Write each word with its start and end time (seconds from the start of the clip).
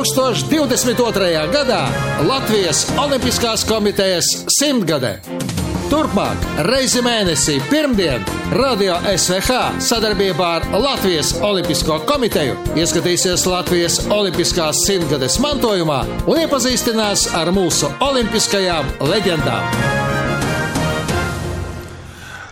2022. 0.00 1.52
gadā 1.52 1.80
Latvijas 2.24 2.86
Olimpiskās 2.96 3.66
komitejas 3.68 4.24
simtgadē. 4.48 5.18
Turpmāk, 5.90 6.40
reizi 6.70 7.02
mēnesī, 7.04 7.58
pirmdien, 7.68 8.24
Radio 8.54 8.96
SVH 9.10 9.82
sadarbībā 9.84 10.48
ar 10.56 10.68
Latvijas 10.80 11.34
Olimpisko 11.44 11.98
komiteju 12.08 12.56
ieskatīsies 12.80 13.44
Latvijas 13.50 13.98
Olimpiskās 14.08 14.86
simtgades 14.86 15.36
mantojumā 15.42 16.00
un 16.24 16.40
iepazīstinās 16.46 17.28
ar 17.36 17.52
mūsu 17.52 17.92
olimpiskajām 18.06 18.88
leģendām. 19.10 20.09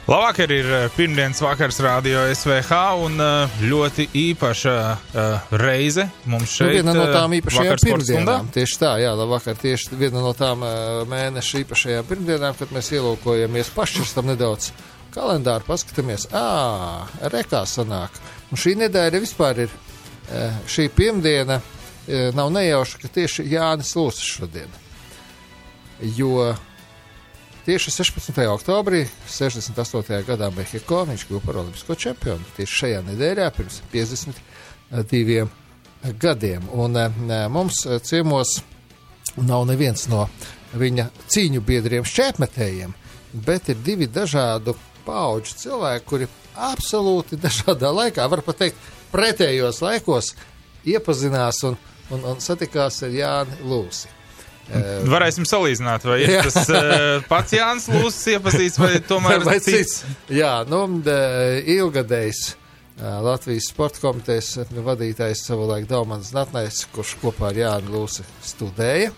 Labvakar, 0.08 0.48
ir 0.50 0.64
eh, 0.72 0.86
pirmdienas 0.96 1.40
vakars 1.44 1.80
radio 1.84 2.22
SVH 2.34 2.76
un 3.04 3.20
eh, 3.20 3.56
ļoti 3.68 4.06
īpaša 4.16 4.76
uh, 4.80 5.50
reize 5.60 6.06
mums 6.24 6.54
šeit. 6.56 6.70
Nu, 6.70 6.76
viena 6.78 6.94
no 6.96 7.02
tām 7.12 7.34
īpašajām 7.36 7.82
pirmdienām. 7.82 8.46
Tieši 8.54 8.78
tā, 8.80 8.94
jā, 9.02 9.10
labvakar, 9.12 9.58
tieši 9.60 9.98
viena 10.00 10.22
no 10.24 10.30
tām 10.32 10.64
mēneša 11.10 11.60
īpašajām 11.60 12.08
pirmdienām, 12.08 12.56
kad 12.56 12.72
mēs 12.72 12.88
ielūkojamies 12.96 13.72
pašķirstam 13.76 14.30
nedaudz 14.32 14.70
kalendāru, 15.12 15.68
paskatāmies, 15.68 16.24
ā, 16.32 16.46
rekā 17.34 17.60
sanāk. 17.68 18.16
Un 18.48 18.62
šī 18.64 18.78
nedēļa 18.86 19.20
vispār 19.26 19.60
ir, 19.66 19.76
šī 20.72 20.88
pirmdiena 20.96 21.60
nav 22.32 22.48
nejauša, 22.56 23.02
ka 23.04 23.12
tieši 23.12 23.44
Jānis 23.52 23.92
Lūsis 23.98 24.32
šodien. 24.38 24.72
Jo 26.16 26.54
Tieši 27.68 27.90
16. 27.92 28.32
oktobrī 28.48 29.02
68. 29.28 30.22
gadā 30.24 30.46
Mehiko 30.56 31.02
viņš 31.04 31.26
kļuva 31.28 31.42
par 31.44 31.58
olimpisko 31.60 31.96
čempionu. 32.00 32.46
Tieši 32.56 32.78
šajā 32.78 33.02
nedēļā 33.10 33.48
pirms 33.52 33.82
52 33.92 35.44
gadiem. 36.16 36.64
Un 36.72 36.96
e, 36.96 37.04
mums 37.52 37.82
ciemos 38.08 38.54
nav 39.36 39.68
neviens 39.68 40.08
no 40.08 40.24
viņa 40.80 41.10
cīņu 41.28 41.60
biedriem 41.68 42.08
šķēpmetējiem, 42.08 42.96
bet 43.44 43.68
ir 43.68 43.84
divi 43.84 44.08
dažādu 44.08 44.72
pauģu 45.04 45.60
cilvēki, 45.60 46.08
kuri 46.08 46.32
absolūti 46.56 47.36
dažādā 47.44 47.92
laikā, 47.92 48.32
var 48.32 48.48
pat 48.48 48.64
teikt, 48.64 48.92
pretējos 49.12 49.84
laikos 49.84 50.32
iepazinās 50.88 51.66
un, 51.68 51.76
un, 52.16 52.30
un 52.32 52.40
satikās 52.40 53.02
ar 53.04 53.12
Jāni 53.12 53.60
Lūsi. 53.68 54.16
Varēsim 55.08 55.46
salīdzināt, 55.48 56.04
vai 56.04 56.18
ir 56.26 56.34
tas 56.44 56.68
uh, 56.68 57.22
pats 57.30 57.54
Jānis 57.56 57.88
Lūsis 57.92 58.34
iepazīts, 58.34 58.80
vai 58.82 58.90
tomēr 59.00 59.44
vai 59.46 59.58
cits? 59.64 60.02
Jā, 60.32 60.58
nu, 60.68 60.82
ilgadējs 61.78 62.42
Latvijas 62.98 63.68
sporta 63.70 64.02
komitejas 64.02 64.56
vadītājs 64.84 65.44
savulaik 65.46 65.86
Daumans 65.88 66.32
Natnais, 66.34 66.82
kurš 66.92 67.14
kopā 67.22 67.52
ar 67.52 67.60
Jāni 67.62 67.92
Lūsi 67.94 68.26
studēja. 68.44 69.12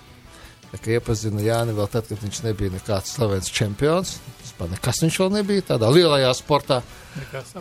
Tā 0.71 0.79
kā 0.79 0.93
iepazinu 0.95 1.43
Jāni 1.43 1.75
vēl 1.75 1.89
tad, 1.91 2.07
kad 2.07 2.21
viņš 2.23 2.45
nebija 2.45 2.71
nekāds 2.71 3.17
slavens 3.17 3.51
čempions. 3.51 4.19
Nekas 4.61 5.01
viņš 5.03 5.17
vēl 5.23 5.31
nebija 5.39 5.65
tādā 5.73 5.89
lielajā 5.91 6.31
sportā. 6.37 6.83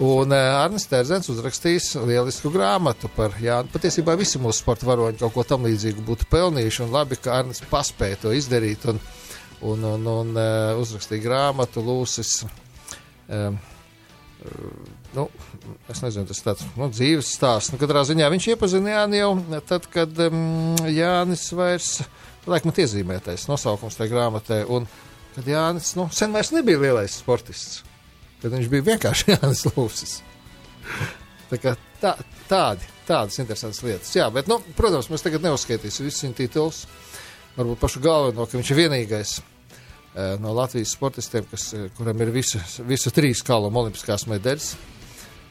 Un 0.03 0.35
uh, 0.35 0.59
Arnis 0.59 0.85
Terzens 0.91 1.29
uzrakstījis 1.31 1.93
lielisku 2.05 2.51
grāmatu 2.53 3.09
par 3.15 3.33
Jānu. 3.41 3.71
Patiesībā 3.73 4.13
visi 4.19 4.41
mūsu 4.41 4.61
sporta 4.61 4.85
varoņi 4.89 5.21
kaut 5.23 5.33
ko 5.33 5.45
tam 5.47 5.65
līdzīgu 5.65 6.03
būtu 6.05 6.27
pelnījuši. 6.29 6.83
Un 6.85 6.93
labi, 6.93 7.17
ka 7.17 7.39
Arnis 7.39 7.63
paspēja 7.71 8.19
to 8.25 8.35
izdarīt 8.35 8.85
un, 8.91 9.01
un, 9.63 9.89
un, 9.95 10.07
un 10.13 10.31
uh, 10.35 10.77
uzrakstīja 10.83 11.25
grāmatu 11.25 11.81
Lūsis. 11.87 12.43
Um, 13.29 13.57
nu, 15.15 15.25
es 15.91 16.01
nezinu, 16.03 16.27
tas 16.29 16.43
tāds 16.45 16.67
nu, 16.77 16.87
dzīves 16.93 17.33
stāsts. 17.35 17.73
Nu, 17.73 17.79
katrā 17.81 18.03
ziņā 18.07 18.29
viņš 18.35 18.51
iepazina 18.53 18.99
Jāni 18.99 19.23
jau 19.23 19.33
tad, 19.67 19.87
kad 19.91 20.25
um, 20.27 20.75
Jānis 20.85 21.47
vairs, 21.55 21.99
laikam, 22.51 22.73
iezīmētais 22.75 23.47
nosaukums 23.49 23.99
tajā 23.99 24.13
grāmatā. 24.13 24.63
Kad 25.35 25.47
Jānis 25.47 25.93
nu, 25.95 26.07
sen 26.13 26.33
vairs 26.35 26.49
nebija 26.55 26.81
lielais 26.81 27.19
sportists 27.21 27.83
kad 28.41 28.55
viņš 28.55 28.71
bija 28.71 28.87
vienkārši 28.93 29.31
Jānis 29.33 29.65
Lūsis. 29.69 30.17
Tā 31.49 31.59
tā, 31.99 32.13
tādi, 32.49 32.89
tādas 33.07 33.39
interesantas 33.41 33.81
lietas. 33.85 34.11
Jā, 34.15 34.29
bet, 34.33 34.49
nu, 34.51 34.59
protams, 34.77 35.09
mēs 35.11 35.25
tagad 35.25 35.45
neuzskaitīsim 35.45 36.07
visus 36.07 36.25
viņa 36.25 36.37
titulus. 36.37 36.83
Varbūt 37.57 37.81
pašu 37.81 38.01
galveno, 38.03 38.45
ka 38.47 38.57
viņš 38.57 38.71
ir 38.71 38.79
vienīgais 38.83 39.33
uh, 39.39 40.37
no 40.39 40.53
Latvijas 40.55 40.93
sportistiem, 40.95 41.47
kas, 41.49 41.71
kuram 41.97 42.21
ir 42.23 42.31
visu, 42.33 42.61
visu 42.87 43.11
trīs 43.15 43.41
kalnu 43.45 43.73
olimpiskās 43.81 44.27
medaļas 44.29 44.71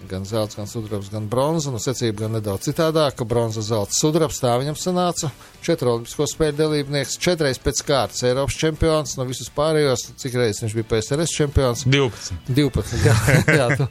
gan 0.07 0.25
zelta, 0.25 0.57
gan 0.57 0.67
sudrabs, 0.67 1.11
gan 1.11 1.27
bronza. 1.29 1.73
Nu, 1.75 1.81
secība 1.83 2.25
gan 2.25 2.37
nedaudz 2.37 2.69
citādāk, 2.69 3.17
ka 3.19 3.27
bronza, 3.29 3.63
zelta, 3.65 3.97
sudrabs 3.97 4.39
tā 4.43 4.53
viņam 4.61 4.77
sanāca. 4.79 5.31
Četru 5.65 5.93
olimpisko 5.93 6.27
spēļu 6.31 6.57
dalībnieks, 6.59 7.17
četreiz 7.23 7.59
pēc 7.63 7.83
kārtas 7.89 8.23
Eiropas 8.29 8.59
čempions, 8.61 9.17
no 9.19 9.27
visus 9.29 9.51
pārējos, 9.57 10.07
cik 10.21 10.39
reizes 10.39 10.63
viņš 10.63 10.77
bija 10.79 10.89
PSRS 10.93 11.35
čempions? 11.35 11.83
12. 11.89 12.39
12, 12.47 12.95
jā, 13.03 13.17
jā 13.61 13.69
tu, 13.81 13.89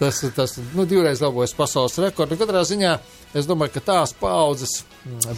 tas, 0.00 0.22
tas, 0.38 0.56
nu, 0.72 0.88
divreiz 0.88 1.20
labojas 1.24 1.54
pasaules 1.58 2.00
rekordu. 2.00 2.36
Nu, 2.36 2.40
katrā 2.40 2.64
ziņā 2.68 2.96
es 3.36 3.48
domāju, 3.50 3.76
ka 3.76 3.84
tās 3.92 4.16
paudzes 4.16 4.80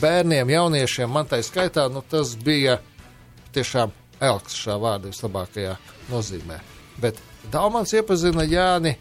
bērniem, 0.01 0.55
jauniešiem, 0.55 1.11
man 1.11 1.27
tai 1.31 1.43
skaitā, 1.47 1.89
nu, 1.91 2.05
tas 2.07 2.37
bija 2.39 2.79
tiešām 3.55 3.93
elks 4.23 4.57
šā 4.63 4.79
vārda 4.81 5.11
vislabākajā 5.11 5.77
nozīmē. 6.13 6.63
Bet 7.03 7.19
Daumans 7.53 7.93
iepazina 7.93 8.45
Jāni 8.49 8.95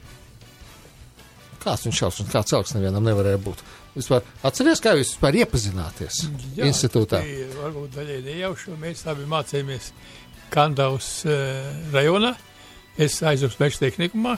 Kāds 1.64 1.86
viņš 1.88 2.00
šausmas, 2.02 2.32
kāds 2.34 2.52
celks 2.52 2.74
nevienam 2.76 3.06
nevarēja 3.08 3.40
būt. 3.44 3.62
Vispār, 3.94 4.24
atceries, 4.44 4.82
kā 4.84 4.96
jūs 4.98 5.14
vispār 5.14 5.38
iepazināties 5.44 6.24
Jā, 6.58 6.66
institūtā? 6.68 7.22
Jā, 7.24 7.46
varbūt 7.60 7.94
daļai 7.96 8.18
nejauši, 8.26 8.74
mēs 8.82 9.06
abi 9.12 9.28
mācījāmies 9.30 9.92
Kandavas 10.54 11.12
uh, 11.28 11.70
rajonā. 11.94 12.34
Es 13.00 13.22
aizjūtu 13.26 13.58
meža 13.62 13.86
tehnikumā, 13.86 14.36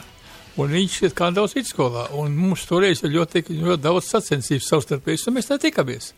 un 0.60 0.70
viņš 0.72 1.00
ir 1.08 1.16
Kandavas 1.16 1.56
vidusskolā. 1.56 2.06
Un 2.20 2.36
mums 2.38 2.64
toreiz 2.68 3.02
ir 3.04 3.16
ļoti, 3.16 3.42
ļoti 3.50 3.82
daudz 3.84 4.12
sacensības 4.12 4.70
savstarpējas, 4.70 5.26
un 5.28 5.36
mēs 5.36 5.50
tā 5.50 5.58
tikamies. 5.60 6.12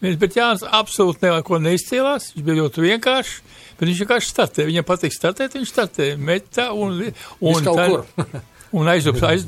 Mēs, 0.00 0.16
bet 0.20 0.36
Jānis 0.38 0.62
absolūti 0.64 1.28
neko 1.28 1.58
neizcēlās, 1.60 2.30
viņš 2.36 2.44
bija 2.46 2.62
ļoti 2.62 2.84
vienkāršs, 2.86 3.34
viņš 3.80 3.98
vienkārši 4.04 4.30
startēja. 4.32 4.68
Viņam 4.70 4.86
patīk 4.88 5.16
startēt, 5.16 5.56
viņš 5.58 5.72
startēja 5.74 6.20
metā 6.20 6.70
un, 6.72 7.02
un, 7.04 7.68
un, 7.74 8.40
un 8.76 8.90
aizjūtu 8.90 9.26
aiz, 9.28 9.46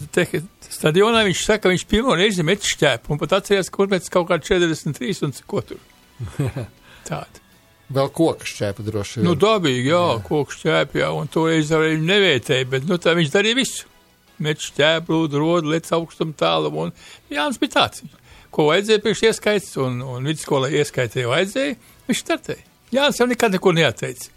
Stadionā 0.72 1.21
viņš 1.27 1.44
saka, 1.44 1.66
ka 1.66 1.72
viņš 1.72 1.84
pirmo 1.91 2.15
reizi 2.16 2.44
met 2.47 2.65
šķēpu 2.65 3.12
un 3.12 3.21
pat 3.21 3.37
atcerās, 3.38 3.69
kur 3.72 3.91
pēc 3.93 4.09
kaut 4.12 4.31
kā 4.31 4.38
43 4.41 5.27
un 5.27 5.34
ko 5.47 5.60
tur. 5.69 5.81
Tāda. 7.09 7.43
Vēl 7.93 8.09
koku 8.16 8.49
šķēpa 8.49 8.84
droši 8.87 9.19
vien. 9.19 9.27
Nu, 9.27 9.34
dabīgi, 9.37 9.91
jā, 9.91 10.00
jā. 10.00 10.19
koku 10.25 10.56
šķēpa, 10.56 10.99
jā, 11.03 11.10
un 11.12 11.28
toreiz 11.33 11.72
arī 11.77 11.99
nevietēja, 12.00 12.69
bet, 12.72 12.87
nu, 12.88 12.97
tā 13.03 13.12
viņš 13.19 13.33
darīja 13.34 13.59
visu. 13.59 13.88
Met 14.43 14.65
šķēpu, 14.65 15.19
rodu, 15.37 15.71
lec 15.75 15.91
augstum 15.93 16.33
tālu, 16.34 16.72
un 16.87 16.94
Jānis 17.31 17.60
bija 17.60 17.77
tāds. 17.77 18.06
Ko 18.53 18.71
vajadzēja 18.71 19.03
priekš 19.04 19.27
ieskaits, 19.28 19.75
un, 19.84 20.00
un 20.09 20.25
vidusskolā 20.28 20.72
ieskaitēja 20.81 21.28
vajadzēja, 21.31 21.77
viņš 22.09 22.22
startēja. 22.25 22.65
Jānis 22.97 23.21
jau 23.21 23.28
nekad 23.28 23.54
neko 23.59 23.75
neateica. 23.77 24.33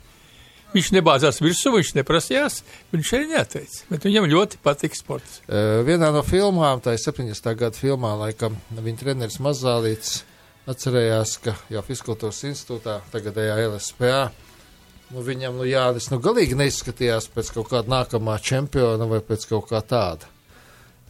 Viņš 0.76 0.90
nebāzās 0.92 1.38
virsū, 1.40 1.72
viņš 1.72 1.94
neprasījās, 1.96 2.58
viņš 2.92 3.12
arī 3.16 3.28
neateica. 3.30 3.86
Bet 3.88 4.04
viņam 4.04 4.26
ļoti 4.28 4.58
patīk 4.66 4.98
sports. 4.98 5.38
Vienā 5.48 6.10
no 6.12 6.20
filmām, 6.28 6.82
tā 6.84 6.98
ir 6.98 7.00
70. 7.00 7.54
gada 7.56 7.80
filmā, 7.80 8.12
laikam 8.20 8.58
viņa 8.76 9.00
treneris 9.00 9.40
Mazālīts 9.40 10.18
atcerējās, 10.68 11.38
ka 11.46 11.54
jau 11.72 11.84
Fiskultūras 11.86 12.42
institūtā, 12.50 12.98
tagadējā 13.14 13.56
LSPA, 13.70 14.20
nu, 15.14 15.24
viņam, 15.24 15.62
nu, 15.62 15.70
Jānis, 15.70 16.10
nu, 16.12 16.20
galīgi 16.24 16.58
neizskatījās 16.60 17.30
pēc 17.32 17.54
kaut 17.56 17.72
kāda 17.72 17.96
nākamā 17.96 18.36
čempiona 18.44 19.08
vai 19.08 19.22
pēc 19.24 19.48
kaut 19.54 19.70
kā 19.72 19.80
tāda. 19.86 20.28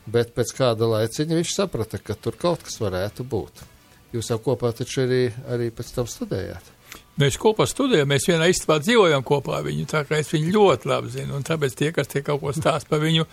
Bet 0.05 0.35
pēc 0.37 0.53
kāda 0.59 0.91
laiciņa 0.91 1.39
viņš 1.39 1.55
saprata, 1.55 1.97
ka 1.97 2.13
tur 2.19 2.37
kaut 2.37 2.67
kas 2.67 2.77
varētu 2.83 3.25
būt. 3.25 3.65
Jūs 4.13 4.29
jau 4.29 4.37
kopā 4.45 4.75
taču 4.77 5.07
arī, 5.07 5.23
arī 5.49 5.73
pēc 5.73 5.95
tam 5.95 6.11
studējāt. 6.11 6.74
Mēs 7.15 7.37
kopā 7.39 7.63
studējam, 7.63 8.09
mēs 8.11 8.25
vienā 8.27 8.49
istabā 8.51 8.75
dzīvojam 8.83 9.21
kopā 9.23 9.61
ar 9.61 9.63
viņu, 9.63 9.85
tā 9.87 10.01
kā 10.03 10.17
es 10.19 10.33
viņu 10.33 10.49
ļoti 10.51 10.89
labi 10.91 11.13
zinu, 11.13 11.37
un 11.37 11.45
tāpēc 11.47 11.77
tie, 11.79 11.93
kas 11.95 12.09
tie 12.11 12.19
kaut 12.25 12.41
ko 12.41 12.51
stāst 12.51 12.89
par 12.91 12.99
viņu, 12.99 13.23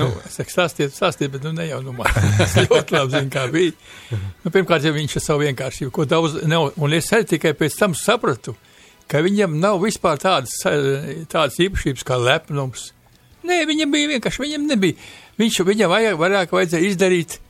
nu, 0.00 0.06
es 0.24 0.38
saku, 0.38 0.54
stāstiet, 0.54 0.94
stāstiet, 0.96 1.34
bet 1.34 1.44
nu 1.44 1.52
ne 1.52 1.66
jau 1.68 1.82
nu 1.84 1.92
man, 1.98 2.08
es 2.46 2.56
ļoti 2.62 2.96
labi 2.96 3.12
zinu, 3.12 3.32
kā 3.34 3.44
bija. 3.52 3.74
Nu, 4.40 4.52
pirmkārt, 4.54 4.88
ja 4.88 4.94
viņš 4.96 5.18
ar 5.20 5.26
savu 5.26 5.44
vienkāršību, 5.44 5.92
ko 5.92 6.08
daudz 6.08 6.40
nav, 6.48 6.70
un 6.80 6.96
es 6.96 7.12
arī 7.12 7.28
tikai 7.34 7.52
pēc 7.60 7.76
tam 7.76 7.96
sapratu, 7.98 8.56
ka 9.04 9.20
viņam 9.26 9.60
nav 9.60 9.84
vispār 9.84 10.16
tādas, 10.22 10.56
tādas 11.28 11.60
īpašības 11.60 12.08
kā 12.08 12.16
lepnums. 12.16 12.94
Nē, 13.44 13.66
viņam 13.68 13.92
bija 13.92 14.14
vienkārši, 14.16 14.46
viņam 14.46 14.64
nebija, 14.72 14.96
viņš, 15.36 15.60
viņam 15.68 15.92
vajag, 15.92 16.16
vairāk 16.24 16.56
vajadzēja 16.56 16.88
izdarīt 16.88 17.42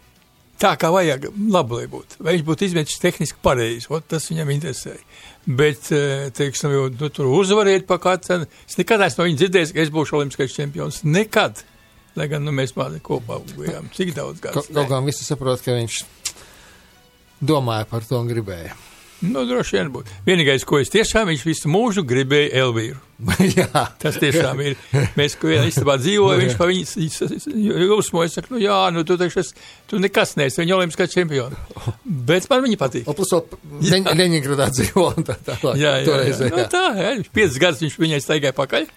tā, 0.60 0.72
kā 0.80 0.90
vajag, 0.94 1.28
labi, 1.52 1.80
lai 1.80 1.86
būtu. 1.92 2.18
Vai 2.20 2.36
viņš 2.36 2.44
būtu 2.46 2.66
izmetis 2.68 3.00
tehniski 3.02 3.38
pareizi, 3.44 4.00
tas 4.08 4.28
viņam 4.30 4.52
interesēja. 4.54 5.02
Bet, 5.46 5.92
eh, 5.94 6.30
teiksim, 6.34 6.72
jau 6.74 6.88
nu, 6.90 7.08
tur 7.08 7.30
uzvarēt 7.30 7.86
pa 7.86 8.00
katru. 8.02 8.46
Es 8.66 8.78
nekad 8.80 9.00
neesmu 9.00 9.22
no 9.22 9.28
viņa 9.28 9.40
dzirdējis, 9.42 9.72
ka 9.72 9.84
es 9.84 9.94
būšu 9.94 10.18
olimpiskais 10.18 10.56
čempions. 10.56 11.04
Nekad. 11.04 11.62
Lai 12.16 12.26
gan 12.32 12.42
nu, 12.42 12.50
mēs 12.50 12.72
kopā, 12.72 13.42
bijām 13.54 13.90
cik 13.92 14.14
daudz 14.16 14.40
gadu. 14.40 14.64
Kaut 14.72 14.88
kā 14.88 15.00
visi 15.04 15.24
saprot, 15.24 15.60
ka 15.60 15.76
viņš 15.76 16.02
domāja 17.44 17.86
par 17.86 18.02
to 18.08 18.18
un 18.18 18.28
gribēja. 18.30 18.72
Nu, 19.24 19.46
droši 19.48 19.78
vien 19.78 19.88
būtu. 19.94 20.12
Vienīgais, 20.26 20.64
ko 20.68 20.76
es 20.82 20.90
tiešām, 20.92 21.30
viņš 21.30 21.44
visu 21.48 21.70
mūžu 21.72 22.02
gribēja 22.04 22.50
Elvīru. 22.66 22.98
jā, 23.56 23.82
Tas 23.96 24.18
tiešām 24.20 24.58
ir. 24.60 24.74
Mēs, 25.16 25.38
vienā 25.40 25.64
istabā 25.70 25.94
dzīvojam, 25.96 26.42
viņš 26.42 26.56
pa 26.58 26.66
viņu 26.68 27.86
jūsmoja, 27.94 28.28
saka, 28.34 28.52
nu 28.52 28.60
jā, 28.60 28.76
nu 28.92 29.06
tu 29.08 29.16
taču, 29.16 29.40
es, 29.40 29.54
tu 29.88 29.96
nekas 30.02 30.34
neesi, 30.36 30.60
viņa 30.60 30.76
olimpiskā 30.76 31.06
čempiona. 31.08 31.56
Bet 32.04 32.50
man 32.52 32.60
viņa 32.66 32.80
patīk. 32.82 33.08
un 33.08 33.16
plus 33.16 33.32
vēl 33.32 34.12
Leņņģeradā 34.20 34.68
dzīvo 34.76 35.06
un 35.14 35.26
tā 35.30 35.38
tālāk. 35.48 35.80
Jā, 35.80 35.96
jā, 35.96 36.02
jā. 36.02 36.06
Toreiz, 36.10 36.44
Nu, 36.52 36.68
tā, 36.76 36.84
jā, 37.00 37.10
viņš 37.22 37.32
piecas 37.40 37.58
gadus 37.64 37.84
viņš 37.86 37.98
viņai 38.04 38.20
staigāja 38.26 38.56
pakaļ. 38.60 38.88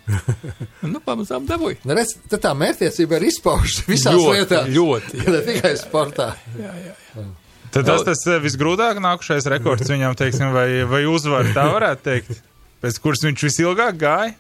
Nu, 0.90 1.00
pamazām 1.06 1.48
dabūja. 1.48 1.80
Nu, 1.88 1.96
redz, 1.96 2.18
tad 2.28 2.44
tā 2.44 2.52
mērķtiecība 2.60 3.22
ir 3.22 3.30
izpaužta 3.32 3.88
visās 3.88 4.20
Ļoti, 4.20 4.36
lietās. 4.36 4.72
ļoti, 4.76 5.24
jā. 5.24 5.32
Ne 5.38 5.46
tikai 5.48 5.74
sportā. 5.80 6.34
Jā, 6.60 6.76
jā, 6.90 6.96
jā. 7.16 7.30
Tad 7.74 7.86
tas 7.86 8.06
tas 8.08 8.22
eh, 8.28 8.40
visgrūtāk 8.44 9.02
nākušais 9.04 9.48
rekords 9.54 9.90
viņam, 9.92 10.16
teiksim, 10.18 10.54
vai, 10.56 10.84
vai 10.90 11.04
uzvar, 11.10 11.50
tā 11.56 11.68
varētu 11.70 12.06
teikt, 12.06 12.40
pēc 12.84 13.02
kuras 13.04 13.26
viņš 13.28 13.46
visilgāk 13.50 14.00
gāja. 14.02 14.34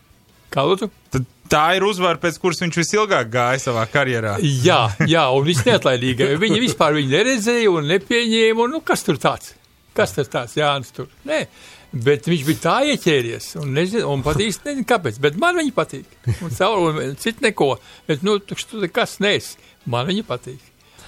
Kā 0.49 0.65
lūdzu? 0.65 0.89
Tad 1.13 1.27
tā 1.49 1.63
ir 1.77 1.85
uzvara, 1.85 2.17
pēc 2.21 2.39
kuras 2.41 2.61
viņš 2.63 2.79
visilgāk 2.81 3.29
gāja 3.33 3.61
savā 3.61 3.85
karjerā. 3.91 4.37
Jā, 4.41 4.81
jā, 5.09 5.25
un 5.35 5.45
viss 5.45 5.65
neatlaidīgi. 5.67 6.31
Viņi 6.41 6.61
vispār 6.65 6.97
viņu 6.97 7.13
neredzēja 7.13 7.73
un 7.73 7.89
nepieņēma, 7.89 8.65
un 8.65 8.77
nu, 8.77 8.81
kas 8.85 9.05
tur 9.05 9.21
tāds? 9.21 9.53
Kas 9.97 10.15
tas 10.15 10.31
tāds, 10.31 10.55
Jānis 10.57 10.93
tur? 10.95 11.09
Nē. 11.27 11.43
Bet 11.89 12.27
viņš 12.29 12.43
bija 12.45 12.61
tā 12.61 12.75
ieķēries, 12.91 13.47
un, 13.63 13.71
nezinu, 13.73 14.03
un 14.13 14.21
pat 14.25 14.37
īsti 14.45 14.67
nezinu, 14.67 14.85
kāpēc. 14.89 15.17
Bet 15.23 15.39
man 15.41 15.57
viņa 15.57 15.73
patīk. 15.73 16.19
Un 16.45 16.53
caur, 16.53 16.83
un 16.91 17.15
citu 17.17 17.41
neko. 17.47 17.71
Bet, 18.05 18.21
nu, 18.25 18.35
tu, 18.45 18.57
nekas 18.77 19.17
nes. 19.25 19.55
Man 19.89 20.05
viņa 20.11 20.25
patīk. 20.27 20.61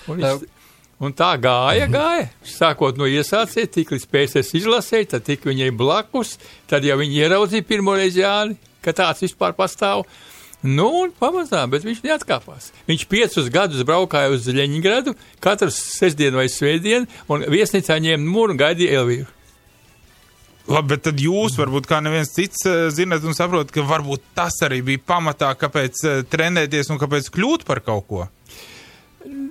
Un, 0.09 0.17
viņš, 0.17 0.47
un 1.01 1.15
tā 1.17 1.31
gāja, 1.41 1.87
gāja. 1.91 2.27
Sākot 2.45 2.99
no 2.99 3.09
iesācēja, 3.09 3.71
tik 3.77 3.95
līdz 3.95 4.07
PSS 4.11 4.55
izlasēja, 4.61 5.15
tad 5.15 5.25
tik 5.27 5.47
viņai 5.49 5.71
blakus, 5.77 6.37
tad 6.69 6.85
jau 6.87 6.99
viņi 7.01 7.23
ieraudzīja 7.25 7.67
pirmoreiz 7.67 8.19
Jāni, 8.19 8.59
ka 8.85 8.93
tāds 8.97 9.25
vispār 9.25 9.57
pastāv. 9.57 10.05
Nu, 10.61 10.85
un 11.01 11.13
pamazām, 11.17 11.71
bet 11.73 11.81
viņš 11.87 12.03
neatkāpās. 12.05 12.69
Viņš 12.85 13.07
piecus 13.09 13.49
gadus 13.49 13.81
braukāja 13.87 14.29
uz 14.29 14.45
Leņņģeradu, 14.45 15.15
katru 15.41 15.73
sestdienu 15.73 16.37
vai 16.37 16.45
svētdienu, 16.53 17.09
un 17.33 17.47
viesnīcā 17.49 17.97
ņēma 17.97 18.27
mūru 18.29 18.53
un 18.53 18.61
gaidīja 18.61 19.01
Elvīru. 19.01 19.31
Labi, 20.69 20.91
bet 20.93 21.01
tad 21.07 21.17
jūs, 21.19 21.55
varbūt 21.57 21.87
kā 21.89 21.97
neviens 22.05 22.29
cits, 22.35 22.61
eh, 22.69 22.89
zinat 22.93 23.25
un 23.25 23.33
saprotat, 23.33 23.73
ka 23.73 23.81
varbūt 23.81 24.21
tas 24.37 24.61
arī 24.61 24.83
bija 24.85 25.01
pamatā, 25.01 25.49
kāpēc 25.57 26.03
eh, 26.05 26.21
trenēties 26.29 26.91
un 26.93 27.01
kāpēc 27.01 27.31
kļūt 27.33 27.65
par 27.65 27.81
kaut 27.81 28.05
ko. 28.07 28.27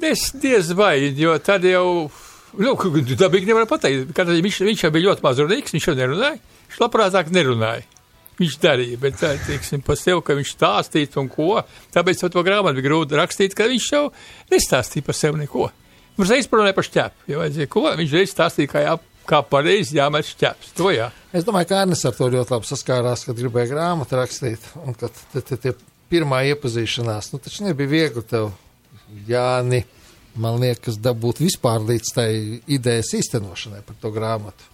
Es 0.02 0.30
diez 0.40 0.72
vai, 0.74 0.96
jo 1.14 1.36
tad 1.44 1.64
jau, 1.68 2.10
nu, 2.58 2.74
dabīgi 3.20 3.50
nevar 3.50 3.68
pateikt, 3.70 4.10
ka 4.16 4.24
viņš, 4.26 4.60
viņš 4.66 4.84
jau 4.86 4.92
bija 4.94 5.10
ļoti 5.10 5.24
mazrunīgs, 5.26 5.74
viņš 5.76 5.88
jau 5.90 5.96
nerunāja, 5.98 6.38
viņš 6.68 6.80
labprātāk 6.82 7.32
nerunāja. 7.34 7.86
Viņš 8.40 8.56
darīja, 8.56 8.96
bet 8.96 9.18
tā, 9.20 9.34
teiksim, 9.44 9.82
par 9.84 9.98
sevi, 10.00 10.22
ka 10.24 10.34
viņš 10.38 10.54
stāstītu 10.54 11.20
un 11.20 11.28
ko, 11.28 11.58
tāpēc 11.92 12.22
to 12.24 12.42
grāmatu 12.46 12.78
bija 12.78 12.86
grūti 12.88 13.18
rakstīt, 13.18 13.54
ka 13.56 13.68
viņš 13.68 13.88
jau 13.92 14.06
nestāstīja 14.48 15.04
par 15.04 15.18
sevi 15.18 15.42
neko. 15.42 15.66
Mums 16.16 16.32
reiz 16.32 16.48
parunāja 16.48 16.76
par 16.78 16.88
šķēpu, 16.88 17.28
ja 17.28 17.42
vajadzēja 17.42 17.70
ko, 17.70 17.84
viņš 18.00 18.16
reiz 18.16 18.32
stāstīja, 18.32 18.70
kā, 18.72 18.84
jā, 18.86 18.96
kā 19.28 19.42
pareizi 19.44 19.98
jāmet 19.98 20.26
šķēps, 20.30 20.72
to 20.78 20.88
jā. 20.94 21.10
Es 21.36 21.44
domāju, 21.46 21.68
ka 21.68 21.84
Ernsts 21.84 22.08
ar 22.08 22.16
to 22.16 22.30
ļoti 22.32 22.56
labi 22.56 22.70
saskārās, 22.70 23.26
kad 23.28 23.38
gribēja 23.38 23.70
grāmatu 23.74 24.18
rakstīt. 24.18 24.64
Un 24.82 24.96
kad 24.98 25.20
te 25.36 25.74
pirmā 26.10 26.42
iepazīšanās, 26.50 27.30
nu 27.34 27.44
taču 27.44 27.68
nebija 27.68 27.92
viegli 27.92 28.24
tev, 28.26 28.50
Jāni, 29.28 29.84
man 30.40 30.60
liekas, 30.62 30.98
dabūt 31.02 31.42
vispār 31.42 31.82
līdz 31.86 32.12
tai 32.14 32.30
idejas 32.70 33.14
īstenošanai 33.18 33.82
par 33.86 33.98
to 34.02 34.12
grāmatu. 34.14 34.68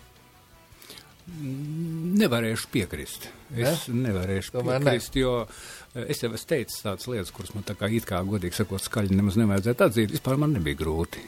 Nevarēšu 1.26 2.68
piekrist. 2.70 3.26
Es 3.50 3.88
ne? 3.90 4.04
nevarēšu 4.06 4.52
Tomēr 4.54 4.84
piekrist, 4.84 5.16
ne. 5.16 5.22
jo 5.24 5.32
eh, 5.42 6.04
es 6.12 6.22
jau 6.22 6.30
esmu 6.30 6.50
teicis 6.52 6.84
tādas 6.84 7.08
lietas, 7.10 7.32
kuras 7.34 7.54
man 7.56 7.66
tā 7.66 7.74
kā 7.78 7.90
it 7.90 8.06
kā 8.06 8.20
godīgi 8.26 8.60
sakot 8.60 8.84
skaļi 8.84 9.16
nemaz 9.16 9.38
nevajadzētu 9.40 9.88
atzīt. 9.88 10.14
Vispār 10.14 10.38
man 10.38 10.54
nebija 10.54 10.78
grūti. 10.84 11.24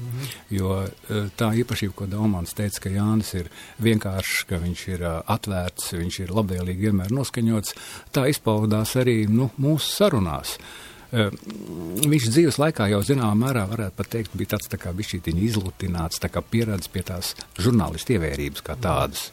Mm 0.00 0.06
-hmm. 0.10 0.28
Jo 0.54 0.76
eh, 0.84 1.26
tā 1.36 1.50
īpašība, 1.64 1.94
ko 1.94 2.06
Daumans 2.06 2.54
teica, 2.54 2.80
ka 2.80 2.90
Jānis 2.90 3.34
ir 3.34 3.50
vienkāršs, 3.82 4.44
ka 4.46 4.62
viņš 4.62 4.86
ir 4.88 5.02
eh, 5.02 5.22
atvērts, 5.26 5.92
viņš 5.92 6.20
ir 6.20 6.30
labvēlīgi 6.30 6.86
vienmēr 6.86 7.10
noskaņots, 7.10 7.74
tā 8.12 8.28
izpaudās 8.28 8.96
arī 8.96 9.26
nu, 9.28 9.50
mūsu 9.58 9.90
sarunās. 9.96 10.58
Uh, 10.58 10.89
viņš 11.10 12.28
dzīves 12.30 12.58
laikā 12.62 12.86
jau 12.92 13.00
zināmā 13.06 13.34
mērā, 13.46 13.64
varētu 13.70 13.96
pat 13.98 14.10
teikt, 14.14 14.36
bija 14.38 14.54
tāds 14.54 14.70
tā 14.70 14.78
kā 14.80 14.92
bišķītiņi 14.94 15.44
izlutināts, 15.48 16.22
tā 16.22 16.30
kā 16.32 16.42
pieradis 16.42 16.90
pie 16.92 17.02
tās 17.06 17.34
žurnālistu 17.58 18.16
ievērības 18.16 18.64
kā 18.66 18.78
tādas. 18.80 19.28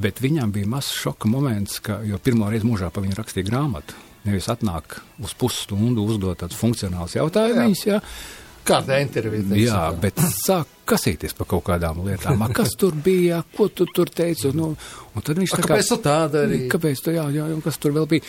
Bet 0.00 0.22
viņam 0.22 0.52
bija 0.54 0.70
mazs 0.70 0.94
šoka 0.96 1.28
moments, 1.30 1.78
ka, 1.84 2.00
jo 2.06 2.18
pirmo 2.22 2.50
reizi 2.50 2.66
mūžā 2.66 2.90
pa 2.94 3.02
viņu 3.04 3.18
rakstīja 3.18 3.50
grāmatu. 3.50 3.98
Nevis 4.26 4.50
atnāk 4.52 4.98
uz 5.24 5.32
pusstundu 5.38 6.04
uzdot 6.04 6.42
tādus 6.42 6.58
funkcionālus 6.60 7.16
jautājumus, 7.16 7.86
jā. 7.88 8.00
jā. 8.00 8.38
Kāda 8.66 8.98
intervija? 9.00 9.42
teiksim, 9.48 9.62
Jā, 9.64 9.84
bet 9.96 10.20
sāk 10.20 10.68
kasīties 10.90 11.32
par 11.38 11.48
kaut 11.48 11.64
kādām 11.70 12.02
lietām. 12.04 12.42
A, 12.44 12.50
kas 12.54 12.74
tur 12.78 12.92
bija, 12.92 13.40
ko 13.56 13.70
tu 13.72 13.86
tur 13.88 14.10
teici? 14.12 14.50
Nu, 14.56 14.72
un 15.14 15.24
tad 15.24 15.40
viņš 15.40 15.54
A, 15.54 15.60
tā 15.60 15.64
kā. 15.64 15.70
kāpēc 15.78 15.92
tā 16.04 16.16
darīji? 16.34 16.68
Kāpēc 16.72 17.02
tu, 17.06 17.14
jā, 17.14 17.24
jā, 17.34 17.46
un 17.54 17.62
kas 17.64 17.80
tur 17.80 17.94
vēl 17.96 18.08
bija? 18.10 18.26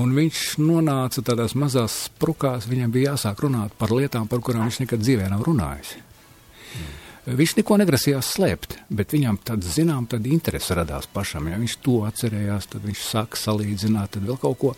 Un 0.00 0.14
viņš 0.16 0.42
nonāca 0.62 1.20
tādās 1.20 1.52
mazās 1.58 2.06
sprukās, 2.06 2.64
viņam 2.70 2.92
bija 2.94 3.12
jāsāk 3.12 3.42
runāt 3.44 3.74
par 3.76 3.92
lietām, 3.92 4.24
par 4.30 4.40
kurām 4.40 4.64
viņš 4.64 4.80
nekad 4.86 5.04
dzīvē 5.04 5.28
nav 5.28 5.44
runājis. 5.44 5.96
Mm. 5.98 6.92
Viņš 7.22 7.52
neko 7.60 7.76
negrasījās 7.78 8.32
slēpt, 8.34 8.72
bet 8.90 9.12
viņam 9.14 9.36
tāda, 9.46 9.68
zinām, 9.70 10.08
tāda 10.10 10.26
interese 10.32 10.74
radās 10.74 11.06
pašam. 11.06 11.52
Ja 11.52 11.58
viņš 11.60 11.76
to 11.84 12.00
atcerējās, 12.08 12.66
tad 12.72 12.88
viņš 12.88 13.04
sāka 13.06 13.38
salīdzināt, 13.38 14.16
tad 14.16 14.26
vēl 14.26 14.40
kaut 14.42 14.58
ko, 14.58 14.72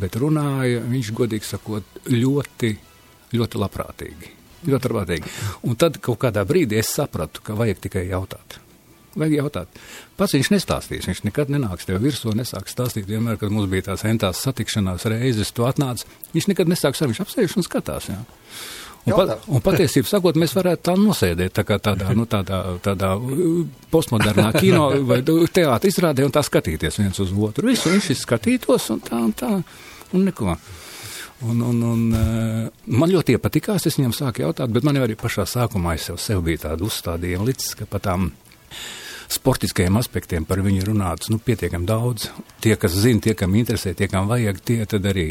bet 0.00 0.16
runāja, 0.16 0.80
viņš, 0.88 1.10
godīgi 1.18 1.50
sakot, 1.50 1.98
ļoti, 2.08 2.72
ļoti 3.36 3.60
labprātīgi. 3.60 4.32
Ļoti 4.70 4.88
labprātīgi. 4.88 5.36
Un 5.68 5.76
tad 5.76 6.00
kaut 6.00 6.22
kādā 6.22 6.46
brīdī 6.48 6.80
es 6.80 6.94
sapratu, 6.96 7.44
ka 7.44 7.58
vajag 7.58 7.84
tikai 7.84 8.06
jautāt. 8.08 8.61
Vajag 9.12 9.34
jautāt. 9.36 9.80
Pats 10.16 10.36
viņš 10.36 10.52
nestāstīs. 10.54 11.08
Viņš 11.10 11.24
nekad 11.26 11.50
nenāks 11.52 11.88
tev 11.88 12.00
virsū, 12.00 12.32
nesāks 12.36 12.72
stāstīt. 12.72 13.08
Vienmēr, 13.10 13.36
kad 13.40 13.52
mums 13.52 13.68
bija 13.72 13.90
tās 13.90 14.06
entās 14.08 14.40
satikšanās 14.44 15.04
reizes, 15.12 15.52
tu 15.52 15.66
atnāc, 15.68 16.06
viņš 16.32 16.48
nekad 16.52 16.70
nesāks 16.72 17.02
ar 17.02 17.12
viņš 17.12 17.20
apsēž 17.26 17.58
un 17.60 17.66
skatās. 17.66 18.08
Jā. 18.08 18.22
Un, 19.02 19.14
pa, 19.18 19.36
un 19.50 19.62
patiesībā 19.64 20.06
sakot, 20.06 20.36
mēs 20.38 20.52
varētu 20.54 20.84
tā 20.86 20.92
nosēdēt 20.94 21.56
tā 21.56 21.78
tādā, 21.82 22.12
nu, 22.14 22.22
tādā, 22.30 22.60
tādā 22.84 23.16
uh, 23.18 23.64
postmodernā 23.90 24.52
kino 24.54 24.92
vai 25.08 25.18
teātra 25.26 25.90
izrādē 25.90 26.22
un 26.22 26.34
tā 26.34 26.44
skatīties 26.46 27.00
viens 27.00 27.18
uz 27.22 27.32
otru. 27.34 27.66
Visu 27.72 27.90
viņš 27.90 28.12
skatītos 28.20 28.86
un 28.94 29.02
tā 29.02 29.18
un 29.18 29.34
tā 29.34 29.50
un 29.58 30.24
neko. 30.28 30.54
Un, 31.42 31.58
un, 31.66 31.82
un, 31.82 32.02
uh, 32.14 32.94
man 32.94 33.10
ļoti 33.10 33.34
iepatikās, 33.34 33.88
es 33.90 33.98
viņam 33.98 34.14
sāku 34.14 34.44
jautāt, 34.44 34.70
bet 34.70 34.86
man 34.86 34.94
jau 34.94 35.02
arī 35.08 35.18
pašā 35.18 35.48
sākumā 35.50 35.96
es 35.98 36.06
sev, 36.06 36.20
sev 36.22 36.44
bija 36.46 36.68
tāda 36.68 36.86
uzstādījuma 36.86 37.48
līdz, 37.48 37.72
ka 37.80 37.90
pat 37.90 38.06
tām 38.06 38.28
sportiskajiem 39.32 39.96
aspektiem 40.00 40.44
par 40.48 40.60
viņu 40.64 40.84
runāts 40.90 41.30
nu, 41.32 41.38
pietiekami 41.42 41.88
daudz. 41.88 42.28
Tie, 42.62 42.74
kas 42.78 42.94
zina, 42.94 43.22
tie, 43.24 43.34
kam 43.38 43.54
interesē, 43.58 43.94
tie, 43.96 44.08
kam 44.10 44.28
vajag, 44.30 44.60
tie 44.62 44.84
arī 44.84 45.26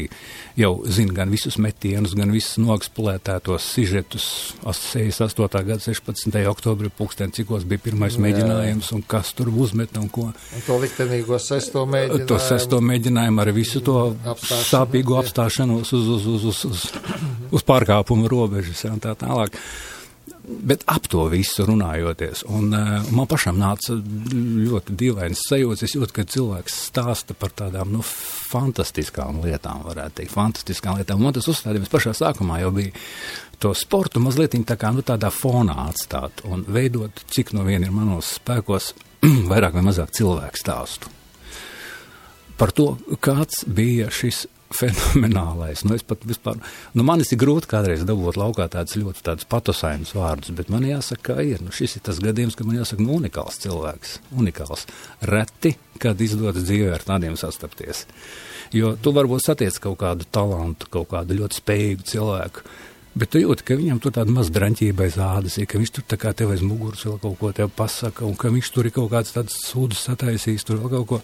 jau 0.58 0.72
zina 0.84 1.14
gan 1.16 1.32
visus 1.32 1.58
metienus, 1.62 2.16
gan 2.18 2.32
visus 2.34 2.58
nogspulētētos 2.62 3.68
sižetus. 3.76 4.26
68. 4.66 5.62
gada 5.68 5.80
16. 5.80 6.40
oktobrī 6.50 6.90
pulksten, 6.92 7.32
cikos 7.34 7.64
bija 7.68 7.84
pirmais 7.86 8.18
Jā. 8.18 8.24
mēģinājums 8.26 8.92
un 8.96 9.06
kas 9.06 9.32
tur 9.38 9.52
uzmet 9.52 9.96
un 10.00 10.10
ko. 10.12 10.28
Un 10.32 10.66
to 10.66 10.80
liktenīgo 10.82 11.38
sesto 11.42 11.86
mēģinājumu. 11.86 12.28
To 12.32 12.40
sesto 12.42 12.82
mēģinājumu 12.84 13.44
ar 13.44 13.52
visu 13.56 13.84
to 13.84 13.98
Apstāšanos, 14.12 14.68
sāpīgo 14.68 15.16
apstāšanos 15.22 15.94
uz, 15.96 16.12
uz, 16.16 16.28
uz, 16.34 16.44
uz, 16.50 16.64
uz, 16.68 16.84
uz 17.52 17.66
pārkāpumu 17.66 18.30
robežas 18.30 18.84
ja, 18.86 18.92
un 18.94 19.02
tā 19.02 19.14
tālāk. 19.18 19.56
Bet 20.42 20.82
ap 20.90 21.04
to 21.06 21.28
visu 21.30 21.62
runājoties, 21.68 22.40
un 22.50 22.72
uh, 22.74 23.04
man 23.14 23.28
pašam 23.30 23.60
nāca 23.60 23.94
ļoti 23.94 24.96
dīvains 24.98 25.44
sajūta. 25.46 25.86
Es 25.86 25.94
jūtu, 25.94 26.10
ka 26.16 26.24
cilvēks 26.26 26.78
stāsta 26.88 27.36
par 27.38 27.54
tādām 27.54 27.92
nu, 27.94 28.02
fantastiskām 28.02 29.38
lietām, 29.44 29.84
varētu 29.86 30.18
teikt, 30.18 30.34
fantastiskām 30.34 30.98
lietām. 30.98 31.22
Man 31.22 31.36
tas 31.36 31.46
uzstādījums 31.52 31.92
pašā 31.92 32.16
sākumā 32.18 32.58
jau 32.64 32.72
bija 32.74 32.90
to 33.62 33.70
sportu 33.78 34.18
mazliet 34.18 34.56
tā 34.66 34.74
kā 34.74 34.90
nu, 34.90 35.04
tādā 35.06 35.30
fonā 35.30 35.76
atstāt 35.86 36.42
un 36.50 36.64
veidot, 36.66 37.22
cik 37.30 37.54
no 37.54 37.62
viena 37.68 37.86
ir 37.86 37.94
manos 37.94 38.34
spēkos, 38.40 38.92
vairāk 39.52 39.78
vai 39.78 39.86
mazāk 39.86 40.10
cilvēku 40.18 40.58
stāstu. 40.58 41.12
Par 42.58 42.74
to, 42.74 42.96
kāds 43.22 43.62
bija 43.70 44.10
šis 44.10 44.48
fenomenālais. 44.76 45.84
Nu, 45.86 45.96
es 45.96 46.04
pat 46.06 46.24
vispār, 46.28 46.60
nu, 46.96 47.06
man 47.06 47.22
ir 47.24 47.40
grūti 47.40 47.70
kādreiz 47.70 48.04
dabūt 48.08 48.38
laukā 48.40 48.68
tādus 48.72 48.98
ļoti 49.00 49.24
tādus 49.26 49.48
patosainus 49.50 50.14
vārdus, 50.16 50.54
bet 50.58 50.70
man 50.72 50.86
jāsaka, 50.88 51.36
ka 51.36 51.46
ir. 51.46 51.62
Nu, 51.64 51.74
šis 51.74 51.98
ir 51.98 52.06
tas 52.08 52.20
gadījums, 52.22 52.58
ka 52.58 52.66
man 52.68 52.80
jāsaka, 52.80 53.04
nu, 53.04 53.18
unikāls 53.20 53.60
cilvēks. 53.64 54.16
Unikāls. 54.38 54.86
Reti, 55.32 55.76
kad 56.02 56.20
izdodas 56.22 56.66
dzīvē 56.68 56.94
ar 56.96 57.04
tādiem 57.06 57.36
sastapties. 57.40 58.06
Jo 58.72 58.94
tu 58.96 59.12
varbūt 59.12 59.44
satiec 59.44 59.76
kaut 59.84 59.98
kādu 60.00 60.26
talantu, 60.32 60.88
kaut 60.92 61.10
kādu 61.12 61.36
ļoti 61.42 61.60
spējīgu 61.60 62.08
cilvēku, 62.08 62.64
Bet 63.12 63.28
tu 63.34 63.42
jūti, 63.42 63.64
ka 63.68 63.76
viņam 63.76 63.98
tur 64.00 64.14
tāda 64.16 64.32
maz 64.32 64.48
draņķība 64.48 65.04
aiz 65.04 65.18
ādas 65.20 65.58
ir, 65.60 65.66
ka 65.68 65.76
viņš 65.76 65.90
tur 65.92 66.04
tā 66.08 66.16
kā 66.20 66.30
tev 66.36 66.54
aiz 66.54 66.62
muguras 66.64 67.02
vēl 67.04 67.18
kaut 67.20 67.36
ko 67.42 67.66
pasaka, 67.76 68.24
un 68.24 68.38
ka 68.40 68.48
viņš 68.48 68.70
tur 68.72 68.88
ir 68.88 68.94
kaut 68.96 69.10
kāds 69.12 69.34
tāds 69.34 69.58
sūdus 69.66 70.00
sataisījis, 70.08 70.64
tur 70.64 70.80
vēl 70.80 70.94
kaut 70.94 71.08
ko. 71.10 71.18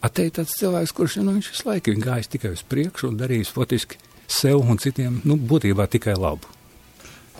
Atei 0.00 0.30
tāds 0.32 0.54
cilvēks, 0.56 0.94
kurš, 0.96 1.18
nu, 1.24 1.36
visu 1.36 1.66
laiku 1.68 1.92
ir 1.92 2.00
gājis 2.00 2.30
tikai 2.32 2.54
uz 2.54 2.62
priekšu 2.64 3.10
un 3.10 3.18
darījis 3.20 3.52
fotiski 3.52 3.98
sev 4.30 4.62
un 4.62 4.78
citiem, 4.80 5.18
nu, 5.28 5.36
būtībā 5.36 5.84
tikai 5.90 6.14
labu. 6.16 6.48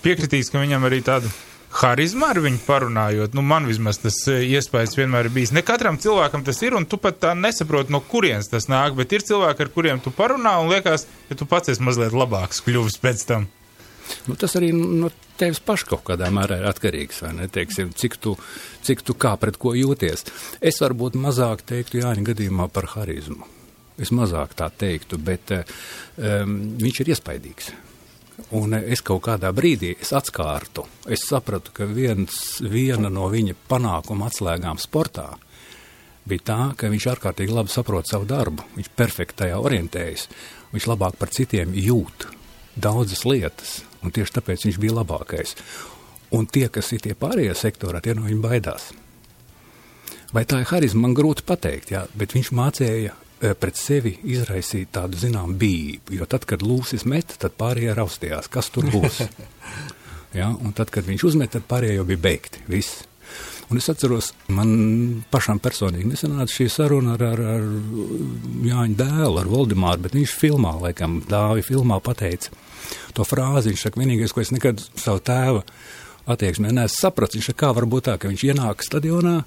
Piekritīs, 0.05 0.51
ka 0.53 0.61
viņam 0.61 0.85
arī 0.89 1.01
tāda 1.05 1.31
harizma 1.81 2.31
ar 2.35 2.41
viņu 2.43 2.61
parunājot. 2.67 3.37
Nu, 3.37 3.45
man 3.47 3.69
vismaz 3.69 4.01
tas 4.03 4.19
eh, 4.29 4.43
iespējas 4.57 4.97
vienmēr 4.99 5.29
ir 5.29 5.35
bijis. 5.35 5.55
Ne 5.57 5.63
katram 5.67 6.01
cilvēkam 6.03 6.45
tas 6.47 6.61
ir, 6.65 6.77
un 6.77 6.89
tu 6.89 6.99
pat 7.01 7.21
tā 7.23 7.35
nesaproti, 7.39 7.95
no 7.95 8.03
kurienes 8.05 8.51
tas 8.51 8.69
nāk, 8.73 8.97
bet 8.99 9.13
ir 9.15 9.25
cilvēki, 9.27 9.65
ar 9.65 9.73
kuriem 9.75 10.03
tu 10.03 10.13
parunā, 10.15 10.59
un 10.63 10.73
liekas, 10.73 11.07
ka 11.29 11.39
tu 11.39 11.49
pats 11.49 11.73
esi 11.73 11.85
mazliet 11.87 12.17
labāks 12.17 12.65
kļuvis 12.67 13.01
pēc 13.03 13.27
tam. 13.29 13.49
Nu, 14.29 14.37
tas 14.39 14.57
arī 14.59 14.71
no 14.75 15.11
tevis 15.41 15.61
paša 15.65 15.89
kaut 15.93 16.05
kādā 16.11 16.31
mērā 16.35 16.61
ir 16.61 16.69
atkarīgs. 16.71 17.23
Teiksim, 17.55 17.93
cik, 17.97 18.19
tu, 18.23 18.37
cik 18.87 19.05
tu 19.07 19.17
kā 19.19 19.35
pret 19.41 19.59
ko 19.61 19.75
jūties. 19.79 20.27
Es 20.61 20.81
varbūt 20.83 21.19
mazāk 21.21 21.65
teiktu 21.69 22.03
Jāņa 22.03 22.27
gadījumā 22.33 22.69
par 22.73 22.91
harizmu. 22.97 23.47
Es 24.01 24.13
mazāk 24.17 24.55
tā 24.57 24.71
teiktu, 24.73 25.19
bet 25.21 25.53
um, 25.53 26.59
viņš 26.81 27.03
ir 27.03 27.15
iespaidīgs. 27.15 27.73
Un 28.57 28.73
es 28.79 29.03
kaut 29.05 29.21
kādā 29.27 29.51
brīdī 29.53 29.93
atskārtu, 30.01 30.87
es 31.13 31.27
sapratu, 31.29 31.75
ka 31.77 31.85
viens, 31.85 32.33
viena 32.65 33.11
no 33.13 33.29
viņa 33.29 33.57
panākuma 33.69 34.31
atslēgām 34.31 34.81
sportā 34.81 35.29
bija 36.31 36.47
tā, 36.47 36.59
ka 36.79 36.89
viņš 36.93 37.07
ārkārtīgi 37.15 37.55
labi 37.55 37.73
saprot 37.73 38.09
savu 38.09 38.29
darbu, 38.29 38.65
viņš 38.77 38.91
perfekti 38.97 39.43
tajā 39.43 39.61
orientējas, 39.61 40.27
viņš 40.73 40.89
labāk 40.93 41.19
par 41.21 41.33
citiem 41.35 41.75
jūt 41.77 42.29
daudzas 42.81 43.25
lietas, 43.29 43.81
un 44.05 44.15
tieši 44.15 44.37
tāpēc 44.39 44.67
viņš 44.67 44.81
bija 44.81 44.99
labākais. 45.01 45.57
Un 46.37 46.47
tie, 46.47 46.69
kas 46.73 46.93
ir 46.95 47.03
tie 47.05 47.17
pārējie 47.19 47.57
sektorā, 47.59 48.03
tie 48.03 48.15
no 48.15 48.29
viņa 48.29 48.45
baidās. 48.45 48.91
Vai 50.31 50.45
tā 50.47 50.61
ir 50.63 50.71
harizma, 50.71 51.09
man 51.09 51.17
grūti 51.19 51.43
pateikt, 51.47 51.91
jā, 51.91 52.05
bet 52.15 52.37
viņš 52.37 52.53
mācīja 52.55 53.15
e, 53.17 53.51
pret 53.59 53.79
sevi 53.79 54.13
izraisīt 54.31 54.93
tādu 54.95 55.19
zinām 55.19 55.57
bību, 55.59 56.15
jo 56.21 56.29
tad, 56.31 56.47
kad 56.47 56.63
lūsis 56.63 57.03
met, 57.11 57.35
tad 57.43 57.57
pārējie 57.59 57.97
raustījās, 57.99 58.51
kas 58.53 58.71
tur 58.71 58.87
būs. 58.93 59.25
ja, 60.39 60.53
un 60.55 60.77
tad, 60.77 60.95
kad 60.95 61.09
viņš 61.11 61.27
uzmet, 61.33 61.51
tad 61.57 61.67
pārējie 61.71 61.99
jau 61.99 62.07
bija 62.13 62.25
beigti, 62.29 62.63
viss. 62.71 63.03
Un 63.71 63.79
es 63.79 63.87
atceros, 63.91 64.33
man 64.51 64.71
pašam 65.31 65.59
personīgi 65.63 66.09
nesanāca 66.11 66.51
šī 66.51 66.67
saruna 66.75 67.15
ar, 67.15 67.23
ar, 67.27 67.43
ar 67.57 67.67
Jāņa 68.67 68.97
dēlu, 68.99 69.37
ar 69.43 69.51
Voldemāru, 69.51 70.07
bet 70.07 70.17
viņš 70.19 70.35
filmā, 70.39 70.73
laikam, 70.87 71.21
dāvi 71.31 71.63
filmā 71.67 72.01
pateica 72.03 72.55
to 73.17 73.27
frāzi. 73.27 73.73
Viņš 73.73 73.87
saka, 73.87 74.03
vienīgais, 74.03 74.35
ko 74.35 74.45
es 74.45 74.53
nekad 74.55 74.83
savu 74.95 75.23
tēvu 75.25 75.65
attieksmē 76.31 76.73
neesmu 76.75 76.97
sapratis, 76.97 77.41
viņš 77.41 77.51
saka, 77.53 77.61
kā 77.65 77.73
var 77.77 77.89
būt 77.91 78.09
tā, 78.09 78.17
ka 78.21 78.31
viņš 78.31 78.47
ienāk 78.51 78.85
stadionā, 78.87 79.41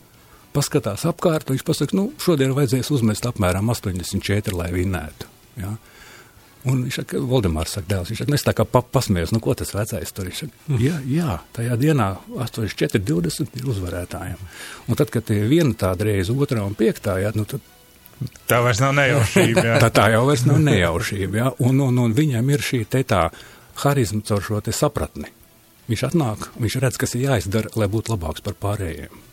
paskatās 0.54 1.08
apkārt, 1.10 1.48
un 1.48 1.58
viņš 1.58 1.66
pasaka, 1.68 1.98
nu, 1.98 2.10
šodien 2.22 2.54
vajadzēs 2.58 2.92
uzmest 2.94 3.26
apmēram 3.30 3.72
84, 3.74 4.56
lai 4.58 4.70
vinnētu. 4.76 5.30
Ja? 5.62 5.74
Un 6.70 6.86
viņš 6.86 6.98
saka, 7.02 7.20
Valdemārs 7.28 7.74
saka, 7.76 7.90
dēls, 7.90 8.12
viņš 8.12 8.22
saka, 8.22 8.32
nu, 8.32 8.38
es 8.40 8.46
tā 8.48 8.54
kā 8.56 8.66
pa, 8.70 8.80
pasmējos, 8.96 9.34
nu, 9.36 9.42
ko 9.44 9.56
tas 9.60 9.74
vecais 9.76 10.16
tur 10.16 10.30
ir. 10.30 10.38
Mm. 10.70 10.80
Jā, 10.80 11.00
jā, 11.12 11.36
tajā 11.58 11.76
dienā 11.82 12.08
84-20 12.38 13.60
ir 13.60 13.68
uzvarētājiem. 13.74 14.48
Un 14.88 15.00
tad, 15.00 15.12
kad 15.12 15.28
ir 15.36 15.50
viena 15.52 15.76
tāda 15.76 16.08
reize, 16.08 16.32
otrā 16.32 16.64
un 16.64 16.78
piektā, 16.80 17.20
jā, 17.24 17.34
nu, 17.36 17.48
tad. 17.50 17.66
Tā 18.48 18.62
vairs 18.64 18.80
nav 18.84 18.94
nejaušība. 18.98 19.66
Jā. 19.68 19.82
tā, 19.84 19.90
tā 19.94 20.08
jau 20.14 20.24
vairs 20.30 20.46
nav 20.48 20.62
nejaušība, 20.64 21.40
jā. 21.42 21.52
Un, 21.66 21.82
un, 21.84 22.00
un 22.06 22.16
viņam 22.16 22.54
ir 22.54 22.64
šī 22.64 22.84
te 22.90 23.04
tā 23.08 23.26
harizma 23.84 24.24
caur 24.28 24.46
šo 24.46 24.62
te 24.64 24.76
sapratni. 24.76 25.32
Viņš 25.90 26.08
atnāk, 26.08 26.48
viņš 26.64 26.80
redz, 26.80 27.00
kas 27.02 27.18
ir 27.18 27.28
jāizdara, 27.28 27.74
lai 27.76 27.90
būtu 27.92 28.16
labāks 28.16 28.46
par 28.46 28.56
pārējiem 28.60 29.24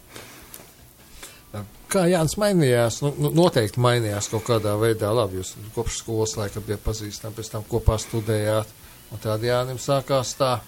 kā 1.91 2.07
Jānis 2.11 2.37
mainījās, 2.41 3.01
nu, 3.05 3.13
nu, 3.19 3.31
noteikti 3.35 3.83
mainījās 3.83 4.31
kaut 4.31 4.47
kādā 4.49 4.77
veidā. 4.81 5.11
Labi, 5.17 5.41
jūs 5.41 5.55
kopš 5.75 6.01
skolas 6.03 6.37
laika 6.39 6.63
bijat 6.65 6.83
pazīstami, 6.85 7.37
pēc 7.37 7.51
tam 7.55 7.67
kopā 7.71 7.99
studējāt, 8.01 8.71
un 9.11 9.23
tādā 9.23 9.51
Jānim 9.51 9.81
sākās 9.83 10.35
tā 10.39 10.59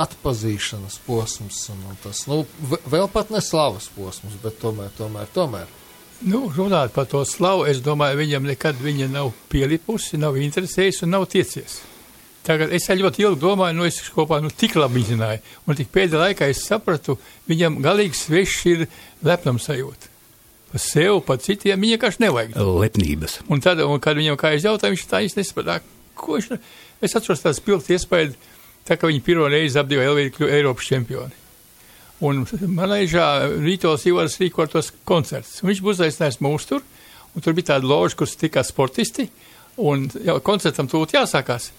atpazīšanas 0.00 1.00
posms, 1.06 1.64
un, 1.72 1.82
un 1.90 1.98
tas, 2.04 2.22
nu, 2.30 2.44
vēl 2.86 3.08
pat 3.10 3.32
ne 3.34 3.42
slavas 3.42 3.90
posms, 3.96 4.38
bet 4.42 4.60
tomēr, 4.62 4.92
tomēr, 4.98 5.30
tomēr. 5.34 5.78
Nu, 6.20 6.50
runāt 6.52 6.92
par 6.92 7.06
to 7.08 7.22
slavu, 7.24 7.64
es 7.70 7.80
domāju, 7.84 8.18
viņam 8.20 8.50
nekad 8.50 8.80
viņa 8.80 9.08
nav 9.12 9.32
pielipusi, 9.52 10.20
nav 10.20 10.36
interesējusi 10.36 11.06
un 11.06 11.16
nav 11.16 11.24
tiecies. 11.32 11.80
Tagad 12.44 12.72
es 12.76 12.88
ļoti 12.88 13.24
ilgi 13.24 13.40
domāju, 13.40 13.76
nu, 13.76 13.88
es 13.88 14.00
kopā 14.12 14.40
nu, 14.44 14.52
tik 14.52 14.76
labi 14.80 15.00
izzināju, 15.00 15.40
un 15.66 15.76
tik 15.76 15.90
pēdējā 15.92 16.22
laikā 16.26 16.48
es 16.52 16.64
sapratu, 16.68 17.18
viņam 17.48 17.80
galīgi 17.84 18.16
svešs 18.16 18.62
ir 18.72 18.86
lepnums 19.24 19.68
sajūta 19.68 20.10
par 20.70 20.80
sevi, 20.80 21.20
par 21.26 21.40
citiem, 21.42 21.80
viņa 21.82 21.96
vienkārši 21.96 22.22
nevajag. 22.22 22.54
Lepnības. 22.56 23.40
Un 23.50 23.62
tad, 23.64 23.82
un, 23.82 23.98
kad 24.02 24.18
viņam 24.18 24.38
kā 24.38 24.52
es 24.54 24.66
jautāju, 24.66 24.94
viņš 24.94 25.06
tā 25.10 25.22
īsti 25.26 25.40
nesaprata, 25.40 25.80
ko 26.18 26.38
viņš, 26.38 26.50
es 27.02 27.16
atceros 27.18 27.42
tās 27.42 27.60
pilns 27.64 27.90
iespēju, 27.90 28.36
tā 28.86 28.96
kā 28.98 29.10
viņi 29.10 29.22
pirmo 29.26 29.48
reizi 29.50 29.80
apdīva 29.80 30.06
Elvīri 30.06 30.34
kļuva 30.36 30.58
Eiropas 30.58 30.86
čempioni. 30.86 31.34
Un 32.20 32.42
manēžā 32.76 33.26
Rītos 33.62 34.04
Ivars 34.08 34.36
rīko 34.40 34.66
tos 34.68 34.90
koncerts. 35.08 35.62
Viņš 35.64 35.78
būs 35.84 36.02
aicinājis 36.04 36.40
mūs 36.44 36.66
tur, 36.68 36.84
un 37.32 37.44
tur 37.44 37.56
bija 37.56 37.72
tāda 37.72 37.88
loža, 37.88 38.18
kur 38.20 38.28
tikā 38.28 38.64
sportisti, 38.66 39.30
un 39.80 40.04
jau 40.26 40.36
koncertam 40.44 40.90
tūlīt 40.90 41.16
jāsākās. 41.16 41.70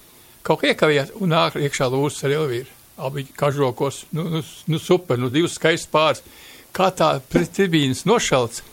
Kaut 0.41 0.63
kā 0.63 0.71
iekavījās, 0.71 1.13
un 1.21 1.35
nāk 1.35 1.59
iekšā 1.61 1.91
lūzas 1.93 2.25
ar 2.25 2.35
Elvīru. 2.39 2.79
Abi 3.01 3.27
kažokos, 3.37 4.05
nu, 4.17 4.25
nu, 4.29 4.41
nu 4.41 4.79
super, 4.81 5.17
nu 5.21 5.29
divas 5.33 5.55
skaistas 5.57 5.89
pāris. 5.93 6.25
Kā 6.73 6.89
tā 6.95 7.13
tribīnas 7.29 8.05
nošalts, 8.09 8.63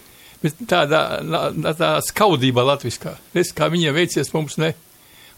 bet 0.43 0.61
tādā, 0.71 1.03
tādā 1.21 1.93
skaudībā 2.07 2.65
latviskā. 2.65 3.17
Es 3.37 3.53
kā 3.57 3.69
viņiem 3.73 3.97
veicies, 3.97 4.33
mums 4.33 4.57
ne. 4.63 4.73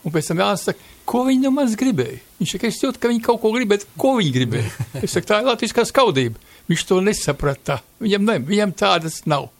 Un 0.00 0.14
pēc 0.14 0.30
tam 0.30 0.40
jāsaka, 0.40 0.80
ko 1.08 1.26
viņi 1.26 1.44
no 1.44 1.52
manis 1.52 1.76
gribēja. 1.78 2.20
Viņš 2.40 2.54
saka, 2.54 2.70
es 2.70 2.80
jūtu, 2.80 3.00
ka 3.02 3.10
viņi 3.10 3.22
kaut 3.24 3.40
ko 3.42 3.52
gribēja, 3.52 3.84
ko 4.00 4.14
viņi 4.16 4.32
gribēja. 4.36 4.70
Es 5.04 5.12
saku, 5.12 5.28
tā 5.28 5.42
ir 5.42 5.50
latviskā 5.50 5.84
skaudība. 5.88 6.40
Viņš 6.70 6.86
to 6.88 7.00
nesaprata. 7.04 7.80
Viņam, 8.00 8.24
ne, 8.28 8.38
viņam 8.48 8.72
tādas 8.80 9.20
nav. 9.28 9.50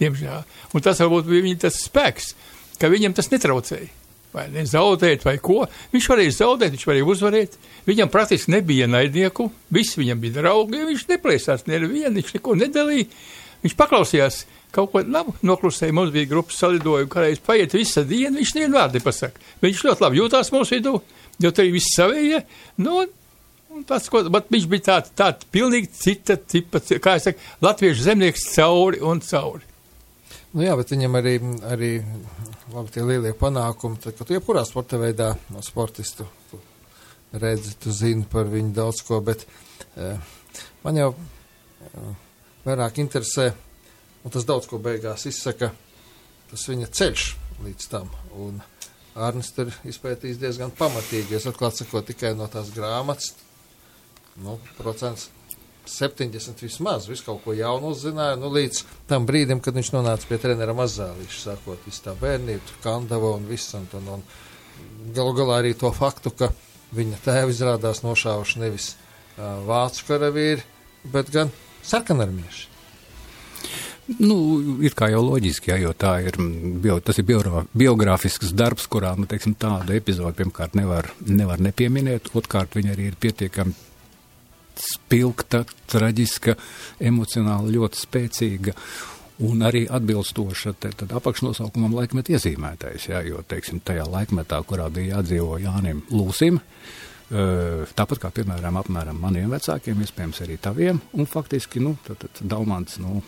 Diemžēl. 0.00 0.44
Un 0.74 0.84
tas 0.84 1.00
varbūt 1.00 1.28
bija 1.30 1.46
viņa 1.46 1.64
tas 1.64 1.80
spēks, 1.86 2.32
ka 2.80 2.90
viņam 2.92 3.16
tas 3.16 3.30
netraucēja. 3.32 3.88
Vai 4.32 4.46
ne 4.48 4.64
zaudēt, 4.64 5.26
vai 5.28 5.36
ko. 5.44 5.66
Viņš 5.92 6.06
varēja 6.08 6.36
zaudēt, 6.38 6.72
viņš 6.72 6.86
varēja 6.88 7.08
uzvarēt. 7.12 7.56
Viņam 7.88 8.12
praktiski 8.12 8.54
nebija 8.54 8.88
naidnieku, 8.88 9.50
visi 9.72 10.00
viņam 10.00 10.22
bija 10.22 10.38
draugi, 10.38 10.86
viņš 10.88 11.04
neplēsās 11.10 11.66
nevienu, 11.68 12.14
viņš 12.16 12.32
neko 12.38 12.56
nedalīja. 12.62 13.10
Viņš 13.62 13.76
paklausījās 13.78 14.38
kaut 14.74 14.92
ko 14.92 15.02
labu 15.04 15.34
noklusēja. 15.46 15.94
Mums 15.96 16.12
bija 16.14 16.30
grupas 16.30 16.60
salidojumi, 16.62 17.10
kā 17.12 17.26
reiz 17.26 17.40
paiet 17.44 17.74
visa 17.76 18.04
diena, 18.08 18.38
viņš 18.38 18.54
nevienu 18.56 18.78
vārdu 18.78 19.00
nepasaka. 19.00 19.42
Viņš 19.62 19.82
ļoti 19.88 20.06
labi 20.06 20.20
jūtās 20.22 20.52
mūsu 20.54 20.78
vidū, 20.78 20.94
jo 21.42 21.52
te 21.52 21.66
ir 21.66 21.74
viss 21.74 21.96
savējie. 21.96 22.42
Nu, 22.82 23.02
tas, 23.88 24.08
ko, 24.12 24.24
viņš 24.26 24.70
bija 24.70 24.86
tāds, 24.88 25.12
tāds 25.18 25.48
pilnīgi 25.52 25.92
cita 25.96 26.36
tipa, 26.36 26.82
kā 27.02 27.18
es 27.18 27.28
saku, 27.28 27.52
latviešu 27.64 28.08
zemnieks 28.08 28.48
cauri 28.54 29.02
un 29.04 29.22
cauri. 29.24 29.68
Nu 30.52 30.66
jā, 30.66 30.74
bet 30.76 30.92
viņam 30.92 31.16
arī, 31.16 31.38
arī 31.64 31.92
labi 32.74 32.92
tie 32.92 33.04
lielie 33.08 33.32
panākumi, 33.36 34.00
tad, 34.02 34.18
kad 34.18 34.28
tu 34.28 34.36
jebkurā 34.36 34.66
sporta 34.68 35.00
veidā 35.00 35.30
no 35.52 35.62
sportistu 35.64 36.26
tu 36.50 36.60
redzi, 37.40 37.72
tu 37.80 37.92
zini 37.96 38.26
par 38.28 38.50
viņu 38.52 38.74
daudz 38.76 39.00
ko, 39.06 39.22
bet 39.24 39.46
eh, 39.96 40.18
man 40.84 40.98
jau 41.00 41.08
eh, 41.16 42.10
vairāk 42.66 43.00
interesē, 43.00 43.48
Un 44.22 44.34
tas 44.34 44.46
daudz 44.46 44.68
ko 44.70 44.78
beigās 44.82 45.26
izsaka, 45.26 45.72
tas 46.50 46.66
viņa 46.68 46.90
ceļš 46.94 47.28
līdz 47.66 47.88
tam. 47.90 48.10
Un 48.38 48.60
Arnis 49.18 49.52
tur 49.52 49.72
izpētījis 49.88 50.40
diezgan 50.40 50.72
pamatīgi. 50.78 51.36
Es 51.36 51.46
atklāti 51.50 51.82
sakot, 51.82 52.06
tikai 52.08 52.32
no 52.38 52.46
tās 52.52 52.70
grāmatas, 52.74 53.34
nu, 54.40 54.56
procents 54.78 55.28
70 55.88 56.62
vismaz, 56.62 57.08
visu 57.10 57.26
kaut 57.26 57.42
ko 57.44 57.54
jaunu 57.56 57.90
uzzināja, 57.92 58.38
nu, 58.38 58.52
līdz 58.54 58.84
tam 59.10 59.26
brīdim, 59.26 59.60
kad 59.60 59.74
viņš 59.76 59.92
nonāca 59.96 60.28
pie 60.30 60.38
trenera 60.40 60.74
mazālīša, 60.78 61.40
sākot 61.42 61.88
visu 61.88 62.04
tā 62.06 62.14
bērnību, 62.20 62.78
kandava 62.84 63.34
un 63.36 63.48
viss, 63.50 63.74
un, 63.74 63.88
un, 64.14 64.22
galu 65.16 65.34
galā 65.36 65.58
arī 65.60 65.74
to 65.78 65.90
faktu, 65.92 66.30
ka 66.38 66.52
viņa 66.94 67.22
tēva 67.24 67.50
izrādās 67.50 68.04
nošāvuši 68.06 68.62
nevis 68.62 68.92
uh, 68.94 69.58
vācu 69.66 70.06
karavīri, 70.08 70.62
bet 71.12 71.32
gan 71.34 71.50
sarkanarmieši. 71.82 72.71
Nu, 74.18 74.36
ir 74.84 74.96
kā 74.98 75.08
jau 75.12 75.22
loģiski, 75.24 75.70
jā, 75.72 75.78
jo 75.84 75.92
ir, 76.26 76.36
bio, 76.82 76.98
tas 77.04 77.18
ir 77.20 77.26
bio, 77.28 77.62
biogrāfisks 77.76 78.52
darbs, 78.56 78.88
kurā, 78.90 79.14
nu, 79.18 79.28
teiksim, 79.30 79.54
tādu 79.54 79.94
epizodu 79.96 80.34
pirmkārt 80.40 80.76
nevar, 80.78 81.12
nevar 81.26 81.62
nepieminēt, 81.62 82.32
otrkārt 82.34 82.76
viņa 82.76 82.94
arī 82.96 83.10
ir 83.12 83.18
pietiekami 83.20 83.74
spilgta, 84.82 85.62
traģiska, 85.92 86.56
emocionāli 87.04 87.76
ļoti 87.76 88.00
spēcīga 88.00 88.74
un 89.46 89.62
arī 89.66 89.84
atbilstoša 89.90 90.74
te, 90.80 90.92
apakšnosaukumam 91.06 91.94
laikmet 91.98 92.32
iezīmētais, 92.32 93.08
jā, 93.12 93.22
jo, 93.28 93.44
teiksim, 93.48 93.82
tajā 93.84 94.04
laikmetā, 94.08 94.60
kurā 94.66 94.88
bija 94.92 95.18
jādzīvo 95.18 95.62
Jānim 95.62 96.04
Lūsim, 96.10 96.60
Uh, 97.32 97.88
tāpat 97.96 98.18
kā, 98.20 98.28
piemēram, 98.36 98.76
apmēram 98.76 99.16
maniem 99.16 99.48
vecākiem, 99.54 100.02
iespējams, 100.04 100.42
arī 100.44 100.58
taviem. 100.60 100.98
Un 101.16 101.24
faktiski, 101.24 101.80
nu, 101.80 101.94
tad, 102.04 102.26
tad 102.26 102.42
Daumans, 102.44 102.98
nu, 103.00 103.22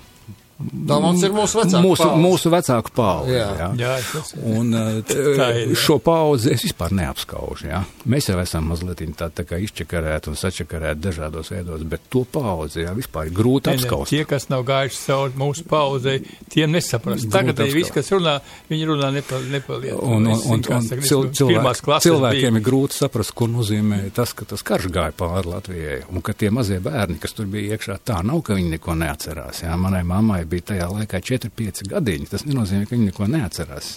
Dalmans 0.58 1.22
ir 1.26 1.32
mūsu 1.34 1.58
vecāku 1.58 1.82
mūsu, 1.82 2.04
paudze. 2.04 2.20
mūsu 2.22 2.50
vecāku 2.52 2.92
paudze. 2.94 3.32
Jā. 3.34 3.46
Jā. 3.58 3.68
Jā, 3.80 3.94
tas. 4.12 4.28
Un 4.38 4.74
uh, 4.78 5.00
t- 5.02 5.16
ir, 5.18 5.40
jā. 5.40 5.78
šo 5.82 5.96
paudzi 6.04 6.52
es 6.54 6.62
vispār 6.68 6.94
neapskaužu. 6.94 7.66
Jā. 7.72 7.80
Mēs 8.10 8.28
jau 8.30 8.36
esam 8.42 8.68
mazliet 8.70 9.02
tā, 9.18 9.28
tā 9.34 9.42
kā 9.48 9.58
izčakarēti 9.64 10.30
un 10.30 10.38
sačakarēti 10.38 11.02
dažādos 11.08 11.50
veidos, 11.50 11.82
bet 11.90 12.06
to 12.12 12.22
paudzi 12.30 12.84
jā, 12.84 12.94
vispār 12.94 13.28
ir 13.30 13.34
grūti 13.34 13.72
Ne, 13.72 13.76
ne, 13.76 13.82
apskaust. 13.82 14.12
Tie, 14.14 14.22
kas 14.30 14.46
nav 14.52 14.62
gājuši 14.68 15.00
cauri 15.08 15.38
mūsu 15.42 15.66
pauzei, 15.70 16.20
tiem 16.54 16.70
nesaprast. 16.76 17.26
Grūti 17.26 17.34
Tagad 17.34 17.58
apskaut. 17.58 17.74
viss, 17.80 17.94
kas 17.98 18.12
runā, 18.14 18.36
viņi 18.70 18.88
runā 18.92 19.10
nepa, 19.18 19.42
nepaliet. 19.50 19.98
Un, 19.98 20.30
un, 20.30 20.38
un, 20.38 20.62
un 20.62 20.88
cil, 21.02 21.26
klases 21.34 22.06
cilvēkiem 22.06 22.54
biju. 22.54 22.62
ir 22.62 22.66
grūti 22.70 23.00
saprast, 23.00 23.34
ko 23.34 23.50
nozīmē 23.50 24.04
tas, 24.14 24.32
ka 24.38 24.46
tas 24.48 24.62
karš 24.62 24.86
gāja 24.94 25.16
pāri 25.18 25.50
Latvijai. 25.50 26.00
Un 26.14 26.22
ka 26.22 26.32
tie 26.38 26.52
mazie 26.54 26.78
bērni, 26.84 27.18
kas 27.18 27.34
tur 27.34 27.50
bija 27.50 27.74
iekšā, 27.74 27.98
tā 28.06 28.20
nav, 28.22 28.40
ka 28.46 28.54
viņi 28.54 28.76
neko 28.76 28.94
neatcerās. 29.02 29.64
Jā. 29.66 29.74
Manai 29.80 30.04
mammai 30.06 30.44
bija 30.48 30.53
tajā 30.62 30.88
laikā 30.92 31.20
4-5 31.24 31.88
gadiņi. 31.90 32.30
Tas 32.30 32.44
nenozīmē, 32.46 32.86
ka 32.86 32.94
viņi 32.96 33.10
neko 33.10 33.26
neatcerās. 33.34 33.94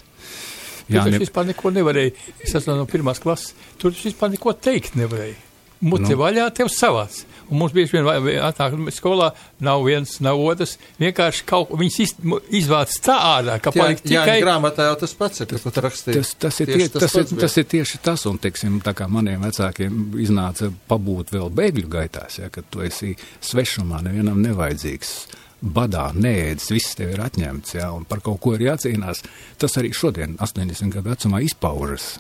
Jā, 0.88 1.02
Jā, 1.02 1.06
ne... 1.06 1.18
ne, 1.18 1.20
vispār 1.20 1.46
neko 1.50 1.74
nevarēja. 1.76 2.14
Es 2.46 2.56
esmu 2.56 2.78
no 2.80 2.86
pirmās 2.88 3.20
klases. 3.20 3.54
Tur 3.78 3.92
es 3.92 4.06
vispār 4.08 4.32
neko 4.34 4.54
teikt 4.56 4.96
nevarēju. 4.96 5.36
Mute 5.78 6.10
Nu. 6.10 6.24
vaļā, 6.24 6.48
tev 6.58 6.72
savāds. 6.74 7.20
Un 7.52 7.60
mums 7.62 7.72
bieži 7.72 7.94
vien 7.94 8.08
atnāk 8.42 8.74
skolā, 8.92 9.28
nav 9.64 9.84
viens, 9.86 10.16
nav 10.26 10.40
otrs. 10.42 10.74
Vienkārši 11.00 11.44
kaut 11.48 11.70
ko 11.70 11.78
viņas 11.78 12.00
iz, 12.02 12.14
izvāc 12.58 12.96
tā 13.06 13.14
ārā, 13.38 13.60
ka 13.62 13.70
Jā, 13.70 13.84
paliek 13.84 14.02
jā, 14.02 14.24
tikai. 14.26 14.40
grāmatā 14.42 14.88
jau 14.90 14.96
tas 15.04 15.14
pats 15.16 15.44
ir, 15.44 15.48
kas 15.52 15.64
tur 15.68 15.86
rakstīts. 15.86 16.18
Tas, 16.18 16.32
tas, 16.48 16.60
ir 16.66 16.72
Tieši 16.72 16.80
tie, 16.82 16.90
tas, 16.96 17.04
pats 17.06 17.16
ir, 17.22 17.30
bija. 17.30 17.42
tas 17.46 17.58
ir 17.62 17.68
tieši 17.76 18.02
tas, 18.04 18.26
un, 18.26 18.40
teiksim, 18.42 18.80
tā 18.84 18.96
kā 18.98 19.08
maniem 19.08 19.46
vecākiem 19.46 20.02
iznāca 20.26 20.72
pabūt 20.90 21.32
vēl 21.38 21.54
bēgļu 21.62 21.88
gaitās, 21.94 22.40
ja, 22.42 22.50
kad 22.50 22.66
tu 22.74 22.82
esi 22.84 23.14
svešumā, 23.46 24.02
nevienam 24.10 24.42
nevajadzīgs, 24.44 25.14
badā, 25.62 26.10
neēdis, 26.14 26.72
viss 26.74 26.98
tev 26.98 27.14
ir 27.16 27.24
atņemts, 27.26 27.78
ja, 27.78 27.92
un 27.96 28.06
par 28.10 28.22
kaut 28.26 28.42
ko 28.44 28.56
ir 28.56 28.68
jācīnās. 28.68 29.24
Tas 29.62 29.78
arī 29.80 29.94
šodien, 29.96 30.38
80 30.44 30.94
gadu 30.94 31.14
vecumā, 31.14 31.42
izpaužas, 31.46 32.18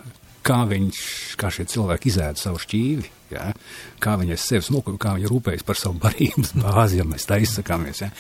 kā 0.47 0.63
viņš, 0.69 1.01
kā 1.39 1.51
šie 1.53 1.67
cilvēki 1.73 2.11
izēda 2.11 2.41
savu 2.41 2.61
šķīvi, 2.63 3.11
ja, 3.35 3.51
kā 4.03 4.15
viņi 4.19 4.39
sevis 4.41 4.71
nokup, 4.73 4.97
kā 5.01 5.17
viņi 5.17 5.31
rūpējas 5.33 5.67
par 5.67 5.79
savu 5.79 5.99
barības 6.05 6.55
bāzi, 6.63 7.01
ja 7.01 7.07
mēs 7.07 7.27
tā 7.29 7.41
izsakāmies, 7.43 8.05
ja. 8.05 8.13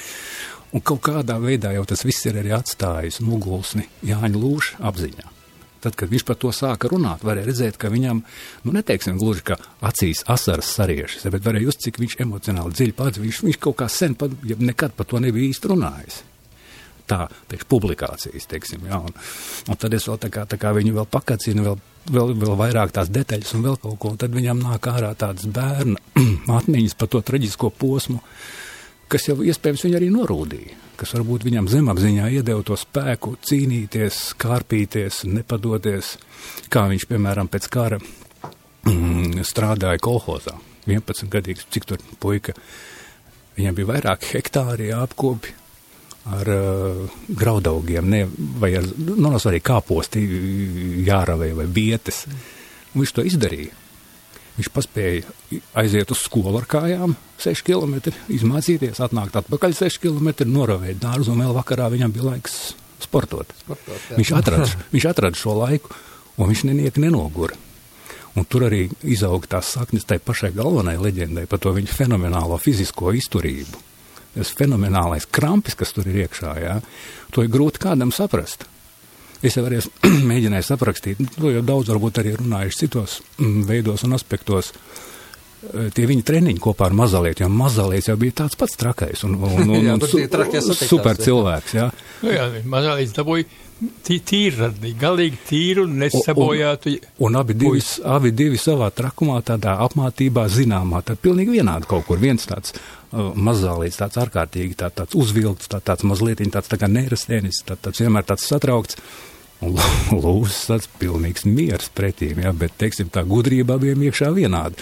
Un 0.75 0.83
kaut 0.83 0.99
kādā 1.07 1.37
veidā 1.39 1.71
jau 1.77 1.85
tas 1.87 2.03
viss 2.03 2.27
ir 2.27 2.41
arī 2.41 2.51
atstājis 2.57 3.21
nogulsni 3.23 3.87
Jāņa 4.05 4.43
Lūša 4.43 4.83
apziņā. 4.89 5.36
Tad, 5.83 5.93
kad 5.97 6.09
viņš 6.09 6.23
par 6.25 6.37
to 6.41 6.49
sāka 6.55 6.89
runāt, 6.89 7.25
varēja 7.25 7.47
redzēt, 7.51 7.75
ka 7.77 7.91
viņam, 7.93 8.23
nu, 8.65 8.73
neteiksim 8.73 9.19
gluži, 9.21 9.43
ka 9.51 9.59
acīs 9.85 10.23
asaras 10.25 10.71
sariešas, 10.73 11.27
bet 11.33 11.45
varēja 11.45 11.69
just, 11.69 11.83
cik 11.85 11.99
viņš 12.01 12.17
emocionāli 12.25 12.73
dziļi 12.73 12.95
pats, 12.97 13.21
viņš, 13.21 13.43
viņš 13.45 13.59
kaut 13.61 13.77
kā 13.83 13.89
sen, 13.91 14.17
pat, 14.17 14.33
ja 14.47 14.57
nekad 14.57 14.97
par 14.97 15.09
to 15.09 15.21
nebija 15.21 15.51
īsti 15.51 15.71
runājis. 15.73 16.23
Tā, 17.07 17.21
priekš 17.47 17.67
publikācijas, 17.71 18.49
teiksim, 18.51 18.89
jā, 18.89 18.97
un, 18.99 19.13
un 19.69 19.79
tad 19.79 19.93
es 19.95 20.09
vēl 20.09 20.17
tā 20.25 20.31
kā, 20.33 20.43
tā 20.49 20.57
kā 20.59 20.73
viņu 20.75 20.97
vēl 20.97 21.05
pakacinu, 21.07 21.63
vēl, 21.63 21.77
vēl, 22.11 22.33
vēl 22.41 22.57
vairāk 22.59 22.91
tās 22.97 23.11
detaļas 23.13 23.53
un 23.55 23.63
vēl 23.63 23.77
kaut 23.79 23.95
ko, 24.01 24.11
un 24.11 24.19
tad 24.19 24.33
viņam 24.35 24.59
nāk 24.65 24.89
ārā 24.91 25.13
tādas 25.15 25.47
bērna 25.47 26.01
atmiņas 26.59 26.97
par 26.99 27.13
to 27.13 27.21
traģisko 27.23 27.71
posmu, 27.79 28.19
kas 29.11 29.27
jau 29.29 29.37
iespējams 29.45 29.85
viņu 29.85 29.99
arī 29.99 30.09
norūdīja, 30.13 30.77
kas 30.99 31.13
varbūt 31.15 31.45
viņam 31.47 31.69
zemapziņā 31.71 32.29
iedeva 32.39 32.63
to 32.65 32.77
spēku 32.79 33.35
cīnīties, 33.45 34.21
kārpīties, 34.41 35.23
nepadoties, 35.29 36.15
kā 36.73 36.87
viņš, 36.91 37.07
piemēram, 37.09 37.49
pēc 37.51 37.69
kara 37.73 38.01
mm, 38.01 39.45
strādāja 39.47 40.01
kolhozā. 40.03 40.57
11 40.87 41.31
gadīgs, 41.31 41.67
cik 41.73 41.87
tur 41.87 42.03
puika, 42.21 42.55
viņam 43.57 43.75
bija 43.75 43.91
vairāk 43.91 44.29
hektāri 44.31 44.93
apkopi 44.95 45.55
ar 46.27 46.51
uh, 46.51 47.17
graudaugiem, 47.27 48.07
ne, 48.11 48.23
vai 48.59 48.73
ar, 48.79 48.87
nu, 48.99 49.15
nav 49.23 49.39
svarīgi 49.39 49.67
kāposti 49.67 50.23
jāravē 51.07 51.53
vai 51.55 51.67
vietas. 51.71 52.25
Un 52.93 53.03
viņš 53.03 53.13
to 53.15 53.27
izdarīja. 53.27 53.86
Viņš 54.57 54.69
paspēja 54.73 55.61
aiziet 55.77 56.09
uz 56.13 56.23
skolu 56.25 56.57
ar 56.57 56.65
kājām, 56.69 57.13
6 57.43 57.61
km, 57.67 58.13
izmācīties, 58.33 58.97
atnākt 59.05 59.37
atpakaļ 59.37 59.75
6 59.77 60.01
km, 60.01 60.31
noravēt 60.49 60.97
dārzu, 61.03 61.35
un 61.35 61.43
vēl 61.45 61.53
vakarā 61.59 61.91
viņam 61.93 62.15
bija 62.15 62.31
laiks 62.31 62.57
sportot. 63.03 63.53
Sportot, 63.61 63.99
jā. 64.09 64.17
viņš, 64.17 64.33
atrada, 64.39 64.69
viņš 64.95 65.07
atrada 65.11 65.37
šo 65.37 65.53
laiku, 65.59 65.93
un 66.37 66.49
viņš 66.49 66.63
neniek 66.71 66.97
nenogura. 67.01 67.57
Un 68.37 68.45
tur 68.45 68.67
arī 68.67 68.83
izauga 69.09 69.57
tās 69.57 69.69
saknes 69.73 70.05
tai 70.05 70.19
pašai 70.21 70.51
galvenai 70.53 70.97
leģendai 71.01 71.47
par 71.49 71.61
to 71.61 71.73
viņa 71.73 71.93
fenomenālo 71.93 72.57
fizisko 72.61 73.13
izturību. 73.17 73.85
Tas 74.37 74.53
fenomenālais 74.53 75.25
krampis, 75.33 75.77
kas 75.77 75.93
tur 75.95 76.05
ir 76.09 76.23
iekšā, 76.25 76.51
jā, 76.61 76.75
to 77.33 77.45
ir 77.45 77.53
grūti 77.53 77.81
kādam 77.81 78.13
saprast. 78.13 78.67
Es 79.45 79.57
jau 79.57 79.65
arī 79.67 79.81
esmu 79.81 80.11
mēģinājis 80.31 80.73
aprakstīt, 80.77 81.21
nu, 81.21 81.29
to 81.35 81.51
jau 81.53 81.65
daudz 81.65 81.91
varbūt 81.93 82.23
arī 82.23 82.37
runājuši 82.39 82.83
citos 82.85 83.19
mm, 83.37 83.67
veidos 83.69 84.05
un 84.07 84.17
aspektos. 84.17 84.73
Eh, 84.73 85.16
Tie 85.57 86.03
viņa 86.05 86.21
treniņi 86.21 86.61
kopā 86.61 86.85
ar 86.85 86.93
mazalietu, 86.93 87.41
jo 87.41 87.47
mazalietis 87.49 88.11
jau 88.11 88.17
bija 88.21 88.43
tāds 88.43 88.57
pats 88.59 88.77
trakais 88.77 89.23
un, 89.25 89.39
un, 89.41 89.71
un, 89.73 89.87
un 89.95 90.03
trakie 90.05 90.61
satiktās, 90.61 90.83
super 90.91 91.17
cilvēks, 91.17 91.73
jā. 91.73 91.87
Nu, 92.21 92.33
jā, 92.35 92.45
mazālīdz 92.69 93.15
dabūja 93.17 93.47
tī, 94.05 94.17
tīri, 94.25 94.69
galīgi 94.99 95.39
tīru, 95.47 95.85
nesabojātu. 95.89 96.93
Un 97.25 97.37
abi 97.39 97.55
divi, 97.57 97.81
abi 98.05 98.31
divi 98.35 98.59
savā 98.61 98.89
trakumā, 98.93 99.39
tādā 99.45 99.77
apmātībā 99.85 100.47
zināmā, 100.51 101.03
tad 101.05 101.21
pilnīgi 101.23 101.57
vienādi 101.57 101.89
kaut 101.89 102.07
kur. 102.07 102.21
Viens 102.21 102.47
tāds 102.49 102.73
uh, 102.77 103.33
mazālīts, 103.33 103.99
tāds 104.01 104.21
ārkārtīgi 104.23 104.77
tā, 104.77 104.91
tāds 104.93 105.17
uzvilkts, 105.17 105.69
tā, 105.73 105.81
tāds 105.81 106.05
mazliet 106.07 106.41
tāds 106.53 106.69
tā 106.69 106.79
kā 106.81 106.89
nerastēnis, 106.91 107.63
tā, 107.67 107.77
tāds 107.81 108.01
vienmēr 108.03 108.29
tāds 108.29 108.47
satraukts. 108.49 109.01
Un 109.65 109.73
lūzas 110.13 110.67
tāds 110.69 110.89
pilnīgs 111.01 111.47
miers 111.49 111.89
pretīm, 111.97 112.43
jā, 112.45 112.51
bet, 112.53 112.75
teiksim, 112.77 113.09
tā 113.09 113.23
gudrība 113.25 113.79
abiem 113.79 114.03
iekšā 114.05 114.29
vienāda. 114.35 114.77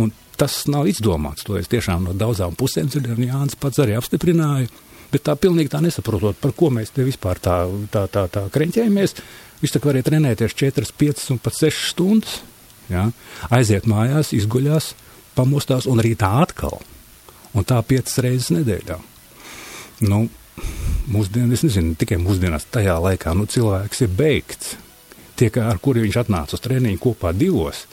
Un 0.00 0.10
tas 0.38 0.64
nav 0.70 0.88
izdomāts, 0.90 1.44
to 1.46 1.58
es 1.58 1.70
tiešām 1.70 2.08
no 2.08 2.14
daudzām 2.18 2.56
pusēm 2.58 2.88
dzirdēju, 2.90 3.18
un 3.18 3.28
Jānis 3.28 3.58
pats 3.60 3.80
arī 3.82 3.94
apstiprināja. 3.98 4.70
Bet 5.14 5.22
tā 5.28 5.36
pilnīgi 5.38 5.70
tā 5.70 5.78
nesaprotot, 5.84 6.40
par 6.42 6.54
ko 6.58 6.72
mēs 6.74 6.90
te 6.90 7.04
vispār 7.06 7.38
tā, 7.38 7.60
tā, 7.92 8.08
tā, 8.10 8.24
tā 8.32 8.48
kreņķējamies. 8.54 9.14
Viņš 9.60 9.74
tā 9.76 9.80
kā 9.80 9.92
varēja 9.92 10.08
trenēties 10.08 10.56
4, 10.58 10.90
5 10.98 11.28
un 11.36 11.38
pat 11.44 11.58
6 11.60 11.90
stundas. 11.92 12.40
Ja? 12.90 13.06
Aiziet 13.54 13.86
mājās, 13.86 14.32
izguļās, 14.34 14.90
pamostās 15.38 15.86
un 15.90 16.02
rītā 16.02 16.32
atkal. 16.42 16.80
Un 17.54 17.66
tā 17.68 17.78
5 17.86 18.16
reizes 18.26 18.50
nedēļā. 18.56 18.98
Nu, 20.10 20.24
mūsdien, 21.14 21.52
es 21.54 21.62
nezinu, 21.62 21.94
tikai 21.98 22.18
mūsdienās 22.18 22.66
tajā 22.74 22.96
laikā 23.06 23.36
nu, 23.38 23.46
cilvēks 23.50 24.02
ir 24.06 24.16
beigts. 24.18 24.74
Tie, 25.38 25.50
ar 25.62 25.78
kuriem 25.82 26.08
viņš 26.08 26.18
atnāca 26.24 26.58
uz 26.58 26.62
treniņu 26.62 27.00
kopā 27.02 27.32
divos, 27.34 27.84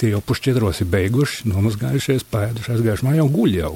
tie 0.00 0.14
jau 0.14 0.22
pušķetros 0.24 0.84
ir 0.84 0.92
beiguši, 0.92 1.48
nomazgājušies, 1.50 2.26
pēduši, 2.30 2.76
aizgājuši 2.76 3.08
mājā 3.08 3.26
un 3.26 3.34
guļ 3.34 3.58
jau. 3.58 3.74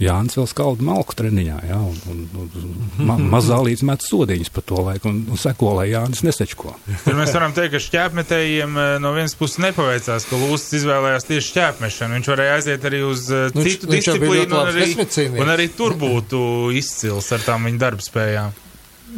Jānis 0.00 0.38
vēl 0.38 0.46
skalda 0.48 0.84
malku 0.84 1.12
treniņā, 1.12 1.56
jā, 1.68 1.76
un, 1.76 1.96
un, 2.08 2.20
un 2.40 3.04
ma, 3.04 3.18
mazā 3.34 3.58
līdz 3.66 3.82
met 3.84 4.04
sodiņas 4.06 4.52
par 4.54 4.64
to 4.70 4.80
laiku 4.86 5.10
un, 5.10 5.18
un 5.28 5.40
seko, 5.40 5.74
lai 5.76 5.90
Jānis 5.90 6.24
nesečko. 6.24 6.72
Tur 7.04 7.18
mēs 7.18 7.34
varam 7.36 7.52
teikt, 7.56 7.74
ka 7.74 7.82
šķēpmetējiem 7.84 8.80
eh, 8.80 8.94
no 9.04 9.12
vienas 9.16 9.36
puses 9.36 9.60
nepaveicās, 9.60 10.24
ka 10.30 10.40
Lūsis 10.40 10.78
izvēlējās 10.80 11.28
tieši 11.28 11.48
šķēpmešanu. 11.50 12.16
Viņš 12.16 12.32
varēja 12.32 12.56
aiziet 12.56 12.88
arī 12.88 13.02
uz 13.04 13.28
eh, 13.28 13.46
Nu, 13.52 13.66
citu 13.66 13.92
viņš 13.92 14.08
disciplīnu, 14.08 14.56
un 14.56 14.72
arī, 14.72 15.36
un 15.44 15.54
arī 15.58 15.68
tur 15.76 15.98
būtu 16.00 16.42
izcils 16.80 17.28
ar 17.36 17.44
tām 17.44 17.68
viņa 17.68 17.84
darbspējām. 17.84 18.56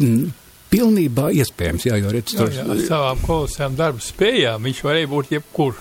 Mm, 0.01 0.33
Pilnībā 0.73 1.29
iespējams, 1.37 1.85
jā, 1.85 1.99
jo 2.01 2.11
redz, 2.11 2.33
tur 2.33 2.49
ar 2.49 2.79
savām 2.81 3.19
kolosām 3.27 3.75
darba 3.77 4.01
spējām 4.01 4.71
viņš 4.71 4.85
varēja 4.87 5.11
būt 5.11 5.35
jebkur. 5.35 5.77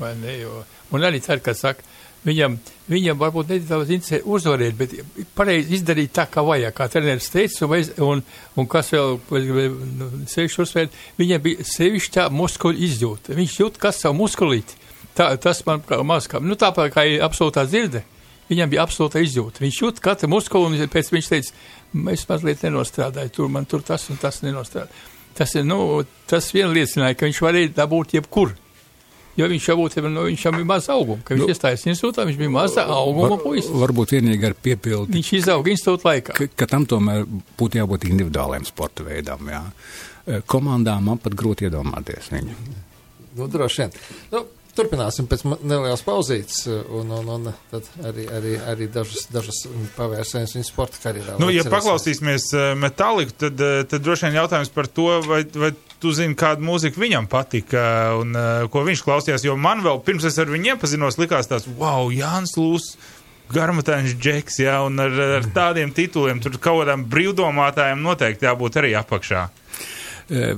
Vai 0.00 0.14
ne, 0.18 0.36
jo, 0.40 0.62
un 0.96 1.04
arī 1.04 1.20
cer, 1.22 1.42
ka 1.44 1.54
saka, 1.56 1.84
viņam, 2.24 2.56
viņam 2.90 3.18
varbūt 3.20 3.52
nedaudz 3.54 3.92
interesē 3.94 4.20
uzvarēt, 4.24 4.76
bet 4.78 4.94
pareizi 5.36 5.76
izdarīt 5.78 6.14
tā, 6.16 6.26
kā 6.30 6.44
vajag, 6.44 6.74
kā 6.76 6.88
treneris 6.92 7.30
teica, 7.32 7.68
un, 7.68 7.90
un, 8.06 8.22
un 8.60 8.70
kas 8.70 8.92
vēl, 8.94 9.18
nu, 10.00 10.10
sevišķi 10.30 10.62
uzsvērt, 10.64 11.02
viņam 11.20 11.44
bija 11.44 11.66
sevišķā 11.68 12.28
muskuļu 12.34 12.86
izjūta. 12.88 13.36
Viņš 13.36 13.58
jūt, 13.60 13.82
kas 13.82 14.00
savu 14.04 14.20
muskulīti. 14.22 14.80
Tā, 15.16 15.32
tas 15.42 15.60
man 15.66 15.82
kā 15.84 16.00
maz 16.06 16.28
kā, 16.30 16.40
nu 16.40 16.56
tāpat 16.58 16.92
kā 16.94 17.04
ir 17.08 17.24
absolūtā 17.26 17.66
dzirde. 17.68 18.04
Viņam 18.50 18.70
bija 18.72 18.82
absolūta 18.82 19.20
izjūta. 19.22 19.62
Viņš 19.62 19.76
jūt 19.78 20.00
katru 20.02 20.30
muskuli, 20.32 20.80
un 20.80 20.90
pēc 20.90 21.12
viņš 21.14 21.28
teica, 21.30 21.52
es 22.10 22.24
mazliet 22.26 22.64
nenostrādāju, 22.66 23.30
tur 23.36 23.50
man 23.52 23.66
tur 23.70 23.84
tas 23.86 24.08
un 24.10 24.18
tas 24.18 24.40
nenostrādāja. 24.42 24.90
Tas, 25.38 25.54
nu, 25.62 26.00
tas 26.26 26.48
vien 26.50 26.72
liecināja, 26.74 27.14
ka 27.14 27.28
viņš 27.28 27.38
varēja 27.44 27.70
dabūt 27.76 28.16
jebkur. 28.18 28.56
Jo 29.38 29.46
viņš 29.48 29.66
jau 29.70 29.76
būtu, 29.78 30.02
nu, 30.10 30.24
viņš 30.26 30.42
jau 30.44 30.52
bija 30.56 30.66
maz 30.68 30.88
auguma, 30.92 31.22
kad 31.24 31.36
viņš 31.38 31.46
Nu, 31.46 31.52
iestājās 31.54 31.84
institūtā, 31.86 32.24
viņš 32.28 32.38
bija 32.40 32.50
maza 32.50 32.82
auguma 32.90 33.28
var, 33.30 33.38
puisis. 33.44 33.70
varbūt 33.70 34.14
vienīgi 34.16 34.48
ar 34.50 34.54
piepildi, 34.58 35.14
Viņš 35.16 35.32
izauga 35.38 35.70
institūta 35.70 36.08
laikā. 36.10 36.34
ka, 36.36 36.48
ka 36.56 36.66
tam 36.66 36.84
tomēr 36.90 37.24
būtu 37.60 37.78
jābūt 37.80 38.08
individuāliem 38.10 38.66
sporta 38.68 39.06
veidam. 39.06 39.46
Jā. 39.48 39.62
Eh, 40.26 40.40
Komandām 40.50 41.06
man 41.06 41.18
pat 41.22 41.32
grūti 41.38 41.68
iedomāties 41.70 42.28
viņu. 42.34 42.56
Nu, 43.38 43.46
droši 43.46 43.84
vien. 43.84 43.94
Nu, 44.34 44.42
turpināsim 44.76 45.26
pēc 45.30 45.42
nelielas 45.62 46.02
pauzītes, 46.06 46.64
un, 46.90 47.10
un, 47.14 47.28
un 47.38 47.48
tad 47.70 47.86
arī, 48.06 48.26
arī, 48.34 48.56
arī 48.70 48.86
dažas, 48.92 49.28
dažas 49.32 49.62
pavērsienus 49.96 50.54
viņa 50.58 50.66
sporta 50.68 50.98
karjerā. 51.02 51.38
Nu, 51.42 51.48
ja 51.54 51.62
paklausīsimies 51.70 52.50
uh, 52.54 52.72
Metalliku, 52.78 53.32
tad, 53.46 53.62
tad 53.90 54.02
droši 54.04 54.26
vien 54.28 54.38
jautājums 54.42 54.70
par 54.74 54.86
to, 54.90 55.08
vai, 55.26 55.44
vai 55.54 55.72
tu 56.00 56.12
zini, 56.16 56.36
kāda 56.38 56.64
mūzika 56.64 57.00
viņam 57.00 57.28
patika 57.30 57.84
un 58.18 58.34
uh, 58.36 58.66
ko 58.72 58.84
viņš 58.86 59.04
klausījās. 59.06 59.46
Jo 59.46 59.56
man 59.60 59.84
vēl 59.84 60.02
pirms 60.06 60.26
es 60.28 60.38
ar 60.40 60.50
viņu 60.50 60.74
iepazinos, 60.74 61.18
likās 61.20 61.50
tāds, 61.50 61.68
wow, 61.80 62.10
Jānis 62.14 62.56
Lūs. 62.58 62.92
Garmatēns 63.50 64.12
džeks, 64.14 64.60
jā, 64.62 64.76
un 64.86 65.02
ar, 65.02 65.16
ar 65.40 65.46
tādiem 65.50 65.90
tituliem 65.90 66.38
tur 66.38 66.54
kaut 66.62 66.84
kādām 66.84 67.02
brīvdomātājiem 67.10 67.98
noteikti 68.04 68.46
jābūt 68.46 68.78
arī 68.78 68.92
apakšā. 69.00 69.48
E, 70.30 70.52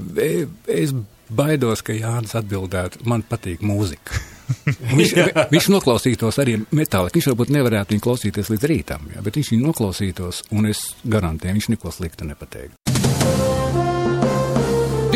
Es 0.69 0.93
baidos, 1.33 1.81
ka 1.81 1.97
Jānis 1.97 2.37
atbildētu, 2.37 3.07
man 3.09 3.25
patīk 3.25 3.65
mūzika. 3.65 4.21
Viņš, 4.99 5.13
viņš 5.49 5.67
noklausītos 5.73 6.37
arī 6.43 6.59
metāliku. 6.77 7.17
Viņš 7.17 7.31
varbūt 7.31 7.53
nevarētu 7.55 7.95
viņu 7.95 8.05
klausīties 8.05 8.51
līdz 8.53 8.69
rītam, 8.69 9.07
jā, 9.15 9.23
bet 9.25 9.39
viņš 9.39 9.53
viņu 9.55 9.65
noklausītos, 9.71 10.43
un 10.53 10.69
es 10.69 10.83
garantēju, 11.09 11.57
viņš 11.57 11.69
neko 11.73 11.95
sliktu 11.95 12.29
nepateiktu. 12.29 12.82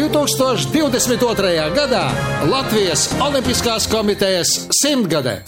2022. 0.09 1.71
gadā 1.75 2.05
Latvijas 2.51 3.09
Olimpiskās 3.21 3.87
komitejas 3.91 4.51
simtgadē. 4.83 5.41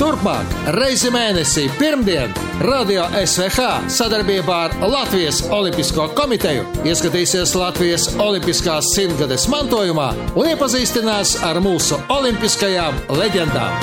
Turpmāk, 0.00 0.54
reizi 0.74 1.10
mēnesī, 1.12 1.66
pirmdien, 1.78 2.32
Radio 2.64 3.04
SVH 3.20 3.90
sadarbībā 3.92 4.56
ar 4.66 4.76
Latvijas 4.88 5.42
Olimpisko 5.52 6.08
komiteju 6.16 6.64
ieskatīsies 6.88 7.52
Latvijas 7.58 8.08
Olimpiskās 8.22 8.94
simtgades 8.96 9.44
mantojumā 9.52 10.08
un 10.32 10.48
iepazīstinās 10.54 11.36
ar 11.44 11.60
mūsu 11.62 12.00
olimpiskajām 12.16 12.98
leģendām. 13.20 13.76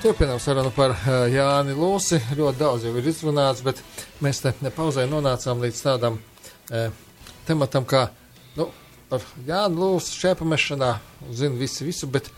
Turpinām 0.00 0.38
sarunu 0.40 0.70
par 0.72 0.94
eh, 0.96 1.34
Jāni 1.34 1.74
Lūsi. 1.76 2.22
Ļoti 2.38 2.62
daudz 2.62 2.86
jau 2.86 2.94
ir 2.96 3.10
izrunāts, 3.10 3.60
bet 3.66 3.82
mēs 4.24 4.40
te 4.40 4.54
nepauzē 4.64 5.04
nonācām 5.10 5.60
līdz 5.60 5.82
tādam 5.84 6.16
e, 6.70 6.88
tematam, 7.48 7.86
kā 7.88 8.08
nu, 8.56 8.70
par 9.10 9.24
Jānu 9.46 9.80
Lūsu 9.82 10.16
šēpamešanā. 10.20 10.90
Zinu 11.36 11.60
visi 11.60 11.86
visu, 11.86 12.08
bet 12.10 12.30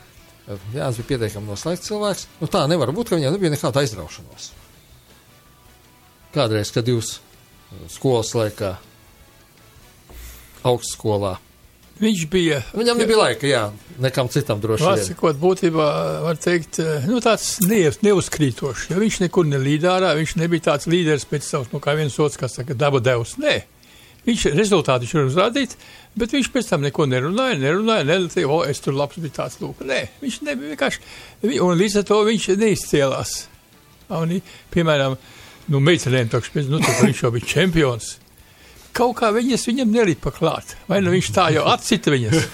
Jānis 0.48 1.00
bija 1.00 1.10
pietiekami 1.12 1.50
noslēgts 1.50 1.88
cilvēks. 1.90 2.26
Nu, 2.40 2.48
tā 2.52 2.64
nevar 2.70 2.92
būt, 2.96 3.10
ka 3.10 3.18
viņam 3.18 3.34
nebija 3.36 3.52
nekāda 3.52 3.82
aizraušanās. 3.84 4.52
Kādreiz, 6.32 6.72
kad 6.72 6.88
jūs 6.88 7.18
skolas 7.92 8.32
laikā, 8.36 8.76
augstskolā, 10.68 11.36
Viņš 11.98 12.20
bija. 12.30 12.60
viņam 12.78 13.00
nebija 13.00 13.18
laika, 13.18 13.46
jā, 13.50 13.62
nekam 13.98 14.28
citam 14.30 14.60
droši 14.62 14.84
vien. 14.84 14.92
Vārdsakot, 14.92 15.38
būtībā 15.42 15.86
var 16.22 16.38
teikt, 16.38 16.78
nu, 17.10 17.18
tāds 17.24 17.56
ne, 17.66 17.80
neuzkrītošs. 18.06 18.84
Ja 18.92 19.00
viņš 19.02 19.18
nekur 19.24 19.48
nelīdārā, 19.50 20.12
viņš 20.20 20.36
nebija 20.38 20.68
tāds 20.70 20.86
līderis 20.90 21.26
pēc 21.26 21.48
savas, 21.48 21.72
nu, 21.74 21.80
kā 21.82 21.96
viens 21.98 22.14
otrs, 22.22 22.38
kas 22.38 22.54
saka, 22.60 22.76
daba 22.78 23.02
devs. 23.02 23.34
Nē. 23.42 23.56
Viņš 24.28 24.42
rezultāti 24.52 25.06
viņš 25.06 25.14
var 25.16 25.28
uzrādīt, 25.30 25.74
bet 26.20 26.32
viņš 26.36 26.50
pēc 26.52 26.66
tam 26.68 26.82
neko 26.84 27.06
nerunāja, 27.08 27.56
nerunāja, 27.62 28.04
nelīdzīja, 28.10 28.48
o, 28.52 28.58
es 28.68 28.80
tur 28.84 28.92
labs 28.98 29.16
bija 29.22 29.32
tāds 29.40 29.56
lūk. 29.62 29.80
Nē, 29.88 30.02
viņš 30.20 30.38
nebija 30.44 30.74
vienkārši, 30.74 31.00
vi- 31.48 31.60
un 31.64 31.78
līdz 31.80 31.96
ar 32.02 32.04
to 32.10 32.18
viņš 32.28 32.48
neizcēlās. 32.60 33.32
Un, 34.18 34.34
piemēram, 34.74 35.16
nu, 35.72 35.80
meitenēm 35.84 36.28
tokš, 36.32 36.50
pēc, 36.54 36.68
nu, 36.72 36.80
viņš 36.80 37.22
jau 37.24 37.30
bija 37.32 37.48
čempions. 37.54 38.10
Kaut 38.98 39.14
kā 39.20 39.28
viņas 39.32 39.64
viņam 39.68 39.90
nelipa 39.94 40.32
klāt. 40.34 40.74
Vai 40.88 40.98
nu 41.04 41.12
viņš 41.12 41.28
tā 41.36 41.48
jau 41.54 41.64
atcita 41.70 42.10
viņas. 42.10 42.46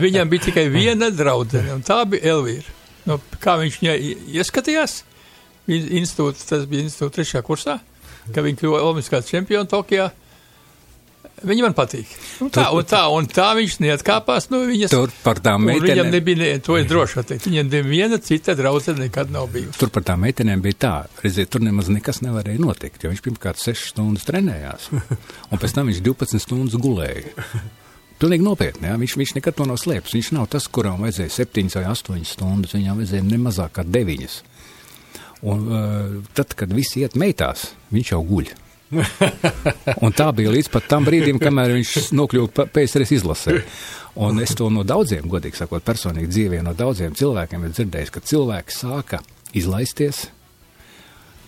Viņam 0.00 0.30
bija 0.32 0.46
tikai 0.48 0.66
viena 0.72 1.10
draudzene, 1.12 1.74
un 1.76 1.82
tā 1.84 2.00
bija 2.08 2.30
Elvīra. 2.34 2.76
Nu, 3.06 3.18
kā 3.42 3.54
viņš 3.60 3.78
viņai 3.82 3.96
ieskatījās? 4.40 5.00
In- 5.70 5.90
Institūts, 6.00 6.46
tas 6.48 6.64
bija 6.70 6.86
institūts 6.86 7.14
trešajā 7.18 7.42
kursā, 7.46 7.76
ka 8.34 8.42
viņi 8.42 8.58
kļuva 8.62 8.80
Olimpiskās 8.86 9.28
čempioni 9.30 9.68
Tokijā. 9.70 10.08
Viņa 11.40 11.64
man 11.64 11.74
patīk. 11.76 12.10
Un 12.44 12.50
tā, 12.52 12.66
un 12.76 12.84
tā, 12.88 13.00
un 13.16 13.28
tā 13.30 13.46
viņš 13.56 13.78
neatkāpās 13.80 14.50
no 14.52 14.60
viņas. 14.68 14.92
Tur 14.92 15.12
par 15.24 15.40
tām 15.40 15.64
Un 15.64 15.70
viņam 15.72 15.86
meitenēm, 15.86 16.12
nebija, 16.12 16.40
ne, 16.42 16.50
to 16.64 16.76
es 16.76 16.88
droši 16.90 17.20
pateikt, 17.20 17.48
viņam 17.48 17.70
neviena 17.72 18.20
cita 18.20 18.54
draudzene 18.58 19.06
nekad 19.06 19.32
nav 19.32 19.48
bijusi. 19.54 19.78
tur 19.80 19.92
par 19.94 20.04
tām 20.06 20.20
meitenēm 20.26 20.60
bija 20.64 20.80
tā, 20.84 20.94
redziet, 21.24 21.48
tur 21.52 21.64
nemaz 21.64 21.88
nekas 21.92 22.20
nevarēja 22.26 22.60
notikt, 22.60 23.04
jo 23.04 23.12
viņš 23.12 23.24
pirmkārt 23.24 23.62
6 23.62 23.92
stundas 23.94 24.28
trenējās, 24.28 24.90
un 24.92 25.62
pēc 25.62 25.76
tam 25.78 25.88
viņš 25.88 26.02
12 26.04 26.44
stundas 26.44 26.76
gulēja. 26.80 27.32
Pilnīgi 28.20 28.44
nopietni, 28.44 28.84
jā. 28.90 28.98
Viņš, 29.00 29.16
viņš 29.16 29.30
nekad 29.38 29.56
to 29.56 29.64
nav 29.64 29.78
slēpis. 29.80 30.12
Viņš 30.12 30.26
nav 30.36 30.50
tas, 30.52 30.66
kuram 30.68 31.00
vajadzēja 31.06 31.32
7 31.38 31.70
vai 31.78 31.86
8 31.88 32.26
stundas, 32.28 32.74
viņam 32.76 33.00
vajadzēja 33.00 33.24
nemazāk 33.24 33.78
kā 33.78 33.84
9. 33.88 34.34
Un 35.48 35.62
uh, 35.64 36.18
tad, 36.36 36.52
kad 36.52 36.74
visi 36.76 37.00
iet 37.00 37.16
meitās, 37.16 37.70
viņš 37.94 38.12
jau 38.12 38.20
guļ. 38.28 38.52
Un 40.04 40.14
tā 40.16 40.28
bija 40.34 40.52
līdz 40.52 40.70
pat 40.72 40.88
tam 40.90 41.06
brīdim, 41.06 41.38
kamēr 41.42 41.76
viņš 41.78 42.10
nokļuva 42.16 42.66
PSRS 42.74 43.14
izlasē. 43.20 43.58
Un 44.20 44.40
es 44.42 44.56
to 44.58 44.66
no 44.74 44.82
daudziem, 44.86 45.28
godīgi 45.30 45.60
sakot, 45.60 45.84
personīgi 45.86 46.32
dzīvē, 46.32 46.62
no 46.66 46.74
daudziem 46.76 47.14
cilvēkiem 47.18 47.68
esmu 47.68 47.76
dzirdējis, 47.76 48.14
ka 48.14 48.24
cilvēki 48.26 48.74
sāka 48.74 49.20
izlaisties, 49.56 50.24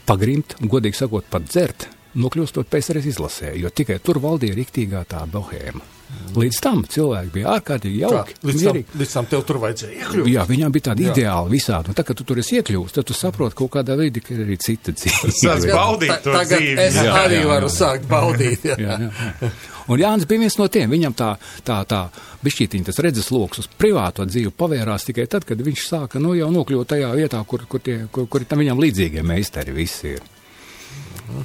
pagrimt, 0.06 0.54
godīgi 0.62 1.02
sakot, 1.02 1.26
pat 1.30 1.48
dzert, 1.50 1.88
nokļūstot 2.14 2.70
PSRS 2.70 3.10
izlasē, 3.14 3.56
jo 3.58 3.72
tikai 3.74 3.98
tur 4.04 4.22
valdīja 4.22 4.58
riktīgā 4.58 5.02
tā 5.10 5.24
bohēma. 5.30 5.91
Līdz 6.32 6.58
tam 6.64 6.78
cilvēki 6.88 7.30
bija 7.34 7.50
ārkārtīgi 7.58 7.98
Kā, 8.00 8.08
jauki. 8.08 8.34
līdz, 8.42 8.62
tam, 8.62 8.76
mierīgi. 8.76 8.98
līdz 9.02 9.10
tam 9.12 9.26
tev 9.28 9.42
tur 9.48 9.58
vajadzēja 9.60 9.98
iekļūt. 10.00 10.28
Jā, 10.32 10.44
viņām 10.48 10.72
bija 10.72 10.86
tāda 10.88 11.04
Jā. 11.04 11.10
ideāla 11.12 11.50
visādi. 11.52 11.92
Un 11.92 11.98
tā, 11.98 12.04
kad 12.08 12.16
tu 12.16 12.24
tur 12.24 12.40
esi 12.40 12.56
iekļūst, 12.60 12.94
tad 12.96 13.08
tu 13.10 13.16
saproti 13.16 13.58
kaut 13.58 13.70
kādā 13.74 13.96
veidā, 14.00 14.22
ka 14.24 14.32
ir 14.32 14.40
arī 14.46 14.56
cita 14.64 14.94
dzīve. 14.96 15.28
Sāc 15.42 15.66
Jā, 15.68 15.76
baudīt 15.76 16.14
to 16.24 16.32
tagad 16.32 16.56
dzīvi. 16.64 16.78
Es 16.86 16.96
Jā, 16.96 17.12
arī 17.20 17.42
jā, 17.42 17.46
varu 17.52 17.68
jā. 17.68 17.74
sākt 17.76 18.08
baudīt. 18.08 18.64
Jā. 18.70 18.78
Jā, 18.80 18.98
jā. 19.42 19.52
Un 19.92 19.98
Jānis 19.98 20.28
bija 20.30 20.40
viens 20.46 20.56
no 20.60 20.68
tiem. 20.72 20.88
Viņam 20.94 21.14
tā, 21.18 21.30
tā, 21.66 21.80
tā 21.90 22.02
bišķītiņa, 22.46 22.88
tas 22.88 23.00
redzes 23.04 23.28
lokus 23.34 23.64
uz 23.64 23.68
privāto 23.76 24.24
dzīvi 24.24 24.54
pavērās 24.56 25.04
tikai 25.08 25.26
tad, 25.28 25.44
kad 25.44 25.60
viņš 25.60 25.84
sāka 25.88 26.22
nu, 26.22 26.32
jau 26.38 26.48
nokļūt 26.54 26.92
tajā 26.94 27.12
vietā, 27.18 27.44
kur, 27.44 27.66
kur, 27.68 27.82
tie, 27.84 28.06
kur, 28.14 28.28
kur 28.30 28.44
tam 28.48 28.62
viņam 28.62 28.80
līdzīgie 28.80 29.24
meistari 29.26 29.74
visi 29.76 30.14
ir. 30.16 30.22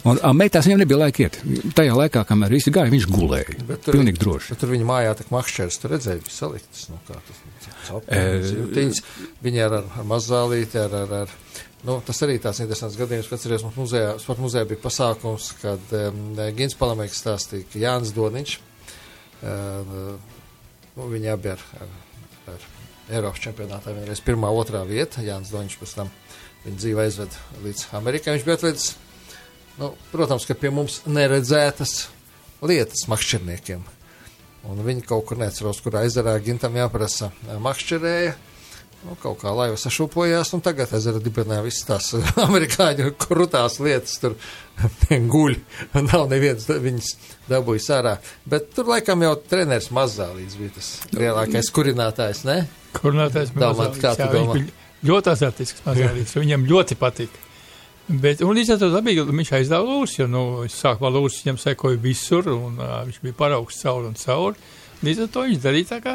Un 0.08 0.20
meitās 0.38 0.68
viņam 0.68 0.82
nebija 0.84 1.02
laika 1.02 1.26
iet. 1.26 1.40
Tajā 1.78 1.96
laikā, 1.98 2.24
kamēr 2.28 2.56
visi 2.58 2.74
gāja, 2.76 2.94
viņš 2.94 3.08
gulēja. 3.12 3.58
Pilnīgi 3.88 4.22
droši. 4.24 4.54
Bet 4.54 4.64
tur 4.64 4.74
viņa 4.74 4.90
mājā 4.90 5.14
tā 5.20 5.28
makšķers, 5.34 5.80
tur 5.84 5.96
redzēja, 5.96 6.24
bija 6.26 6.36
saliktas. 6.36 6.88
Nu, 6.92 7.00
kā 7.08 7.20
tas 7.28 7.44
E, 7.88 8.22
Ceptiņas, 8.44 9.02
viņa 9.44 9.68
ar, 9.68 9.76
ar 9.80 10.08
mazālīti, 10.08 10.80
ar, 10.82 10.96
ar, 11.04 11.14
ar, 11.24 11.36
nu, 11.88 11.98
tas 12.06 12.20
arī 12.26 12.38
tāds 12.44 12.62
interesants 12.64 12.98
gadījums, 13.00 13.30
kad 13.30 13.40
atceries, 13.40 13.64
mums 13.66 13.80
muzejā, 13.80 14.16
sporta 14.24 14.44
muzejā 14.44 14.68
bija 14.70 14.84
pasākums, 14.84 15.52
kad 15.62 15.94
um, 16.00 16.22
Gins 16.58 16.76
Palamēks 16.80 17.22
stāstīja, 17.24 17.68
ka 17.72 17.82
Jānis 17.84 18.14
Doniņš, 18.18 18.58
uh, 18.58 19.96
nu, 20.98 21.10
viņi 21.14 21.34
abi 21.34 21.54
ar, 21.54 21.66
ar, 21.80 21.98
ar 22.56 22.70
Eiropas 23.08 23.44
čempionātā 23.46 23.96
vienreiz 23.96 24.24
pirmā, 24.24 24.52
otrā 24.52 24.84
vieta, 24.88 25.24
Jānis 25.26 25.54
Doniņš 25.54 25.80
pēc 25.82 25.98
tam 26.02 26.12
viņa 26.66 26.82
dzīve 26.82 27.06
aizved 27.06 27.42
līdz 27.64 27.90
Amerikai, 28.02 28.36
viņš 28.36 28.48
bija 28.48 28.60
atvedis, 28.60 28.90
nu, 29.78 29.92
protams, 30.12 30.48
ka 30.50 30.58
pie 30.58 30.72
mums 30.74 31.02
neredzētas 31.10 31.96
lietas 32.66 33.08
makšķerniekiem. 33.12 33.86
Un 34.68 34.84
viņi 34.84 35.06
kaut 35.08 35.30
kur 35.30 35.40
neatceros, 35.40 35.80
kurā 35.84 36.04
ezerā 36.08 36.34
gintam 36.44 36.76
jāprasa 36.76 37.32
makšķerēja. 37.64 38.36
Nu, 39.06 39.14
kaut 39.22 39.38
kā 39.44 39.52
laiva 39.54 39.78
sašūpojās, 39.78 40.50
un 40.58 40.64
tagad 40.66 40.90
ezera 40.98 41.22
dibināja 41.22 41.62
visas 41.64 41.86
tās 41.86 42.08
amerikāņu 42.48 43.12
krutās 43.22 43.78
lietas, 43.84 44.18
tur 44.20 44.36
guļ, 45.34 45.60
nav 46.10 46.26
neviens 46.32 46.66
viņas 46.68 47.12
dabūjis 47.48 47.92
ārā. 47.94 48.18
Bet 48.50 48.72
tur 48.76 48.90
laikam 48.90 49.22
jau 49.24 49.36
treneris 49.48 49.92
mazā 49.96 50.32
līdz 50.34 50.60
bija 50.60 50.76
tas 50.80 50.90
lielākais 51.14 51.72
kurinātājs, 51.78 52.44
ne? 52.50 52.64
Kurinātais 52.98 53.54
Domā, 53.54 53.92
kā 54.02 54.16
tu 54.18 54.28
domā? 54.34 54.58
Ļoti 55.06 55.34
azartisks 55.36 55.86
mazālīts, 55.86 56.36
viņam 56.42 56.66
ļoti 56.68 56.98
patīk. 57.00 57.44
Bet, 58.08 58.40
un 58.46 58.56
līdz 58.56 58.76
ar 58.76 58.80
to 58.80 58.88
dabīgi 58.94 59.26
viņš 59.28 59.50
aizdeva 59.58 59.84
lūsu, 59.84 60.22
jo, 60.22 60.30
nu, 60.32 60.42
sākumā 60.72 61.12
lūsu 61.12 61.44
viņam 61.44 61.60
sekoja 61.60 62.00
visur, 62.00 62.48
un 62.54 62.80
uh, 62.80 63.02
viņš 63.08 63.20
bija 63.26 63.36
paraugs 63.36 63.82
cauri 63.82 64.08
un 64.08 64.16
cauri. 64.16 64.68
Līdz 65.04 65.26
ar 65.26 65.32
to 65.34 65.44
viņš 65.44 65.60
darīja 65.66 65.90
tā 65.90 65.98
kā, 66.06 66.14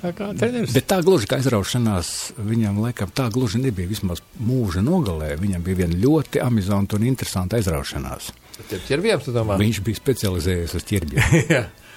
tā 0.00 0.12
kā 0.16 0.30
treneris. 0.40 0.72
Bet 0.72 0.88
tā 0.88 1.02
gluži 1.04 1.28
kā 1.28 1.36
aizraušanās, 1.42 2.12
viņam 2.40 2.80
laikam 2.80 3.12
tā 3.12 3.28
gluži 3.34 3.60
nebija 3.60 3.90
vismaz 3.90 4.24
mūža 4.40 4.80
nogalē. 4.86 5.34
Viņam 5.40 5.66
bija 5.66 5.82
viena 5.84 6.00
ļoti 6.06 6.40
amizanta 6.44 6.96
un 6.96 7.04
interesanta 7.10 7.60
aizraušanās. 7.60 8.32
Tiem 8.70 8.80
ķerviem, 8.88 9.20
tu 9.22 9.36
domā? 9.36 9.60
Viņš 9.60 9.82
bija 9.84 10.00
specializējies 10.00 10.78
uz 10.80 10.88
ķirbjiem. 10.88 11.68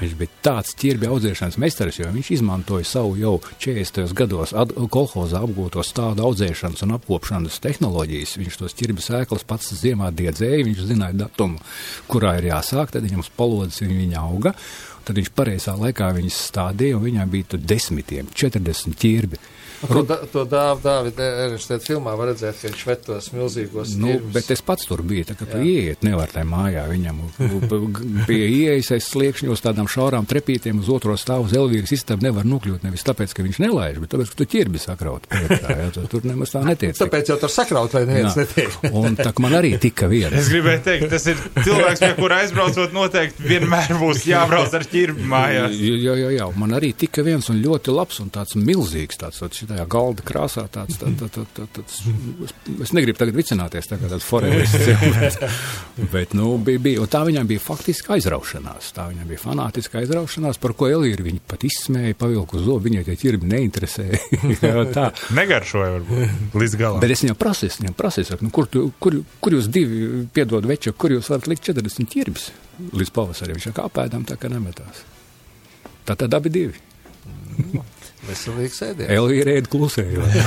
Viņš 0.00 0.14
bija 0.18 0.40
tāds 0.44 0.74
ķirbja 0.78 1.10
audzēšanas 1.12 1.58
meistars, 1.60 1.98
jo 2.00 2.08
viņš 2.14 2.30
izmantoja 2.36 2.86
savu 2.86 3.16
jau 3.18 3.34
40. 3.62 4.12
gados 4.16 4.52
ad, 4.56 4.74
kolhozā 4.92 5.42
apgūto 5.44 5.82
stādu 5.86 6.24
audzēšanas 6.28 6.84
un 6.86 6.96
apkopšanas 6.96 7.58
tehnoloģijas. 7.64 8.36
Viņš 8.40 8.58
tos 8.60 8.76
ķirbja 8.78 9.06
sēklas 9.08 9.46
pats 9.48 9.72
ziemā 9.80 10.12
diedzēja, 10.16 10.64
viņš 10.68 10.84
zināja 10.90 11.18
datumu, 11.26 11.60
kurā 12.10 12.36
ir 12.40 12.50
jāsāk, 12.52 12.94
tad 12.94 13.06
viņam 13.06 13.24
uz 13.24 13.32
palodzes 13.36 13.84
viņa 13.86 14.22
auga. 14.22 14.54
tad 15.06 15.20
viņš 15.20 15.28
pareizā 15.38 15.76
laikā 15.78 16.08
viņas 16.16 16.40
stādīja, 16.48 16.96
un 16.98 17.04
viņām 17.06 17.30
bija 17.30 17.60
desmitiem, 17.62 18.26
40 18.34 18.96
ķirbi. 18.98 19.38
To, 19.86 20.02
da, 20.08 20.16
to 20.32 20.44
dāvu 20.48 20.80
Dāvida 20.82 21.26
Ernstēta 21.46 21.84
filmā 21.84 22.14
var 22.16 22.30
redzēt, 22.32 22.56
ka 22.62 22.70
viņš 22.70 22.84
ved 22.88 23.02
tos 23.04 23.26
milzīgos 23.34 23.92
Nu, 24.00 24.08
tirgus. 24.14 24.32
bet 24.32 24.50
es 24.54 24.62
pats 24.64 24.86
tur 24.88 25.02
biju, 25.04 25.26
tā 25.28 25.34
kā 25.36 25.44
tu 25.50 25.58
ieiet 25.60 26.02
nevar 26.06 26.30
tajā 26.32 26.46
mājā. 26.48 26.86
Viņam 26.88 27.18
pie 28.26 28.38
ieejas 28.48 28.90
aiz 28.96 29.08
sliekšņa 29.10 29.50
uz 29.52 29.62
tādām 29.64 29.88
šaurām 29.90 30.26
trepītiem 30.28 30.80
uz 30.80 30.88
otro 30.92 31.14
stāvu 31.20 31.46
uz 31.48 31.54
Elvīras 31.56 31.92
istabu 31.96 32.24
nevar 32.26 32.46
nokļūt 32.48 32.86
nevis 32.86 33.04
tāpēc, 33.06 33.34
ka 33.36 33.44
viņš 33.46 33.60
nelaiž, 33.66 34.00
bet 34.02 34.12
tāpēc, 34.14 34.32
ka 34.32 34.40
tu 34.40 34.48
ķirbi 34.56 34.80
sakraut. 34.82 35.26
priekšā, 35.28 35.76
jā, 35.82 35.88
tu- 35.94 36.06
Tur 36.16 36.22
nemaz 36.24 36.52
tā 36.54 36.62
netiec. 36.64 36.96
Tāpēc 36.96 37.28
jau 37.32 37.36
tur 37.42 37.50
sakraut, 37.52 37.92
lai 37.94 38.04
neviens 38.06 38.36
netiek. 38.38 38.70
Un 38.94 39.16
tā 39.18 39.32
kā 39.34 39.42
man 39.44 39.52
arī 39.58 39.74
tika 39.82 40.06
viena. 40.08 40.32
Es 40.38 40.48
gribēju 40.52 40.82
teikt, 40.86 41.10
tas 41.10 41.26
ir 41.26 41.36
cilvēks, 41.66 42.00
pie 42.00 42.12
kura 42.16 42.38
aizbraucot, 42.44 42.92
noteikti 42.96 43.42
vienmēr 43.50 43.96
būs 44.00 44.24
jābrauc 44.30 44.72
ar 44.78 44.86
ķirbi 44.88 45.26
mājās. 45.28 45.74
Jā, 45.76 46.14
jā, 46.22 46.30
jā, 46.38 46.46
man 46.56 46.70
arī 46.78 46.94
tika 46.96 47.22
viens 47.26 47.50
un 47.52 47.60
ļoti 47.62 47.92
labs 47.92 48.20
un 48.22 48.30
tāds 48.30 48.54
milzīgs, 48.56 49.18
tāds 49.20 49.42
tāds 49.42 49.65
šitajā 49.66 49.86
galda 49.90 50.22
krāsā, 50.26 50.66
tāds, 50.70 50.98
tā, 51.00 51.10
tā, 51.18 51.26
tā, 51.32 51.42
tā, 51.54 51.64
tāds, 51.74 51.98
es, 52.84 52.92
negribu 52.94 53.18
tagad 53.18 53.36
vicināties, 53.36 53.88
tā 53.90 53.98
kā 53.98 54.10
tāds 54.10 54.26
foreveris, 54.26 54.74
bet, 55.16 55.38
bet, 56.14 56.34
nu, 56.38 56.52
bija, 56.62 56.78
bija, 56.82 57.06
tā 57.10 57.24
viņam 57.26 57.48
bija 57.50 57.62
faktiski 57.62 58.14
aizraušanās, 58.16 58.92
tā 58.96 59.08
viņam 59.10 59.30
bija 59.30 59.42
fanātiska 59.42 60.00
aizraušanās, 60.02 60.60
par 60.62 60.76
ko 60.78 60.90
Elīri 60.92 61.26
viņa 61.26 61.42
pat 61.50 61.66
izsmēja, 61.66 62.18
pavilku 62.20 62.62
zobu, 62.62 62.84
viņai 62.86 63.06
tie 63.08 63.18
ķirbi 63.24 63.50
neinteresēja, 63.50 64.20
tā. 64.96 65.08
Negaršoja 65.36 65.90
varbūt 65.96 66.56
līdz 66.62 66.78
galam. 66.78 67.02
Bet 67.02 67.16
es 67.16 67.26
viņam 67.26 67.40
prasīju, 67.40 67.74
es 67.74 67.80
viņam 67.82 67.98
prasīju, 67.98 68.30
saku, 68.30 68.46
nu, 68.46 68.54
kur, 68.54 68.70
tu, 68.70 68.86
kur, 69.02 69.18
kur 69.42 69.58
jūs 69.58 69.70
divi, 69.72 70.24
piedod 70.36 70.68
veču, 70.68 70.94
kur 70.94 71.16
jūs 71.16 71.32
varat 71.32 71.50
likt 71.50 71.66
40 71.66 72.14
ķirbis 72.14 72.48
līdz 72.94 73.12
pavasarim? 73.16 73.58
Viņš 73.58 73.74
kā 73.74 73.90
pēdām 73.90 74.26
tā 74.28 74.38
kā 74.38 74.52
nemetās. 74.52 75.02
Tā 76.06 76.14
tad 76.14 76.34
abi 76.38 76.52
divi. 76.54 76.84
Veselīgs 78.26 78.82
ēdiens. 78.86 79.12
Elvīra 79.16 79.50
ēd 79.60 79.66
klusējot. 79.72 80.30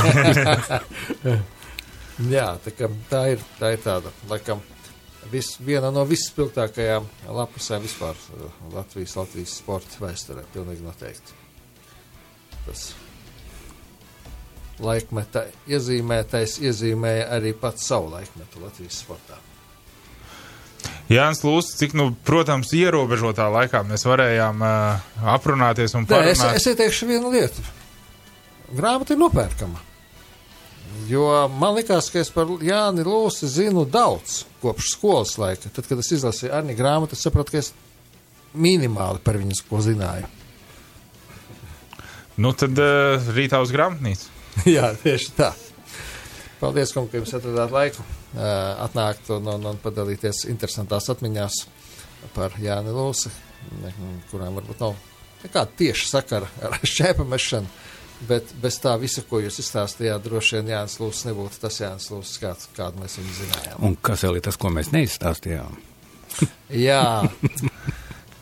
Jā, 2.35 2.47
tā, 2.65 2.71
tā, 3.09 3.21
ir, 3.33 3.39
tā 3.59 3.67
ir 3.75 3.81
tāda, 3.83 4.09
laikam, 4.27 4.59
vis, 5.31 5.49
viena 5.63 5.89
no 5.95 6.03
visspilgtākajām 6.09 7.03
lapusēm 7.39 7.81
vispār 7.85 8.15
uh, 8.35 8.39
Latvijas, 8.73 9.15
Latvijas 9.19 9.53
sporta 9.61 9.95
vēsturē. 10.03 10.41
Pilnīgi 10.53 10.83
noteikti. 10.83 11.37
Tas 12.65 12.89
laikmeta 14.83 15.45
iezīmētais 15.69 16.57
iezīmēja 16.63 17.27
arī 17.35 17.53
pats 17.57 17.87
savu 17.91 18.11
laikmetu 18.13 18.63
Latvijas 18.63 18.99
sportā. 19.03 19.37
Jānis 21.09 21.41
Lūsis, 21.41 21.73
cik, 21.79 21.95
nu, 21.97 22.11
protams, 22.25 22.69
ierobežotā 22.77 23.47
laikā 23.49 23.81
mēs 23.87 24.05
varējām 24.05 24.59
uh, 24.61 25.07
aprunāties 25.33 25.95
un 25.97 26.05
Nē, 26.05 26.19
es, 26.29 26.41
parunāt. 26.43 26.59
es 26.59 26.67
ieteikšu 26.69 27.07
vienu 27.09 27.31
lietu. 27.33 27.63
Grāmata 28.77 29.15
ir 29.15 29.21
nopērkama. 29.23 29.81
Jo 31.09 31.47
man 31.49 31.73
liekas, 31.79 32.11
ka 32.13 32.21
es 32.21 32.29
par 32.33 32.49
Jāni 32.65 33.05
Lūsi 33.05 33.49
zinu 33.49 33.87
daudz 33.89 34.43
kopš 34.61 34.91
skolas 34.93 35.33
laika. 35.41 35.71
Tad, 35.73 35.87
kad 35.89 36.01
es 36.01 36.11
izlasīju 36.13 36.53
Arni 36.53 36.75
grāmatu, 36.77 37.17
es 37.17 37.25
sapratu, 37.25 37.55
ka 37.55 37.63
es 37.63 37.71
minimāli 38.53 39.21
par 39.25 39.37
viņas 39.41 39.63
ko 39.69 39.81
zināju. 39.85 40.29
Nu, 42.39 42.53
tad 42.53 42.77
uh, 42.79 43.31
rītā 43.35 43.59
uz 43.65 43.73
grāmatnīcu. 43.73 44.29
Jā, 44.77 44.93
tieši 45.01 45.33
tā. 45.37 45.51
Paldies, 46.59 46.91
kungi, 46.91 47.13
ka 47.13 47.21
jums 47.21 47.31
atradāt 47.37 47.71
laiku 47.71 48.03
atnākt 48.83 49.29
un, 49.31 49.45
un, 49.47 49.67
un 49.71 49.77
padalīties 49.79 50.43
interesantās 50.51 51.07
atmiņās 51.13 51.61
par 52.35 52.57
Jāni 52.59 52.91
Lūsi, 52.91 53.31
ne- 53.79 53.93
kurām 54.31 54.57
varbūt 54.59 54.83
nav 54.83 54.97
nekāda 55.43 55.71
tieša 55.79 56.09
sakara 56.17 56.49
ar 56.67 56.75
šķēpa 56.93 57.27
mešanu. 57.27 57.71
Bet 58.27 58.49
bez 58.59 58.75
tā 58.83 58.97
visa, 58.99 59.21
ko 59.23 59.39
jūs 59.39 59.61
izstāstījāt, 59.63 60.25
droši 60.25 60.57
vien 60.57 60.73
Jānis 60.73 60.97
Lūsis 60.99 61.29
nebūtu 61.29 61.61
tas 61.61 61.77
Jānis 61.79 62.09
Lūsis, 62.11 62.41
kāds, 62.41 62.67
kādu 62.75 62.99
mēs 62.99 63.15
viņu 63.15 63.35
zinājām. 63.37 63.77
Un 63.87 63.95
kas 63.95 64.25
vēl 64.27 64.41
ir 64.41 64.43
tas, 64.49 64.59
ko 64.59 64.73
mēs 64.75 64.91
neizstāstījām? 64.91 65.77
Jā, 66.87 66.99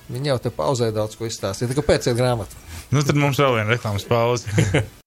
viņi 0.10 0.32
jau 0.34 0.40
te 0.42 0.50
pauzē 0.58 0.90
daudz 0.96 1.20
ko 1.20 1.30
izstāstīja. 1.30 1.70
Tā 1.70 1.78
Kāpēc 1.78 2.10
ir 2.10 2.18
grāmata? 2.18 2.58
Nu, 2.90 3.06
tad 3.06 3.20
mums 3.22 3.38
vēl 3.38 3.60
viena 3.60 3.76
reklāmas 3.76 4.08
pauze. 4.10 4.50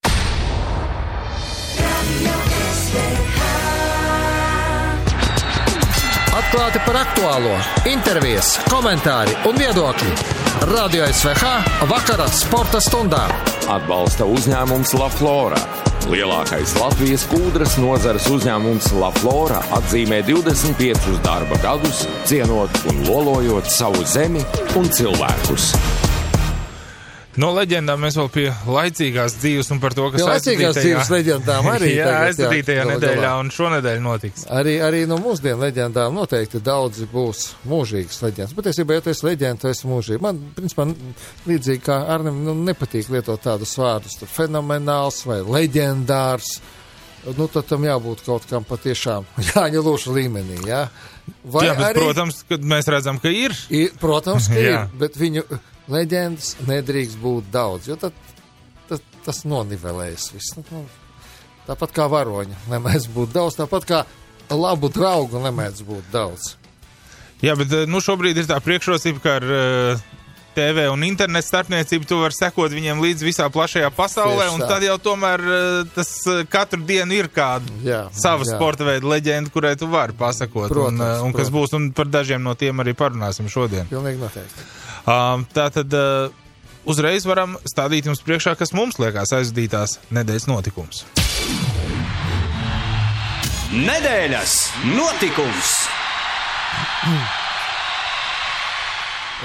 Atklāti 6.51 6.81
par 6.83 6.97
aktuālo, 6.99 7.51
intervijas, 7.87 8.57
komentāri 8.67 9.37
un 9.47 9.55
viedokļi. 9.55 10.09
Radio 10.73 11.05
SVH 11.07 11.85
vakara 11.87 12.27
sporta 12.35 12.81
stundā. 12.83 13.21
Atbalsta 13.71 14.27
uzņēmums 14.27 14.97
La 14.99 15.07
Flora. 15.15 15.63
Lielākais 16.11 16.75
Latvijas 16.83 17.29
kūdras 17.31 17.79
nozares 17.79 18.27
uzņēmums 18.35 18.91
La 18.99 19.15
Flora 19.21 19.63
atzīmē 19.79 20.25
25 20.27 21.23
darba 21.23 21.63
gadus, 21.63 22.03
cienot 22.27 22.83
un 22.91 23.05
lolojot 23.07 23.71
savu 23.71 24.03
zemi 24.03 24.43
un 24.75 24.91
cilvēkus. 24.91 25.71
No 27.41 27.51
leģendām 27.57 28.01
mēs 28.03 28.17
vēl 28.19 28.29
pie 28.35 28.47
laicīgās 28.69 29.37
dzīves 29.41 29.71
un 29.73 29.79
par 29.81 29.95
to, 29.97 30.09
kas 30.13 30.21
Pie 30.21 30.27
laicīgās 30.29 30.79
dzīves 30.81 31.11
leģendām 31.15 31.69
arī 31.73 31.93
Jā, 31.95 32.07
tagad, 32.09 32.17
jā, 32.19 32.31
aizvadītajā 32.31 32.83
galu 32.83 32.95
nedēļā 32.97 33.21
galā. 33.23 33.37
un 33.45 33.53
šonedēļ 33.55 34.03
notiks. 34.05 34.45
Arī, 34.59 34.75
arī 34.85 35.05
no 35.09 35.17
mūsdienu 35.23 35.63
leģendām 35.63 36.19
noteikti 36.19 36.61
daudzi 36.67 37.07
būs 37.13 37.45
mūžīgas 37.71 38.19
leģendas. 38.27 38.57
Patiesībā, 38.59 38.99
ja 38.99 39.05
tu 39.07 39.13
esi 39.15 39.27
leģenda, 39.29 39.63
tu 39.63 39.71
esi 39.71 39.89
mūžīga. 39.89 40.25
Man, 40.27 40.43
principā, 40.59 40.89
līdzīgi 41.49 41.85
kā 41.87 42.01
Arnim, 42.17 42.43
nu, 42.45 42.57
nepatīk 42.67 43.09
lietot 43.15 43.41
tādus 43.47 43.73
vārdus, 43.81 44.19
fenomenāls 44.35 45.23
vai 45.31 45.41
leģendārs. 45.47 46.59
Nu, 47.37 47.47
tad 47.53 47.67
tam 47.69 47.85
jābūt 47.85 48.25
kaut 48.27 48.47
kam 48.49 48.65
patiešām 48.65 49.27
Jāņa 49.53 49.83
Lūša 49.85 50.13
līmenī, 50.17 50.63
jā. 50.69 50.87
Vai 51.45 51.67
Jā, 51.69 51.75
bet, 51.79 51.95
protams, 51.95 52.41
kad 52.49 52.65
mēs 52.67 52.89
redzam, 52.91 53.21
ka 53.23 53.31
ir. 53.31 53.55
Ir, 53.71 53.93
protams, 54.01 54.49
ka 54.51 54.57
Jā. 54.65 54.87
ir, 54.89 54.97
bet 54.99 55.19
viņu 55.21 55.45
leģendas 55.93 56.55
nedrīkst 56.69 57.21
būt 57.23 57.51
daudz, 57.55 57.91
jo 57.91 57.99
tad, 58.01 58.17
tad 58.89 59.05
tas 59.27 59.45
nonivelēs 59.49 60.31
viss. 60.35 60.55
Nu, 60.59 60.65
nu, 60.71 60.85
tāpat 61.69 61.95
kā 61.97 62.09
varoņa 62.11 62.65
nemēdz 62.71 63.11
būt 63.15 63.35
daudz, 63.37 63.59
tāpat 63.61 63.89
kā 63.89 64.05
labu 64.51 64.91
draugu 64.93 65.43
nemēdz 65.43 65.85
būt 65.87 66.15
daudz. 66.15 66.55
Jā, 67.41 67.55
bet 67.57 67.73
eh, 67.73 67.87
nu, 67.89 68.03
šobrīd 68.05 68.37
ir 68.37 68.49
tā 68.51 68.59
priekšrocība, 68.61 69.23
ka 69.25 69.37
ar 69.39 69.47
uh, 69.49 70.09
TV 70.55 70.89
un 70.91 71.05
internetu 71.07 71.47
starpniecību 71.47 72.09
tu 72.11 72.19
vari 72.21 72.37
sekot 72.37 72.75
viņiem 72.75 73.01
līdz 73.01 73.25
visā 73.25 73.47
plašajā 73.53 73.89
pasaulē, 73.97 74.49
tad 74.67 74.85
jau 74.85 74.97
tomēr 75.01 75.45
uh, 75.47 75.63
tas 75.95 76.11
katru 76.53 76.83
dienu 76.85 77.17
ir 77.17 77.31
kāda 77.33 77.71
Jā, 77.87 78.03
sava 78.13 78.45
jā. 78.45 78.57
sporta 78.57 78.85
veida 78.89 79.09
leģenda, 79.09 79.53
kurai 79.55 79.77
tu 79.81 79.89
vari 79.89 80.17
pasakot, 80.19 80.69
Protams, 80.69 81.01
un, 81.23 81.31
un 81.31 81.37
kas 81.37 81.49
protams. 81.49 81.57
būs, 81.57 81.77
un 81.79 81.89
par 81.97 82.11
dažiem 82.13 82.43
no 82.45 82.57
tiem 82.59 82.83
arī 82.83 82.97
parunāsim 82.99 83.49
šodien. 83.49 83.89
Pilnīgi 83.93 84.21
noteikti. 84.21 84.69
Um, 85.09 85.47
tā 85.55 85.69
tad 85.73 85.95
uh, 85.97 86.33
uzreiz 86.85 87.27
varam 87.29 87.57
stādīt 87.69 88.09
jums 88.11 88.23
priekšā, 88.25 88.57
kas 88.59 88.75
mums 88.77 89.01
liekas 89.01 89.33
aizvadītās 89.37 89.99
nedēļas 90.13 90.49
notikums. 90.51 91.05
Nedēļas 93.71 94.55
notikums! 94.97 95.75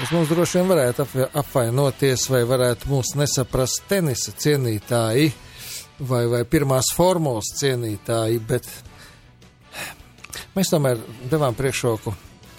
Es 0.02 0.10
mums 0.12 0.28
droši 0.28 0.58
vien 0.58 0.68
varētu 0.68 1.06
apvainoties, 1.40 2.26
vai 2.28 2.42
varētu 2.44 2.90
mūs 2.90 3.14
nesaprast 3.16 3.86
tenisa 3.88 4.34
cienītāji 4.36 5.30
vai, 6.00 6.26
vai 6.28 6.42
pirmās 6.44 6.90
formulas 6.96 7.54
cienītāji, 7.56 8.42
bet 8.44 8.68
mēs 10.58 10.74
tomēr 10.74 11.00
devām 11.30 11.56
priekšroku 11.56 12.12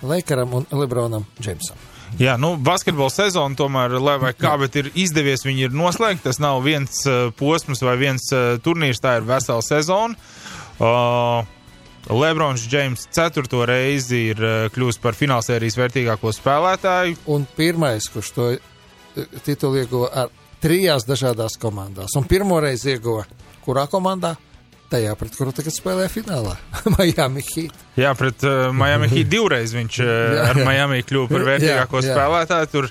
Leikaram 0.07 0.57
un 0.57 0.65
Lebronam 0.77 1.25
Džeimsam. 1.37 1.96
Jā, 2.17 2.37
nu, 2.39 2.53
basketbola 2.55 3.11
sezona 3.13 3.57
tomēr, 3.59 3.97
lai 4.01 4.15
vai 4.21 4.31
kā, 4.33 4.55
bet 4.61 4.77
ir 4.79 4.87
izdevies 4.95 5.43
viņi 5.45 5.67
ir 5.67 5.75
noslēgt. 5.75 6.23
Tas 6.25 6.39
nav 6.41 6.63
viens 6.65 7.03
uh, 7.05 7.27
posms 7.37 7.83
vai 7.83 7.97
viens 7.99 8.23
uh, 8.33 8.55
turnīrs, 8.63 9.03
tā 9.03 9.17
ir 9.19 9.27
vesela 9.27 9.61
sezona. 9.65 10.17
Uh, 10.79 11.45
Lebrons 12.07 12.63
Džeims 12.69 13.07
ceturto 13.11 13.65
reizi 13.67 14.29
ir 14.31 14.41
uh, 14.41 14.55
kļuvis 14.73 15.01
par 15.03 15.17
finālsērijas 15.19 15.77
vērtīgāko 15.77 16.31
spēlētāju. 16.33 17.19
Un 17.35 17.45
pirmais, 17.57 18.07
kurš 18.13 18.31
to 18.35 18.49
eh, 18.55 18.61
titulu 19.43 19.83
ieguva 19.83 20.11
ar 20.23 20.31
trijās 20.63 21.05
dažādās 21.05 21.59
komandās, 21.61 22.15
un 22.17 22.25
pirmo 22.29 22.61
reizi 22.63 22.95
ieguva 22.95 23.27
kurā 23.65 23.85
komandā? 23.91 24.37
Tajā, 24.87 25.11
pret 25.19 25.33
kuru 25.35 25.51
tagad 25.51 25.75
spēlē 25.75 26.05
finālā. 26.07 26.53
Miami 26.95 27.41
Heat. 27.43 27.75
Jā, 27.99 28.13
pret 28.15 28.43
uh, 28.47 28.69
Miami 28.71 29.09
Heat 29.11 29.27
divreiz 29.33 29.73
viņš 29.75 29.99
uh, 30.05 30.07
Jā, 30.07 30.45
ar 30.53 30.59
jā. 30.61 30.67
Miami 30.67 31.03
kļuva 31.03 31.31
par 31.33 31.47
vērtīgāko 31.49 31.99
Jā, 31.99 32.07
jā. 32.07 32.13
spēlētāju. 32.15 32.69
Tur 32.71 32.89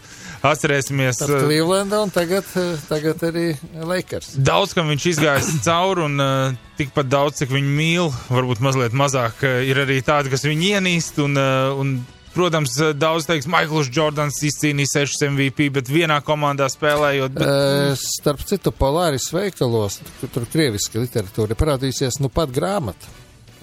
atcerēsimies. 0.50 1.22
Tad 1.22 1.32
uh, 1.32 1.44
Clevelanda 1.46 2.02
un 2.04 2.12
tagad, 2.12 2.48
eh, 2.60 2.82
tagad 2.90 3.24
arī 3.30 3.46
Lakers. 3.80 4.34
Daudz, 4.36 4.74
kam 4.76 4.92
viņš 4.92 5.06
izgājis 5.14 5.48
cauri, 5.66 6.04
un 6.04 6.20
uh, 6.20 6.58
tikpat 6.76 7.08
daudz, 7.08 7.40
cik 7.40 7.54
viņu 7.54 7.72
mīl, 7.78 8.12
varbūt 8.28 8.60
mazliet 8.64 8.96
mazāk, 8.96 9.40
uh, 9.46 9.62
ir 9.64 9.80
arī 9.86 10.02
tādi, 10.04 10.32
kas 10.34 10.44
viņu 10.44 10.74
ienīst. 10.76 11.22
Un, 11.24 11.40
uh, 11.40 11.72
un 11.80 11.96
protams, 12.36 12.74
daudz 12.94 13.26
teiks, 13.28 13.48
Maikls 13.50 13.88
Jordans 13.92 14.38
izcīnīja 14.44 15.02
6 15.02 15.24
MVP, 15.30 15.70
bet 15.74 15.90
vienā 15.90 16.18
komandā 16.24 16.68
spēlējot. 16.72 17.34
Bet... 17.36 17.46
Uh, 17.46 17.94
starp 17.98 18.44
citu, 18.46 18.72
Polāris 18.76 19.30
veikalos, 19.34 20.00
tur, 20.20 20.32
tur 20.34 20.48
krieviski 20.52 21.00
literatūra 21.02 21.56
parādīsies, 21.58 22.20
nu 22.22 22.30
pat 22.32 22.52
grāmata 22.54 23.10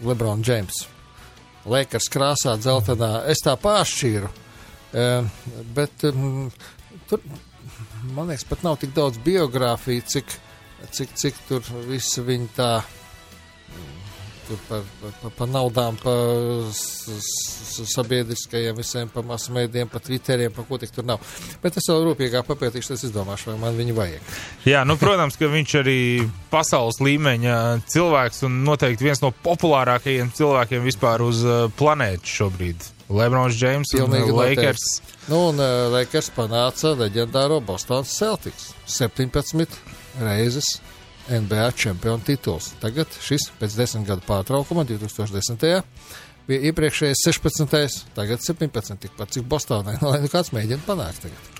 Lebron 0.03 0.41
James. 0.45 0.83
Lakers 1.69 2.09
krāsā, 2.11 2.57
dzeltenā. 2.59 3.13
Es 3.31 3.43
tā 3.45 3.53
pāršķīru. 3.61 4.31
Uh, 4.93 5.29
bet 5.77 6.03
um, 6.09 6.49
tur, 7.09 7.23
man 8.11 8.33
liekas, 8.33 8.43
pat 8.49 8.65
nav 8.65 8.81
tik 8.81 8.91
daudz 8.97 9.21
biogrāfiju, 9.23 10.03
cik, 10.11 10.35
cik, 10.91 11.15
cik 11.21 11.39
tur 11.47 11.71
visi 11.87 12.25
viņi 12.25 12.51
tā 12.57 12.73
tur 12.83 13.02
par, 14.67 14.83
par, 15.01 15.31
par 15.37 15.49
naudām, 15.51 15.97
par 16.01 16.71
sabiedriskajiem 17.93 18.77
visiem, 18.77 19.09
par 19.13 19.25
masu 19.27 19.53
mēdiem, 19.55 19.89
par 19.91 20.03
Twitteriem, 20.03 20.53
par 20.53 20.67
ko 20.69 20.79
tik 20.81 20.93
tur 20.95 21.07
nav. 21.07 21.23
Bet 21.63 21.77
es 21.79 21.87
vēl 21.89 22.05
rūpīgāk 22.09 22.47
papētīšu, 22.47 22.95
es 22.95 23.05
izdomāšu, 23.09 23.51
vai 23.51 23.57
man 23.65 23.77
viņu 23.79 23.97
vajag. 23.97 24.33
Jā, 24.69 24.83
nu, 24.87 24.97
protams, 25.01 25.37
ka 25.39 25.49
viņš 25.51 25.75
arī 25.81 25.99
pasaules 26.53 27.01
līmeņa 27.03 27.59
cilvēks 27.93 28.43
un 28.47 28.61
noteikti 28.67 29.07
viens 29.09 29.23
no 29.23 29.33
populārākajiem 29.45 30.33
cilvēkiem 30.37 30.85
vispār 30.87 31.23
uz 31.25 31.43
uh, 31.47 31.65
planētas 31.79 32.37
šobrīd. 32.39 32.89
Lebrons 33.13 33.57
Džeims 33.57 33.91
un 33.97 33.99
Pilnīgi 34.05 34.33
Lakers. 34.33 34.87
Nu, 35.27 35.49
un 35.51 35.61
uh, 35.61 35.91
Lakers 35.93 36.31
panāca 36.35 36.95
leģendāro 36.97 37.59
Bostonas 37.63 38.13
Celtics 38.15 38.71
17 38.89 39.77
reizes 40.23 40.77
NBA 41.29 41.71
čempionu 41.79 42.23
tituls. 42.25 42.73
Tagad 42.81 43.11
šis 43.23 43.49
pēc 43.59 43.77
desmit 43.79 44.07
gadu 44.07 44.25
pārtraukuma 44.27 44.85
2010. 44.87 45.81
bija 46.47 46.69
iepriekšējais 46.69 47.23
16. 47.29 48.05
tagad 48.15 48.43
17. 48.43 48.97
tikpat 48.99 49.35
cik 49.35 49.47
Bostonai, 49.47 49.97
lai 50.09 50.21
nu 50.23 50.31
kāds 50.31 50.51
mēģina 50.55 50.83
panākt 50.87 51.27
tagad. 51.27 51.51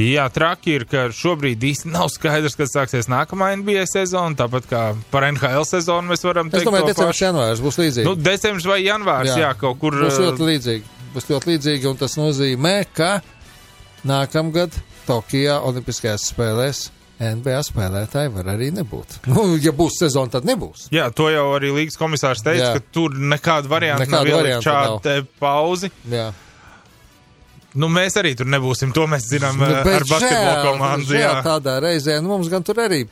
Jā, 0.00 0.24
traki 0.32 0.78
ir, 0.78 0.86
ka 0.88 1.10
šobrīd 1.12 1.60
īsti 1.68 1.90
nav 1.92 2.08
skaidrs, 2.08 2.54
kad 2.56 2.70
sāksies 2.70 3.10
nākamā 3.12 3.50
NBA 3.60 3.84
sezona. 3.90 4.32
Tāpat 4.38 4.68
kā 4.70 4.84
par 5.12 5.26
NHL 5.28 5.66
sezonu 5.68 6.14
mēs 6.14 6.24
varam 6.24 6.48
teikt, 6.48 6.64
to 6.64 6.72
decembris, 6.72 7.02
pašu. 7.02 7.26
janvārs 7.26 7.60
būs 7.60 7.78
līdzīgi. 7.82 8.06
Nu, 8.08 8.14
decembris 8.16 8.68
vai 8.70 8.78
janvārs, 8.86 9.34
jā, 9.34 9.42
jā 9.44 9.50
kaut 9.60 9.76
kur. 9.82 9.98
Būs 10.00 10.16
uh, 10.16 10.30
ļoti 10.30 10.48
līdzīgi. 10.48 10.96
Būs 11.12 11.28
ļoti 11.28 11.52
līdzīgi, 11.52 11.90
un 11.90 12.00
tas 12.00 12.16
nozīmē, 12.16 12.74
ka 12.96 13.10
nākamgad 14.08 14.80
Tokijā 15.04 15.60
Olimpiskajās 15.68 16.30
spēlēs 16.32 16.86
NBA 17.22 17.60
spēlētāji 17.68 18.32
var 18.34 18.48
arī 18.54 18.70
nebūt. 18.74 19.18
Nu, 19.32 19.44
ja 19.62 19.72
būs 19.76 20.00
sezona, 20.02 20.32
tad 20.36 20.46
nebūs. 20.48 20.88
Jā, 20.94 21.08
to 21.14 21.28
jau 21.32 21.44
arī 21.56 21.70
Līgas 21.76 21.98
komisārs 22.00 22.42
teica, 22.44 22.72
Jā. 22.72 22.72
ka 22.78 22.92
tur 22.94 23.14
nekāda 23.14 23.70
varianta 23.70 24.04
Nekāda 24.06 24.24
nav 24.24 24.32
ielikt 24.32 24.66
šādu 24.66 25.16
pauzi. 25.40 25.92
Jā. 26.10 26.30
Nu, 27.78 27.88
mēs 27.88 28.18
arī 28.20 28.34
tur 28.36 28.48
nebūsim, 28.52 28.90
to 28.92 29.06
mēs 29.08 29.30
zinām 29.30 29.56
Nu, 29.56 29.64
bet 29.64 29.86
ar 29.88 30.04
basketbolu 30.04 30.56
žēl, 30.56 30.66
komandu. 30.66 31.06
žēl 31.14 31.22
Jā. 31.24 31.36
tādā 31.46 31.78
reizē, 31.80 32.18
nu, 32.20 32.34
mums 32.34 32.50
gan 32.52 32.66
tur 32.66 32.82
arī 32.84 33.06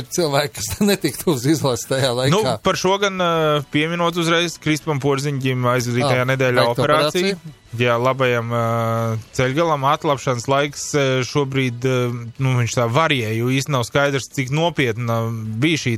ir 0.00 0.06
cilvēki, 0.16 0.52
kas 0.58 0.68
netiktu 0.90 1.32
uz 1.34 1.44
izlases 1.48 1.88
tajā 1.90 2.12
laikā. 2.16 2.32
Nu, 2.34 2.42
par 2.64 2.78
šo 2.80 2.96
gan 3.02 3.20
uh, 3.22 3.66
pieminot 3.74 4.16
uzreiz 4.20 4.58
Krispam 4.62 5.00
Porziņģim 5.02 5.66
aizvadītajā 5.74 6.24
Ah, 6.24 6.30
nedēļā 6.32 6.64
veikt 6.66 6.82
operāciju. 6.82 7.34
operāciju. 7.34 7.60
Jā, 7.80 7.96
labajam 7.98 8.52
uh, 8.54 9.24
ceļgalam 9.34 9.88
atlapšanas 9.90 10.46
laiks 10.50 10.86
uh, 10.94 11.08
šobrīd, 11.26 11.88
uh, 11.90 12.14
nu, 12.38 12.54
viņš 12.60 12.78
tā 12.78 12.86
varēja, 12.90 13.32
jo 13.38 13.50
īsti 13.50 13.74
nav 13.74 13.82
skaidrs, 13.88 14.30
cik 14.36 14.54
nopietna 14.54 15.24
bija 15.62 15.82
šī 15.86 15.96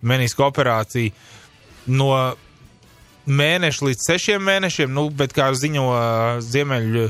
meniska 0.00 0.48
operācija. 0.48 1.12
No 1.86 2.10
mēneša 3.26 3.86
līdz 3.88 4.06
sešiem 4.06 4.42
mēnešiem, 4.46 4.92
nu, 4.94 5.08
bet 5.10 5.34
kā 5.36 5.48
ziņo 5.58 5.84
uh, 5.90 6.00
Ziemeļu 6.44 7.08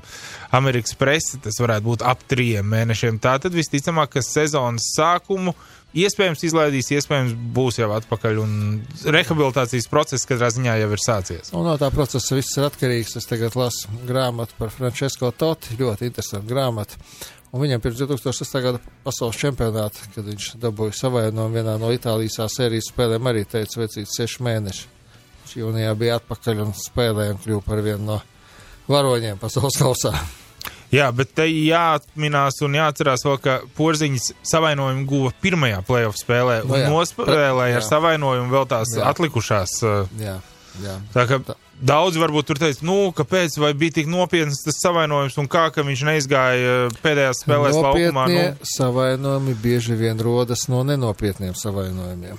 Amerikas 0.56 0.96
presa, 0.98 1.40
tas 1.44 1.58
varētu 1.60 1.86
būt 1.90 2.04
ap 2.06 2.22
trījiem 2.30 2.66
mēnešiem. 2.72 3.20
Tātad 3.22 3.56
visticamāk, 3.56 4.14
ka 4.16 4.24
sezonas 4.24 4.88
sākumu 4.96 5.54
iespējams 6.04 6.44
izlaidīs, 6.48 6.90
iespējams 6.96 7.34
būs 7.56 7.80
jau 7.80 7.88
atpakaļ, 7.96 8.40
rehabilitācijas 9.16 9.88
process 9.90 10.28
katrā 10.28 10.50
ziņā 10.54 10.76
jau 10.82 10.90
ir 10.92 11.02
sācies. 11.02 11.52
Un 11.56 11.66
no 11.68 11.76
tā 11.80 11.90
procesa 11.94 12.36
viss 12.36 12.56
ir 12.58 12.68
atkarīgs. 12.68 13.16
Es 13.20 13.28
tagad 13.30 13.56
lasu 13.58 13.92
grāmatu 14.08 14.58
par 14.58 14.72
Francesco 14.74 15.30
Totti, 15.32 15.78
ļoti 15.80 16.10
interesantu 16.10 16.52
grāmatu. 16.52 17.00
Un 17.54 17.62
viņam 17.62 17.80
pirms 17.80 18.00
2006. 18.02 18.56
gada 18.64 18.80
pasaules 19.04 19.38
čempionāta, 19.40 20.08
kad 20.14 20.26
viņš 20.26 20.50
dabūja 20.60 20.96
savainojumu 20.98 21.56
vienā 21.56 21.76
no 21.80 21.92
Itālijas 21.94 22.40
sērijas 22.52 22.90
spēlēm, 22.92 23.30
arī 23.30 23.46
teica, 23.48 23.80
vecīts 23.80 24.18
seši 24.18 24.44
mēneši. 24.44 24.88
Viņš 25.44 25.60
jūnijā 25.62 25.94
bija 25.96 26.18
atpakaļ 26.20 26.64
un 26.66 26.74
spēlēja 26.76 27.36
un 27.36 27.44
kļuva 27.44 27.64
par 27.64 27.84
vienu 27.86 28.10
no 28.10 28.18
varoņiem 28.90 29.40
pasaules 29.40 29.78
kausā. 29.80 30.12
Jā, 30.94 31.08
bet 31.10 31.32
te 31.34 31.46
jāatminās 31.50 32.60
un 32.62 32.76
jāatcerās 32.78 33.24
vēl, 33.26 33.38
ka 33.42 33.54
Porziņš 33.76 34.30
savainojumu 34.46 35.06
guva 35.10 35.32
pirmajā 35.42 35.80
playoff 35.86 36.18
spēlē 36.20 36.60
Nu 36.64 36.76
un 36.76 36.82
jā, 36.84 36.90
nospēlēja 36.92 37.78
ar 37.80 37.82
jā. 37.82 37.86
savainojumu 37.88 38.52
vēl 38.52 38.66
tās 38.70 38.92
Jā. 38.94 39.06
atlikušās. 39.10 39.72
Jā, 40.20 40.36
jā. 40.84 40.94
Tā 41.14 41.24
kā 41.26 41.40
daudz 41.76 42.16
varbūt 42.22 42.46
tur 42.48 42.60
teica, 42.62 42.84
nu, 42.86 43.10
kāpēc, 43.16 43.58
bija 43.76 43.96
tik 43.98 44.06
nopietns 44.08 44.62
tas 44.64 44.78
savainojums 44.80 45.36
un 45.42 45.48
kā, 45.50 45.66
ka 45.74 45.82
viņš 45.84 46.04
neizgāja 46.08 46.76
pēdējās 47.02 47.42
spēlēs 47.44 47.76
laukumā. 47.76 48.28
Nopietnie 48.30 48.46
Nu, 48.54 48.70
savainojumi 48.76 49.56
bieži 49.60 49.98
vien 49.98 50.22
rodas 50.22 50.68
no 50.72 50.84
nenopietniem 50.86 51.52
savainojumiem. 51.58 52.38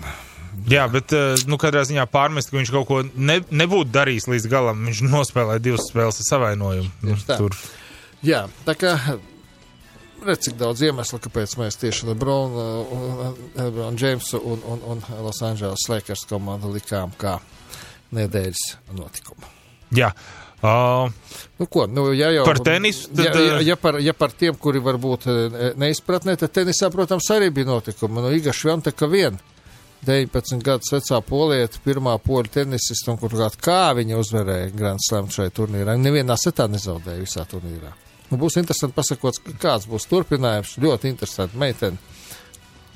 jā, 0.71 0.87
bet, 0.89 1.13
nu, 1.45 1.59
katrā 1.61 1.83
ziņā 1.85 2.07
pārmest, 2.09 2.49
ka 2.49 2.57
viņš 2.57 2.71
kaut 2.73 2.87
ko 2.89 3.01
ne, 3.13 3.41
nebūtu 3.51 3.91
darījis 3.93 4.25
līdz 4.31 4.47
galam. 4.49 4.87
Viņš 4.87 5.03
nospēlēja 5.11 5.61
divas 5.67 5.85
spēles 5.91 6.23
ar 6.23 6.29
savainojumu. 6.31 6.89
Nu, 7.03 7.11
Tieši 7.13 7.27
tā. 7.29 7.37
tur. 7.43 7.59
Jā, 8.27 8.43
tā 8.67 8.75
kā 8.75 8.93
redz, 10.25 10.47
cik 10.47 10.57
daudz 10.59 10.81
iemeslu, 10.83 11.19
kāpēc 11.23 11.53
mēs 11.61 11.79
tieši 11.79 12.09
Lebronu, 12.09 12.63
uh, 12.63 13.29
Lebronu 13.55 13.97
Džeimsu 13.97 14.41
un, 14.41 14.65
un, 14.67 14.83
un 14.95 15.05
Los 15.23 15.39
Angeles 15.45 15.87
Lakers 15.89 16.25
komandu 16.29 16.73
likām 16.73 17.13
kā 17.19 17.37
nedēļas 18.17 18.65
notikumu. 18.97 19.55
Jā. 19.95 20.11
Uh, 20.57 21.13
Nu, 21.57 21.65
ko, 21.65 21.87
nu, 21.87 22.13
ja 22.13 22.31
jau, 22.31 22.45
Par 22.45 22.59
tenisu, 22.65 23.11
tad, 23.15 23.25
ja, 23.25 23.41
ja, 23.41 23.59
ja, 23.61 23.75
par, 23.77 23.99
ja 24.01 24.13
par 24.13 24.33
tiem, 24.33 24.55
kuri 24.57 24.81
varbūt 24.81 25.27
eh, 25.29 25.57
neizpratnē, 25.77 26.33
tad 26.37 26.53
tenisā, 26.53 26.89
protams, 26.93 27.29
arī 27.33 27.51
bija 27.53 27.69
notikumi. 27.69 28.21
Nu, 28.21 28.31
Iga 28.33 28.53
Šventeka 28.53 29.09
vien, 29.09 29.37
19 30.05 30.61
gadus 30.65 30.93
vecā 30.93 31.21
polieta, 31.25 31.81
pirmā 31.85 32.17
poļu 32.21 32.53
tenisista, 32.59 33.13
un 33.13 33.21
kur 33.21 33.33
kā, 33.61 33.79
viņa 33.97 34.17
uzvarēja 34.21 34.73
Grand 34.73 35.01
Slam 35.01 35.29
šajā 35.33 35.53
turnīrā. 35.53 35.97
Nevienā 35.97 36.37
setā 36.41 36.69
nezaudēja 36.69 37.25
visā 37.25 37.45
turnīrā. 37.49 37.93
Nu, 38.27 38.39
būs 38.41 38.57
interesanti 38.59 38.97
pasakot, 38.97 39.39
kāds 39.61 39.87
būs 39.87 40.07
turpinājums. 40.11 40.75
Ļoti 40.83 41.11
interesanti 41.13 41.59
meitene. 41.59 41.99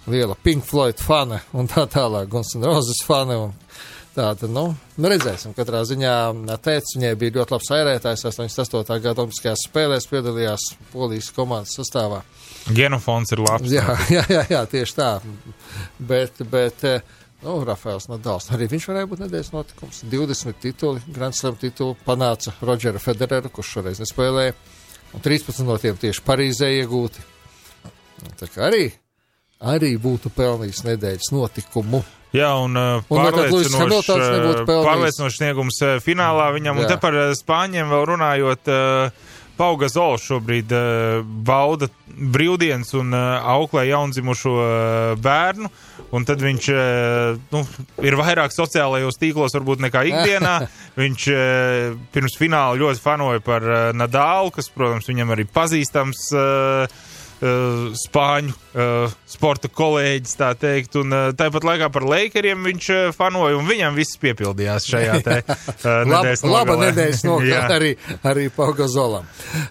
Liela 0.10 0.36
Pink 0.36 0.66
Floyd 0.66 1.00
fane 1.00 1.40
un 1.54 1.70
tā 1.70 1.86
tālāk, 1.90 2.28
Guns 2.32 2.56
N' 2.58 2.66
Roses 2.66 3.04
fane. 3.06 3.38
Un 3.38 3.54
tāda, 4.16 4.50
nu, 4.50 4.66
nu, 4.98 5.12
redzēsim. 5.12 5.54
Katrā 5.56 5.84
ziņā 5.88 6.16
teica, 6.58 6.96
viņai 6.98 7.14
bija 7.22 7.38
ļoti 7.38 7.56
labs 7.56 7.72
airētājs. 7.78 8.26
88. 8.32 8.98
gada 9.06 9.24
Olimpiskajās 9.24 9.68
spēlēs 9.70 10.10
piedalījās 10.12 10.68
Polijas 10.92 11.32
komandas 11.36 11.78
sastāvā. 11.78 12.24
genofons 12.76 13.32
ir 13.32 13.46
labs. 13.46 13.72
Jā, 13.72 13.96
jā, 14.18 14.26
jā, 14.34 14.44
jā 14.52 14.66
tieši 14.74 14.98
tā. 14.98 15.12
Bet, 16.02 16.44
bet 16.50 16.84
nu, 17.46 17.62
Rafaels 17.66 18.10
Nadals, 18.12 18.50
arī 18.52 18.68
viņš 18.74 18.90
varēja 18.90 19.14
būt 19.14 19.24
nedēļas 19.28 19.54
notikums. 19.54 20.04
20 20.12 20.60
tituli, 20.66 21.06
Grand 21.14 21.38
Slam 21.38 21.62
titulu 21.62 21.96
panāca 22.06 22.58
Rodžera 22.60 23.00
Federeru, 23.00 23.54
kurš 23.54 23.78
šoreiz 23.78 24.02
nespēlēja. 24.02 24.58
Un 25.12 25.24
13 25.24 25.66
no 25.68 25.78
tiem 25.82 25.98
tieši 26.00 26.24
Parīzē 26.26 26.72
iegūti. 26.80 27.24
Tā 28.40 28.48
kā 28.52 28.68
arī, 28.70 28.86
arī 29.60 29.96
būtu 30.02 30.32
pelnījis 30.36 30.84
nedēļas 30.88 31.32
notikumu. 31.36 32.04
Jā, 32.32 32.54
un, 32.64 32.78
uh, 32.80 33.04
Un 33.12 33.20
pārliecinošs 33.20 34.08
uh, 34.14 34.62
pārliecinošs 34.70 35.40
sniegums 35.42 35.82
uh, 35.84 35.98
finālā 36.04 36.48
viņam. 36.56 36.80
Un 36.80 36.88
Jā. 36.88 36.94
te 36.94 37.02
par 37.04 37.18
Spāņiem 37.36 37.92
vēl 37.92 38.06
runājot, 38.14 38.72
uh, 38.72 39.34
Pauga 39.62 39.86
Zols 39.94 40.24
šobrīd 40.26 40.72
uh, 40.74 41.20
bauda 41.22 41.86
brīvdienas 42.10 42.96
un 42.98 43.14
uh, 43.14 43.44
auklē 43.54 43.84
jaundzimušo 43.92 44.54
uh, 44.58 44.72
bērnu. 45.22 45.70
Un 46.12 46.26
tad 46.28 46.42
viņš 46.44 46.66
nu, 47.54 47.60
ir 48.04 48.18
vairāk 48.20 48.52
sociālajos 48.52 49.16
tīklos, 49.22 49.54
varbūt 49.56 49.80
nekā 49.86 50.02
ikdienā. 50.10 50.58
viņš 50.98 51.28
pirms 52.12 52.36
fināla 52.36 52.76
ļoti 52.82 53.00
fanoja 53.00 53.40
par 53.46 53.64
Nadālu, 53.96 54.52
kas, 54.52 54.68
protams, 54.74 55.08
viņam 55.08 55.32
arī 55.38 55.46
pazīstams. 55.48 56.26
Uh, 56.36 57.00
uh, 57.42 57.92
spāņu 57.98 58.54
uh, 58.54 59.16
sporta 59.30 59.72
kolēģis, 59.72 60.36
tā 60.40 60.52
teikt, 60.60 60.98
un 61.02 61.16
uh, 61.16 61.30
tāpat 61.38 61.66
laikā 61.68 61.90
par 61.94 62.06
Lakeriem 62.08 62.68
viņš 62.70 62.90
uh, 62.94 63.02
fanoja, 63.16 63.58
un 63.60 63.70
viņam 63.70 63.98
viss 63.98 64.20
piepildījās 64.22 64.88
šajā 64.92 65.18
te 65.26 65.40
uh, 65.48 66.04
nedēļas 66.10 66.46
laba 66.48 66.76
nogalē. 66.76 66.92
nedēļas 66.92 67.24
Jā. 67.24 67.32
nogalē 67.32 67.80
arī, 67.80 67.92
arī 68.34 68.46
Paugazolam. 68.56 69.28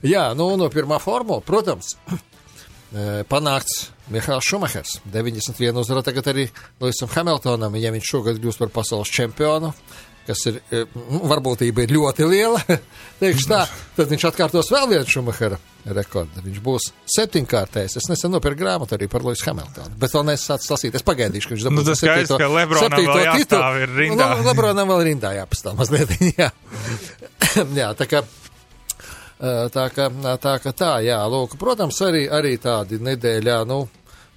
Jā, 0.06 0.30
nu, 0.38 0.52
no 0.60 0.70
pirmā 0.72 1.00
formula, 1.02 1.42
protams, 1.44 1.96
panākts 3.32 3.90
Mihāls 4.10 4.42
Šumahers. 4.42 4.96
91 5.12 5.76
uzvara 5.78 6.02
tagad 6.02 6.26
arī 6.32 6.48
Lewisam 6.82 7.10
Hamiltonam, 7.14 7.76
ja 7.78 7.92
viņš 7.94 8.08
šogad 8.10 8.40
kļūs 8.42 8.58
par 8.58 8.72
pasaules 8.74 9.12
čempionu. 9.14 9.70
Kas 10.26 10.44
ir, 10.50 10.60
eh, 10.70 10.86
nu, 11.10 11.22
varbūtība 11.30 11.84
ir 11.84 11.94
ļoti 11.96 12.28
liela, 12.28 12.60
tā, 13.50 13.60
tad 13.96 14.10
viņš 14.10 14.26
atkārtos 14.30 14.70
vēl 14.72 14.88
vienu 14.92 15.08
Šumahera 15.08 15.58
rekordu. 15.96 16.42
Viņš 16.44 16.60
būs 16.64 16.90
septiņkārtējs. 17.14 17.96
Es 18.00 18.08
nesen 18.10 18.34
nopirku 18.34 18.60
grāmatu 18.62 18.96
arī 18.96 19.08
par 19.10 19.24
Luisu 19.24 19.48
Hamiltonu, 19.48 19.96
bet 20.00 20.12
vēl 20.14 20.26
nesācu 20.28 20.74
lasīt. 20.74 20.98
Es 20.98 21.06
pagaidīšu, 21.06 21.48
ka 21.48 21.56
viņš 21.56 21.68
Nu, 21.70 21.86
tas 21.86 22.02
skaidrs, 22.02 22.34
ka 22.36 22.50
Lebronam 22.52 23.06
vēl 23.08 23.24
jāstāv 23.28 23.80
ir 23.80 23.96
rindā. 23.96 24.28
Nu, 24.36 24.44
Lebronam 24.48 24.92
vēl 24.92 25.06
rindā 25.10 25.32
jāpastāv 25.38 25.80
mazliet. 25.80 26.12
jā. 26.40 26.50
jā, 27.82 27.94
tā 27.96 28.10
kā. 28.10 28.24
Tā 29.40 29.86
kā, 29.88 30.10
tā 30.36 30.50
kā 30.60 30.70
tā, 30.76 30.90
jā, 31.00 31.16
lūk, 31.32 31.54
protams, 31.56 31.96
arī, 32.04 32.26
arī 32.28 32.50
tādi 32.60 32.98
nedēļā, 33.00 33.54
nu, 33.64 33.78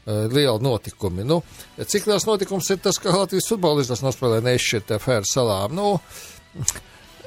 eh, 0.06 0.26
liela 0.34 0.60
notikumi. 0.64 1.26
Nu, 1.28 1.42
cik 1.80 2.08
liels 2.10 2.28
notikums 2.30 2.70
ir 2.74 2.82
tas, 2.84 3.00
ka 3.02 3.16
Latvijas 3.16 3.50
futbolistas 3.52 4.04
nospēlē 4.06 4.42
neizšķirtā 4.46 5.00
fēra 5.04 5.28
salām? 5.30 5.76
Nu, 5.78 5.96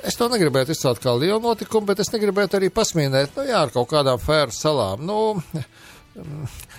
es 0.06 0.18
to 0.18 0.30
negribētu 0.32 0.76
izcelt 0.76 1.02
kā 1.02 1.16
lielu 1.16 1.40
notikumu, 1.42 1.88
bet 1.90 2.04
es 2.04 2.12
negribētu 2.14 2.60
arī 2.60 2.72
pasmīnēt, 2.74 3.36
nu 3.36 3.48
jā, 3.48 3.66
ar 3.66 3.74
kaut 3.74 3.90
kādām 3.92 4.22
fēra 4.22 4.54
salām. 4.54 5.04
Nu, 5.06 5.36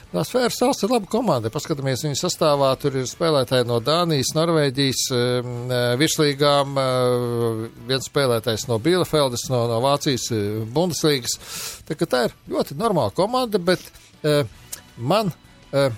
Tās 0.07 0.31
Fēras 0.31 0.55
salas 0.57 0.79
ir 0.81 0.89
laba 0.89 1.09
komanda. 1.11 1.51
Paskatāmies 1.53 2.01
viņu 2.05 2.17
sastāvā. 2.17 2.71
Tur 2.81 2.95
ir 2.97 3.07
spēlētāji 3.09 3.67
no 3.69 3.77
Dānijas, 3.83 4.31
Norvēģijas, 4.37 5.01
um, 5.13 5.51
eh, 5.69 5.89
virslīgām, 5.99 6.77
eh, 6.81 7.67
viens 7.89 8.07
spēlētājs 8.09 8.67
no 8.71 8.79
Bielefeldes, 8.81 9.45
no, 9.53 9.65
no 9.69 9.81
Vācijas 9.83 10.29
Bundeslīgas. 10.73 11.37
Tā, 11.85 11.99
tā 12.05 12.23
ir 12.29 12.37
ļoti 12.49 12.79
normāla 12.79 13.13
komanda, 13.13 13.61
bet 13.61 13.83
man 14.97 15.29
eh, 15.73 15.95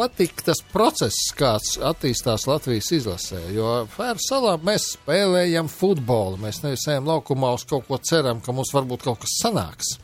patīk 0.00 0.44
tas 0.46 0.62
process, 0.72 1.30
kāds 1.36 1.76
attīstās 1.90 2.46
Latvijas 2.48 2.90
izlasē. 2.96 3.42
Jo 3.54 3.82
Fēras 3.92 4.28
salā 4.30 4.56
mēs 4.64 4.94
spēlējam 4.96 5.68
futbolu. 5.72 6.40
Mēs 6.40 6.62
nevis 6.64 6.86
ejam 6.88 7.08
laukumā 7.10 7.52
uz 7.56 7.66
kaut 7.68 7.88
ko 7.88 8.00
ceram, 8.02 8.40
ka 8.44 8.54
mums 8.56 8.72
varbūt 8.76 9.04
kaut 9.06 9.20
kas 9.24 9.36
sanāks. 9.42 9.96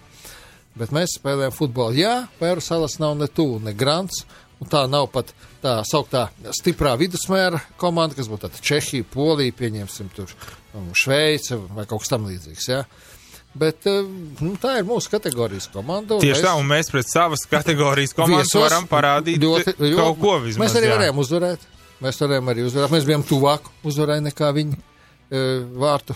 Bet 0.76 0.92
mēs 0.92 1.16
spēlējam 1.16 1.54
futbolu. 1.56 1.96
Jā, 1.96 2.16
Pēru 2.40 2.64
salas 2.64 2.98
nav 3.00 3.16
ne 3.16 3.30
tuvu, 3.32 3.62
ne 3.64 3.72
grants. 3.76 4.26
Un 4.56 4.70
tā 4.72 4.86
nav 4.88 5.10
pat 5.12 5.34
tā 5.60 5.82
sauktā 5.84 6.30
stiprā 6.56 6.94
vidusmēra 6.96 7.60
komanda, 7.80 8.16
kas 8.16 8.28
būtu 8.32 8.48
Čehija, 8.64 9.04
Polija, 9.12 9.52
pieņemsim, 9.52 10.08
tur 10.16 10.32
um, 10.72 10.88
Šveice 10.96 11.58
vai 11.76 11.84
kaut 11.88 12.04
kas 12.04 12.12
tam 12.14 12.24
līdzīgs. 12.28 12.68
Jā. 12.72 12.84
Bet 13.56 13.86
eh, 13.88 14.02
nu, 14.44 14.52
tā 14.60 14.76
ir 14.80 14.88
mūsu 14.88 15.10
kategorijas 15.12 15.68
komanda. 15.72 16.18
Tieši 16.20 16.44
tā, 16.44 16.52
un 16.60 16.68
mēs 16.68 16.90
pret 16.92 17.08
savas 17.08 17.46
kategorijas 17.50 18.12
komandas 18.18 18.50
viesos 18.50 18.66
varam 18.66 18.88
parādīt 18.90 19.40
ļoti- 19.42 19.76
jo 19.90 19.96
kaut 20.00 20.20
ko 20.20 20.36
vismaz. 20.44 20.66
Mēs 20.66 20.78
arī 20.80 20.90
jā. 20.90 20.98
varējām 20.98 21.22
uzvarēt. 21.24 21.64
Mēs 22.04 22.20
varējām 22.20 22.52
arī 22.52 22.66
uzvarēt. 22.66 22.92
Mēs 22.92 23.08
bijām 23.08 23.24
tuvāk 23.24 23.70
uzvarai 23.88 24.18
nekā 24.20 24.50
viņi 24.52 24.76
e, 24.76 25.44
vārtu 25.80 26.12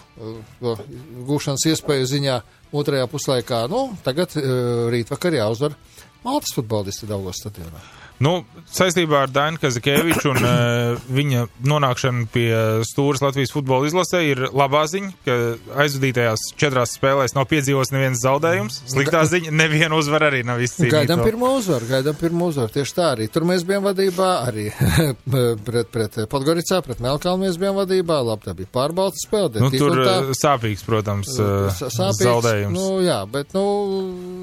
gūšanas 1.31 1.65
iespēju 1.73 2.11
ziņā 2.11 2.37
otrajā 2.77 3.07
puslaikā. 3.09 3.63
Nu, 3.73 3.87
tagad 4.05 4.37
rītvakar 4.37 5.39
jāuzvar 5.41 5.79
Maltas 6.21 6.53
futbolisti 6.53 7.09
Daugos 7.09 7.41
stadionā. 7.41 7.81
Nu, 8.21 8.43
saistībā 8.69 9.23
ar 9.25 9.31
Dainu 9.33 9.57
Kazakēviču 9.63 10.29
un 10.35 10.45
uh, 10.45 10.99
viņa 11.19 11.47
nonākšanu 11.65 12.27
pie 12.33 12.49
stūras 12.85 13.23
Latvijas 13.25 13.53
futbola 13.55 13.89
izlasē 13.89 14.21
ir 14.27 14.43
labā 14.53 14.83
ziņa, 14.93 15.13
ka 15.25 15.37
aizvadītajās 15.81 16.51
četrās 16.61 16.93
spēlēs 16.99 17.33
nav 17.37 17.49
piedzīvos 17.51 17.95
neviens 17.95 18.21
zaudējums. 18.21 18.83
Sliktā 18.93 19.23
ziņa, 19.31 19.55
neviena 19.57 19.97
uzvara 19.97 20.29
arī 20.29 20.43
nav 20.45 20.61
izcīnīta. 20.61 20.99
Gaidām 20.99 21.25
pirmo 21.25 21.55
uzvaru, 21.57 21.89
gaidām 21.89 22.19
pirmo 22.21 22.51
uzvaru. 22.53 22.75
Tieši 22.77 22.97
tā 22.99 23.09
arī. 23.15 23.31
Tur 23.33 23.49
mēs 23.49 23.65
bijām 23.69 23.89
vadībā, 23.89 24.29
arī 24.51 24.69
pret, 25.67 25.91
pret 25.95 26.21
Podgoricā, 26.31 26.83
pret 26.85 27.01
Melkalnu 27.01 27.47
mēs 27.47 27.57
bijām 27.61 27.81
vadībā. 27.81 28.21
Labi, 28.29 28.51
tā 28.51 28.57
bija 28.59 28.73
pārbaudas 28.77 29.25
spēle. 29.25 29.65
Nu, 29.65 29.73
tur 29.73 29.97
tā. 29.97 30.19
uh, 30.27 30.37
sāpīgs, 30.37 30.85
protams, 30.85 31.33
sāpīgs. 31.81 32.21
zaudējums. 32.21 32.77
Nu, 32.77 33.01
jā, 33.07 33.23
bet, 33.33 33.57
nu, 33.57 33.65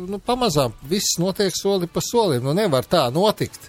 nu, 0.10 0.22
pamazām 0.24 0.74
viss 0.90 1.20
notiek 1.22 1.54
soli 1.54 1.90
pa 1.92 2.02
solim. 2.04 2.42
Nu, 2.48 2.58
nevar 2.58 2.88
tā 2.90 3.06
notikt, 3.14 3.67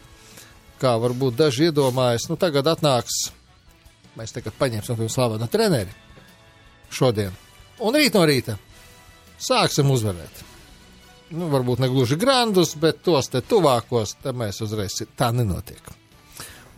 kā 0.80 0.94
varbūt 1.00 1.38
daži 1.38 1.68
iedomājas. 1.68 2.28
Nu, 2.30 2.36
tagad 2.40 2.68
atnāks, 2.70 3.28
mēs 4.18 4.34
tagad 4.34 4.56
paņemsim 4.58 4.98
pirms 4.98 5.16
slavenu 5.18 5.48
treneri 5.50 5.94
šodien. 6.94 7.34
Un 7.84 7.94
rīt 7.94 8.16
no 8.16 8.24
rīta 8.26 8.56
sāksim 9.38 9.90
uzvarēt. 9.94 10.44
Nu, 11.36 11.50
varbūt 11.52 11.82
ne 11.84 11.90
gluži 11.92 12.16
grandus, 12.16 12.72
bet 12.80 13.02
tos 13.04 13.28
te 13.28 13.42
tuvākos, 13.44 14.16
te 14.22 14.32
mēs 14.32 14.62
uzreiz 14.64 14.96
tā 15.16 15.28
nenotiek. 15.36 15.92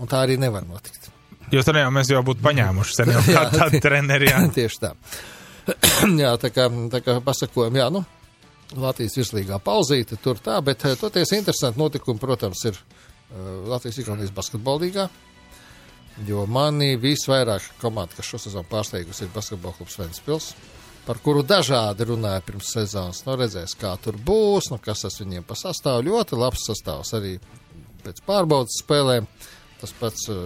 Un 0.01 0.11
tā 0.11 0.24
arī 0.24 0.36
nevar 0.40 0.66
notikt. 0.66 1.11
Jo 1.51 1.62
tad 1.66 1.78
jau 1.80 1.90
mēs 1.94 2.11
jau 2.11 2.22
būtu 2.26 2.42
paņēmuši 2.44 2.96
sen 2.96 3.12
jau 3.14 3.20
kādu 3.26 3.59
tādu 3.59 3.80
treneri. 3.82 4.30
Jā. 4.30 4.40
Tieši 4.59 4.80
tā. 4.82 4.94
jā, 6.24 6.32
tā 6.40 6.51
kā, 6.55 6.66
tā 6.90 7.01
kā 7.05 7.18
pasakojam, 7.24 7.78
jā, 7.78 7.86
nu, 7.94 8.03
Latvijas 8.78 9.16
virslīgā 9.18 9.59
pauzīte 9.62 10.18
tur 10.22 10.38
tā, 10.42 10.61
bet 10.62 10.84
eh, 10.86 10.96
toties 10.98 11.32
interesanti 11.34 11.80
notikumi, 11.80 12.22
protams, 12.22 12.62
ir 12.70 12.78
uh, 13.31 13.68
Latvijas 13.70 14.01
Igaunijas 14.03 14.35
basketbolīgā, 14.35 15.09
jo 16.26 16.45
mani 16.51 16.97
visvairāk 17.01 17.70
komanda, 17.81 18.16
kas 18.16 18.28
šo 18.28 18.43
sezonu 18.43 18.68
pārsteigusi, 18.70 19.24
ir 19.26 19.33
basketbola 19.35 19.76
klubs 19.78 19.99
Ventspils, 20.01 20.51
par 21.07 21.20
kuru 21.24 21.43
dažādi 21.47 22.07
runāja 22.11 22.43
pirms 22.45 22.74
sezonas. 22.74 23.22
Nu, 23.26 23.37
redzēs, 23.41 23.74
kā 23.81 23.95
tur 24.03 24.18
būs, 24.20 24.68
nu, 24.72 24.78
kas 24.83 25.07
tas 25.07 25.16
viņiem 25.22 25.47
pa 25.49 25.57
sastāvu. 25.59 26.05
Ļoti 26.11 26.39
labs 26.39 26.66
sastāvs 26.68 27.14
arī 27.18 27.39
pēc 28.05 28.20
pārbaudas 28.26 28.83
spēlēm. 28.83 29.28
Tas 29.81 29.95
pats 29.97 30.26
uh, 30.28 30.37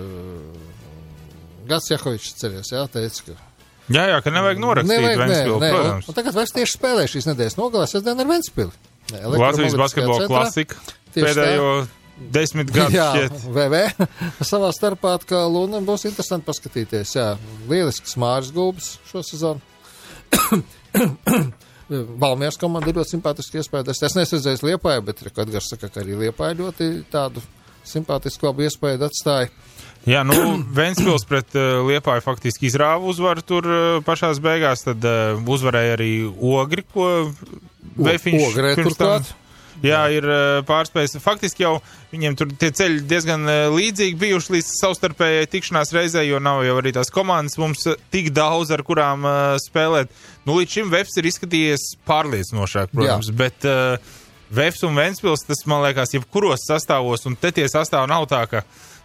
Gats 1.67 1.91
Jahovičs 1.91 2.37
ceries, 2.39 2.71
jā, 2.71 2.85
teica, 2.93 3.25
ka 3.27 3.35
jā, 3.89 4.05
jā, 4.13 4.21
ka 4.23 4.33
nevajag 4.33 4.61
norakstīt 4.63 4.95
Nevajag, 4.95 5.23
nē, 5.33 5.41
protams. 5.75 6.09
un 6.09 6.17
tagad 6.17 6.37
vairs 6.37 6.55
tieši 6.55 6.77
spēlē 6.79 7.07
šīs 7.11 7.29
nedēļas 7.33 7.59
nogalē 7.59 7.89
sestdien 7.91 8.21
ar 8.21 8.31
Ventspili. 8.31 8.71
Nē, 9.11 9.23
Latvijas 9.35 9.77
basketbola 9.81 10.29
klasika 10.31 10.79
pēdējo 11.17 11.71
desmit 12.35 12.71
gadus 12.75 12.95
Jā, 12.95 13.09
šķiet. 13.15 13.45
VV 13.55 13.81
savā 14.51 14.71
starpā 14.77 15.17
atkal, 15.19 15.57
un 15.65 15.79
būs 15.87 16.07
interesanti 16.09 16.47
paskatīties, 16.49 17.17
jā, 17.19 17.29
lielisks 17.71 18.17
Māris 18.21 18.53
Gulbis 18.55 18.95
šo 19.11 19.25
sezonu. 19.27 19.61
Valmieras 22.25 22.57
komanda 22.57 22.89
ir 22.89 22.97
ļoti 22.97 23.17
simpātiski 23.19 23.61
iespējas. 23.61 24.01
Es 24.07 24.15
nesredzēju 24.17 24.71
Liepāju, 24.71 25.05
bet 25.05 25.21
Edgars 25.29 25.69
saka, 25.69 25.91
ka 25.93 26.01
arī 26.01 26.17
Liepāja 26.23 26.57
ļoti 26.63 26.89
tādu 27.13 27.43
simpātisku 27.85 28.49
labu 28.49 28.65
iespēju 28.65 29.03
atstāja. 29.05 29.51
Jā, 30.09 30.23
nu, 30.25 30.35
Ventspils 30.79 31.27
pret 31.29 31.53
uh, 31.59 31.83
Liepāju 31.89 32.25
faktiski 32.25 32.71
izrāva 32.71 33.05
uzvaru 33.13 33.45
tur 33.45 33.69
uh, 33.69 34.01
pašās 34.07 34.41
beigās, 34.45 34.87
tad 34.89 35.05
uh, 35.05 35.37
uzvarēja 35.45 35.99
arī 35.99 36.11
Ogri, 36.25 36.87
ko 36.95 37.11
Vefiņš 38.01 38.47
Ogrē 38.49 38.75
pirms 38.81 38.97
tam- 38.97 39.19
turklāt. 39.21 39.35
Jā, 39.83 40.05
ir 40.15 40.27
uh, 40.29 40.61
pārspējis. 40.69 41.17
Faktiski 41.23 41.65
jau 41.65 41.73
viņiem 42.13 42.37
tur 42.39 42.53
tie 42.61 42.71
ceļi 42.77 43.03
diezgan 43.11 43.43
uh, 43.49 43.75
līdzīgi 43.75 44.19
bijuši 44.21 44.55
līdz 44.57 44.71
savstarpējai 44.79 45.49
tikšanās 45.51 45.95
reizē, 45.97 46.23
jo 46.29 46.39
nav 46.43 46.63
jau 46.67 46.77
arī 46.79 46.95
tās 46.95 47.11
komandas 47.15 47.59
mums 47.59 47.83
uh, 47.91 47.99
tik 48.15 48.31
daudz, 48.37 48.71
ar 48.75 48.85
kurām 48.87 49.27
spēlēt. 49.63 50.13
Nu, 50.45 50.59
līdz 50.61 50.79
šim 50.79 50.93
Vefs 50.93 51.19
ir 51.19 51.31
izskatījies 51.31 51.89
pārliecinošāk, 52.07 52.95
protams, 52.95 53.33
Jā. 53.33 53.39
bet 53.43 53.69
uh, 53.69 54.15
Vefs 54.55 54.85
un 54.87 54.95
Ventspils, 54.99 55.43
tas 55.49 55.65
man 55.71 55.83
liekas, 55.87 56.15
jebkuros 56.15 56.67
sastāvos, 56.69 57.25
un 57.27 57.35
te 57.41 57.51
tie 57.55 57.67
sastāvi 57.71 58.11
nav 58.13 58.29
tā, 58.31 58.45
ka. 58.51 58.63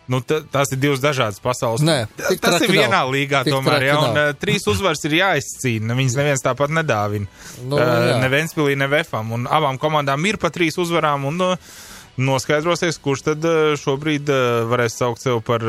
Nu, 0.10 0.20
tās 0.26 0.72
ir 0.74 0.80
divas 0.82 1.02
dažādas 1.04 1.38
pasaules. 1.44 1.84
Nē, 1.86 2.00
tas 2.42 2.64
ir 2.66 2.72
vienā 2.74 3.04
nav. 3.04 3.12
līgā, 3.14 3.44
Tik 3.46 3.54
tomēr. 3.54 3.84
Jā, 3.86 3.98
un 4.02 4.18
uh, 4.18 4.32
trīs 4.42 4.66
uzvaras 4.72 5.04
ir 5.06 5.20
jāizcīna. 5.20 5.94
Viņas 6.00 6.16
neviens 6.18 6.44
tāpat 6.46 6.74
nedāvina. 6.74 7.30
Nu, 7.62 7.78
Uh, 7.80 8.18
ne 8.20 8.28
Ventspilī, 8.34 8.74
ne 8.80 8.88
Vefam. 8.90 9.30
Un 9.38 9.46
abām 9.46 9.78
komandām 9.80 10.26
ir 10.26 10.40
pa 10.42 10.50
trīs 10.50 10.80
uzvarām. 10.82 11.30
Un, 11.30 11.42
uh, 11.52 11.78
Noskaidrosies, 12.20 12.98
kurš 13.00 13.22
tad 13.30 13.46
šobrīd 13.80 14.28
varēs 14.68 14.98
saukt 15.00 15.22
sev 15.24 15.38
par 15.48 15.64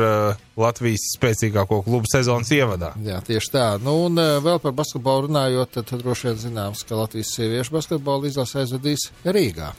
Latvijas 0.59 1.05
spēcīgāko 1.15 1.77
klubu 1.85 2.09
sezonas 2.11 2.51
ievadā. 2.51 2.89
Jā, 3.05 3.21
tieši 3.23 3.53
tā. 3.53 3.67
Nu, 3.79 3.93
un 4.09 4.19
vēl 4.19 4.59
par 4.59 4.73
basketbolu 4.75 5.29
runājot, 5.29 5.71
tad, 5.77 5.93
droši 6.01 6.27
vien 6.27 6.41
zināms, 6.41 6.83
ka 6.83 6.99
Latvijas 6.99 7.31
sieviešu 7.37 7.77
basketbola 7.77 8.27
izlase 8.27 8.65
aizvedīs 8.65 9.07
Rīgā 9.23 9.69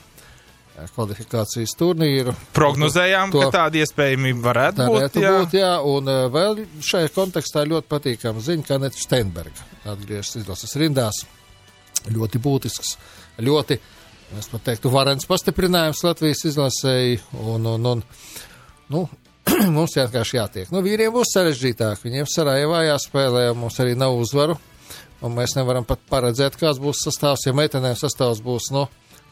kvalifikācijas 0.94 1.74
turnīru. 1.78 2.32
Prognozējām, 2.56 3.32
To- 3.34 3.42
ka 3.44 3.50
tāda 3.58 3.82
iespējamība 3.82 4.42
varētu 4.48 4.80
Tā 4.80 4.86
būt. 4.88 4.96
varētu 4.98 5.22
Jā. 5.22 5.32
būt, 5.38 5.56
jā, 5.58 5.72
un 5.84 6.08
uh, 6.08 6.22
vēl 6.32 6.62
šajā 6.80 7.10
kontekstā 7.14 7.64
ļoti 7.68 7.90
patīkama 7.92 8.40
ziņa, 8.40 8.66
ka 8.66 8.78
Anita 8.80 8.98
Steinberga 8.98 9.66
atgriežas 9.92 10.36
izlases 10.42 10.76
rindās. 10.80 11.22
Ļoti 12.10 12.40
būtisks, 12.42 12.96
ļoti, 13.46 13.78
es 14.38 14.48
pat 14.50 14.64
teiktu, 14.66 14.90
varens 14.90 15.28
pastiprinājums 15.28 16.02
Latvijas 16.02 16.44
izlasēji, 16.50 17.20
un, 17.38 17.66
un, 17.76 17.86
un 17.92 18.02
nu, 18.90 19.04
mums 19.76 19.94
vienkārši 19.96 20.36
jātiek. 20.40 20.72
Nu, 20.74 20.82
vīriem 20.82 21.12
būs 21.14 21.30
sarežģītāk, 21.36 22.02
viņiem 22.02 22.26
Sarajevā 22.32 22.82
jāspēlē, 22.88 23.48
mums 23.54 23.78
arī 23.84 23.94
nav 23.98 24.16
uzvaru, 24.18 24.56
un 25.22 25.36
mēs 25.36 25.54
nevaram 25.54 25.86
pat 25.86 26.02
paredzēt, 26.10 26.58
kāds 26.58 26.80
būs 26.82 27.04
sastāvs, 27.06 27.46
ja 27.46 27.54
meitenēm 27.54 27.94
sastāvs 27.98 28.42
būs, 28.42 28.72
nu, 28.74 28.88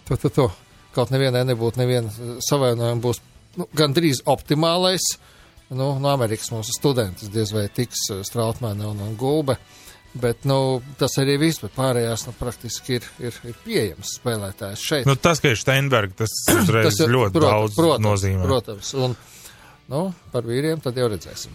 to, 0.06 0.16
to, 0.16 0.30
to, 0.30 0.50
kaut 0.94 1.12
nevienai 1.14 1.44
nebūtu 1.48 1.80
neviena 1.80 2.10
savainojuma 2.46 3.02
būs 3.04 3.20
nu, 3.60 3.66
gandrīz 3.76 4.22
optimālais. 4.30 5.12
nu, 5.70 5.92
no 6.02 6.08
Amerikas 6.10 6.50
mūsu 6.50 6.74
studenti 6.74 7.28
diez 7.30 7.52
vai 7.54 7.68
tiks 7.68 8.08
eh, 8.10 8.24
Strautmane 8.26 8.86
un, 8.86 9.00
un 9.00 9.14
Gulbe. 9.16 9.56
Bet 10.10 10.42
nu, 10.42 10.80
tas 10.98 11.14
arī 11.22 11.36
viss, 11.38 11.60
bet 11.62 11.70
pārējās 11.76 12.24
nu, 12.26 12.32
praktiski 12.34 12.96
ir, 12.98 13.04
ir, 13.22 13.36
ir 13.46 13.58
pieejams 13.62 14.16
spēlētājs 14.18 14.82
šeit. 14.82 15.06
Nu, 15.06 15.14
tas, 15.14 15.38
ka 15.38 15.52
ir 15.52 15.60
Steinberg, 15.60 16.16
tas 16.18 16.34
uzreiz 16.58 16.98
ir- 16.98 17.12
ļoti 17.14 17.36
protams, 17.38 17.52
daudz 17.54 17.78
protams, 17.78 18.06
nozīmē. 18.08 18.48
Protams, 18.50 18.94
un 18.98 19.14
nu, 19.94 20.02
par 20.32 20.48
vīriem 20.50 20.82
tad 20.82 20.98
jau 20.98 21.06
redzēsim. 21.12 21.54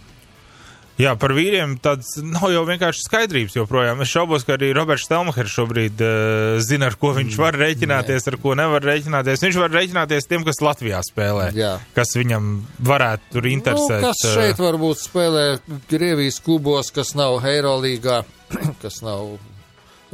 Jā, 0.96 1.12
par 1.20 1.34
vīriem 1.36 1.74
tāds 1.84 2.14
nav 2.24 2.48
jau 2.54 2.62
vienkārši 2.68 3.02
skaidrības 3.04 3.56
joprojām. 3.58 4.00
Es 4.00 4.08
šaubos, 4.08 4.46
ka 4.48 4.54
arī 4.56 4.70
Roberts 4.76 5.04
Stelmachers 5.04 5.52
šobrīd 5.52 6.00
uh, 6.00 6.56
zina, 6.64 6.88
ar 6.88 6.96
ko 6.96 7.10
Mm, 7.16 7.20
viņš 7.22 7.36
var 7.40 7.56
rēķināties, 7.56 8.26
ar 8.28 8.36
ko 8.42 8.54
nevar 8.58 8.84
rēķināties. 8.84 9.44
Viņš 9.44 9.58
var 9.60 9.72
rēķināties 9.72 10.28
tiem, 10.28 10.44
kas 10.44 10.60
Latvijā 10.64 11.00
spēlē, 11.06 11.50
Jā. 11.56 11.74
kas 11.96 12.12
viņam 12.16 12.48
varētu 12.84 13.36
tur 13.36 13.48
interesēt. 13.48 14.02
Nu, 14.02 14.10
kas 14.10 14.24
uh, 14.24 14.34
šeit 14.36 14.60
varbūt 14.60 15.00
spēlē 15.00 15.44
Krievijas 15.88 16.40
klubos, 16.44 16.90
kas 16.92 17.14
nav 17.16 17.40
Eirolīgā, 17.46 18.22
kas 18.82 19.00
nav 19.06 19.36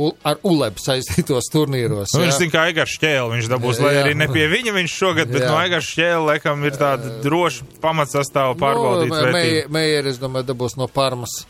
u, 0.00 0.10
ar 0.24 0.38
ULEB 0.46 0.78
saistītos 0.80 1.48
turnīros? 1.52 2.12
Nu, 2.14 2.22
jā. 2.22 2.28
viņš 2.28 2.38
zina, 2.40 2.52
kā 2.54 2.64
Aigars 2.70 2.94
Šķēle 2.96 3.32
viņš 3.34 3.48
dabūs, 3.52 3.80
lai 3.82 3.94
Jā. 3.96 4.04
arī 4.04 4.14
ne 4.18 4.28
pie 4.32 4.46
viņa 4.52 4.74
viņš 4.76 4.98
šogad, 4.98 5.32
bet 5.32 5.44
Jā. 5.44 5.50
no 5.50 5.58
Aigars 5.60 5.88
Šķēle, 5.92 6.22
laikam, 6.30 6.62
ir 6.68 6.78
tāda 6.80 7.16
droša 7.24 7.68
pamatsastāva 7.82 8.56
pārbaudīta 8.60 9.24
Nu. 9.32 9.72
Meijer, 9.76 10.08
es 10.12 10.20
domāju, 10.22 10.48
dabūs 10.52 10.78
no 10.80 10.88
Parmas. 10.92 11.42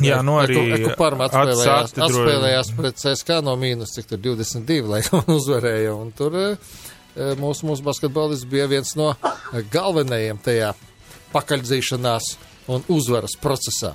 Jā, 0.00 0.22
nu 0.24 0.38
arī 0.40 0.56
eko 0.78 0.94
Parma 0.96 1.26
atspēlējās, 1.28 1.92
droši. 1.92 2.06
atspēlējās 2.06 2.70
pret 2.78 3.00
CSK 3.02 3.42
no 3.44 3.56
mīnus, 3.60 3.92
cik 3.92 4.08
tur 4.08 4.22
22, 4.24 4.86
laikam, 4.94 5.20
uzvarēja. 5.34 5.92
Un 5.92 6.14
tur 6.16 6.38
eh, 6.40 6.72
mūsu, 7.40 7.68
mūsu 7.68 7.84
basketbolists 7.84 8.48
bija 8.48 8.70
viens 8.72 8.94
no 8.96 9.10
eh, 9.12 9.60
galvenajiem 9.72 10.40
tajā 10.44 10.72
pakaļdzīšanās 11.34 12.32
un 12.72 12.88
uzvaras 12.92 13.36
procesā. 13.42 13.92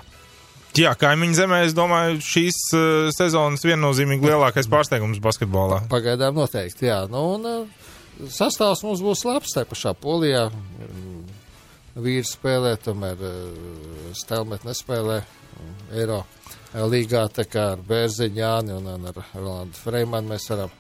Jā, 0.77 0.91
kaimiņu 0.99 1.37
zemē, 1.37 1.61
es 1.65 1.73
domāju, 1.77 2.19
šīs 2.21 2.57
uh, 2.75 3.07
sezonas 3.15 3.63
viennozīmīgi 3.65 4.27
lielākais 4.27 4.67
pārsteigums 4.69 5.21
basketbolā. 5.23 5.83
Pagaidām 5.89 6.37
noteikti, 6.37 6.89
jā. 6.89 6.99
Nu, 7.09 7.23
un, 7.37 7.47
eh, 7.49 8.27
sastāvs 8.33 8.83
mums 8.85 9.01
būs 9.05 9.23
labs 9.25 9.55
tajā 9.55 9.69
pašā 9.71 9.95
polijā. 9.97 10.47
Vīri 11.97 12.27
spēlē, 12.29 12.75
tomēr 12.83 13.23
eh, 13.25 14.13
Stelmet 14.17 14.67
nespēlē 14.67 15.21
Eiro 15.97 16.21
līgā, 16.75 17.23
tā 17.33 17.47
kā 17.49 17.71
ar 17.73 17.81
Bērziņu 17.87 18.37
Jāni 18.37 18.75
un, 18.77 18.89
un 18.91 19.09
ar 19.09 19.17
Rolandu 19.33 19.79
Freimanu 19.81 20.35
mēs 20.35 20.45
varam 20.51 20.73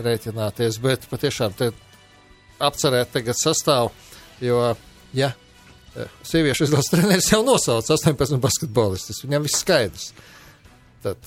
rēķināties, 0.00 0.80
bet 0.82 1.04
patiešām 1.10 1.52
te 1.58 1.70
apcerēt 2.64 3.12
tagad 3.12 3.36
sastāvu, 3.38 3.92
jo, 4.40 4.60
ja 5.12 5.34
sieviešu 6.26 6.68
izlases 6.68 6.90
treneris 6.92 7.30
jau 7.32 7.42
nosauc 7.46 7.88
18 7.96 8.40
basketbolistus, 8.42 9.22
viņam 9.24 9.46
viss 9.46 9.62
skaidrs. 9.62 10.12
Tad 11.04 11.18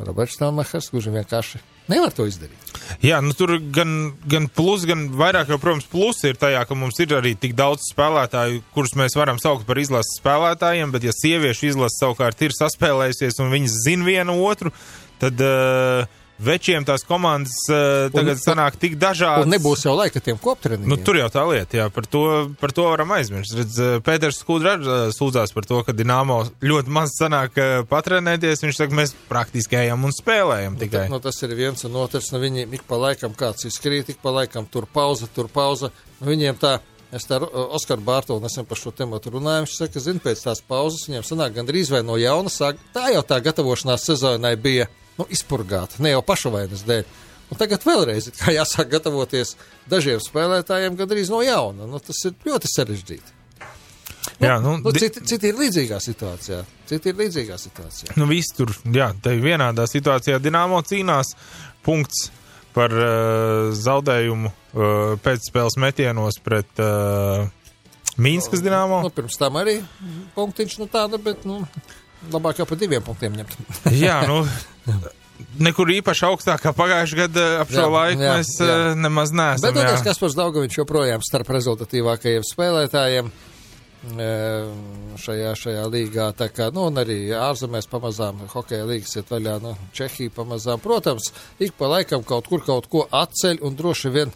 Roberts 0.00 0.36
Stelmachers 0.36 0.90
gluži 0.92 1.12
vienkārši 1.12 1.60
nevar 1.90 2.12
to 2.14 2.24
izdarīt. 2.28 2.70
Jā, 3.04 3.18
nu 3.24 3.34
tur 3.36 3.56
gan, 3.74 4.12
gan 4.30 4.46
plus, 4.52 4.84
gan 4.88 5.08
vairāk 5.18 5.50
jau, 5.50 5.58
protams, 5.60 5.88
plusi 5.90 6.30
ir 6.30 6.38
tajā, 6.40 6.62
ka 6.68 6.76
mums 6.78 7.00
ir 7.02 7.16
arī 7.18 7.34
tik 7.38 7.56
daudz 7.58 7.90
spēlētāju, 7.90 8.62
kurus 8.74 8.94
mēs 8.98 9.16
varam 9.18 9.40
saukt 9.42 9.66
par 9.68 9.80
izlases 9.82 10.20
spēlētājiem, 10.20 10.94
bet 10.94 11.06
ja 11.08 11.14
sieviešu 11.16 11.72
izlase 11.72 12.00
savukārt 12.00 12.40
ir 12.46 12.56
saspēlējusies 12.56 13.40
un 13.42 13.52
viņas 13.54 13.76
zina 13.86 14.06
vienu 14.06 14.38
otru, 14.46 14.72
tad 15.20 15.42
uh, 15.44 16.19
večiem 16.44 16.84
tās 16.88 17.04
komandas 17.06 17.56
uh, 17.70 18.08
tagad 18.14 18.38
Un- 18.38 18.42
sanāk 18.42 18.76
tik 18.80 18.96
dažādas. 19.00 19.46
Un 19.46 19.52
nebūs 19.54 19.84
jau 19.86 19.94
laika 19.98 20.22
tiem 20.24 20.38
koptreniem. 20.40 20.88
Nu, 20.88 20.98
tur 21.00 21.18
jau 21.20 21.28
tā 21.32 21.44
lieta, 21.50 21.78
jā, 21.82 21.86
par 21.94 22.08
to, 22.10 22.24
par 22.60 22.74
to 22.76 22.86
varam 22.88 23.14
aizmirst. 23.16 23.54
Redz, 23.58 23.78
eh, 23.80 23.96
Pēters 24.04 24.40
Skudra 24.40 24.76
arī 24.78 24.98
sūdzās 25.16 25.54
par 25.56 25.66
to, 25.68 25.82
ka 25.86 25.94
Dienāmo 25.96 26.40
ļoti 26.64 26.92
maz 26.92 27.14
sanāk 27.18 27.58
eh, 27.60 27.72
patrenēties. 27.90 28.64
Viņš 28.64 28.82
saka, 28.82 28.96
mēs 28.96 29.14
praktiski 29.30 29.80
ejam 29.82 30.06
un 30.08 30.14
spēlējam 30.16 30.78
tikai. 30.80 31.08
Nu, 31.12 31.20
tas 31.22 31.40
ir 31.44 31.56
viens 31.58 31.84
un 31.88 31.98
otrs. 32.00 32.30
Nu, 32.34 32.40
viņiem 32.42 32.78
ik 32.78 32.86
pa 32.88 33.00
laikam 33.00 33.36
kāds 33.36 33.68
izkrīt, 33.68 34.12
ik 34.14 34.22
pa 34.22 34.32
laikam 34.40 34.68
tur 34.70 34.88
pauza, 34.90 35.28
tur 35.34 35.50
pauza. 35.52 35.92
Nu, 36.20 36.30
viņiem 36.32 36.58
tā, 36.60 36.78
es 37.16 37.26
ar 37.34 37.44
Oskaru 37.44 38.04
Bārtolu 38.06 38.42
nesen 38.44 38.68
par 38.68 38.78
šo 38.80 38.92
tematu 38.94 39.32
runāju. 39.34 39.66
Viņš 39.66 39.76
saka, 39.82 40.02
zina, 40.02 40.22
pēc 40.24 40.44
tās 40.46 40.62
pauzes 40.66 41.08
viņiem 41.08 41.26
sanāk 41.26 41.56
gandrīz 41.58 41.92
vai 41.92 42.04
no 42.06 42.16
jauna 42.20 42.52
sāk. 42.52 42.80
Tā 42.94 43.10
jau 43.14 43.22
tā 43.26 43.40
gatavošanās 43.44 44.06
sezonai 44.06 44.54
bija 44.60 44.88
nu, 45.20 45.26
izpurgāta, 45.32 46.00
ne 46.04 46.14
jau 46.14 46.22
pašavainas 46.26 46.86
dēļ. 46.88 47.18
Un 47.50 47.58
tagad 47.58 47.84
vēlreiz 47.86 48.30
jāsāk 48.58 48.92
gatavoties 48.92 49.56
dažiem 49.90 50.22
spēlētājiem 50.22 50.96
gandrīz 50.98 51.32
no 51.32 51.42
jauna. 51.44 51.88
Nu, 51.90 52.00
tas 52.02 52.24
ir 52.28 52.36
ļoti 52.46 52.70
sarežģīti. 52.70 53.36
Jā, 54.40 54.56
nu, 54.60 54.76
Nu, 54.80 54.92
citi, 54.96 55.22
citi 55.28 55.50
ir 55.50 55.58
līdzīgā 55.60 55.98
situācijā. 56.00 56.60
Citi 56.88 57.12
ir 57.12 57.18
līdzīgā 57.18 57.56
situācijā. 57.60 58.14
Nu, 58.20 58.26
viss 58.28 58.54
tur, 58.56 58.72
jā, 58.92 59.10
te 59.22 59.34
vienādā 59.40 59.86
situācijā 59.88 60.40
Dienāmo 60.42 60.80
cīnās. 60.84 61.34
Punkts 61.84 62.28
par 62.76 62.92
uh, 62.94 63.70
zaudējumu 63.76 64.50
uh, 64.50 65.14
pēcspēles 65.24 65.76
metienos 65.80 66.38
pret 66.44 66.82
uh, 66.82 67.48
Mīnskas 68.20 68.62
Dienāmo. 68.64 69.00
Nu, 69.04 69.12
pirms 69.14 69.38
tam 69.40 69.58
arī 69.60 69.80
punktiņš, 70.36 70.78
nu 70.82 70.88
tāda, 70.92 71.20
bet, 71.20 71.46
nu, 71.48 71.62
labāk 72.32 72.60
jau 72.60 72.68
par 72.68 72.80
diviem 72.80 73.04
punktiem 73.04 73.40
ņemt. 73.40 73.56
Jā, 73.96 74.22
nu. 74.30 74.42
Nekur 75.60 75.88
īpaši 75.94 76.26
augstāk 76.28 76.60
kā 76.60 76.72
pagājušajā 76.76 77.26
gadā 77.26 77.44
ap 77.62 77.70
šo 77.72 77.86
Jā, 77.86 77.92
laiku 77.94 78.24
jā, 78.24 78.34
mēs 78.36 78.50
jā. 78.60 78.66
uh, 78.66 78.98
nemaz 78.98 79.32
neesam. 79.32 79.70
Bet 79.70 79.86
tas 79.86 80.02
jā. 80.02 80.08
Kaspars 80.10 80.36
Daugovičs 80.36 80.80
joprojām 80.82 81.24
starp 81.24 81.48
rezultatīvākajiem 81.56 82.44
spēlētājiem 82.44 83.30
e, 83.30 84.28
šajā, 85.20 85.54
šajā 85.62 85.86
līgā. 85.92 86.28
Tā 86.36 86.50
kā, 86.52 86.68
nu, 86.74 86.86
un 86.90 87.00
arī 87.00 87.18
ārzemēs 87.36 87.88
pamazām 87.90 88.44
hokeja 88.52 88.88
līgas 88.88 89.16
iet 89.16 89.32
vaļā, 89.32 89.56
nu, 89.64 89.74
Čehija 89.96 90.34
pamazām. 90.36 90.82
Protams, 90.84 91.32
ik 91.62 91.76
pa 91.78 91.90
laikam 91.94 92.24
kaut 92.26 92.50
kur 92.50 92.64
kaut 92.66 92.90
ko 92.92 93.06
atceļ 93.08 93.64
un 93.66 93.76
droši 93.80 94.14
vien, 94.14 94.32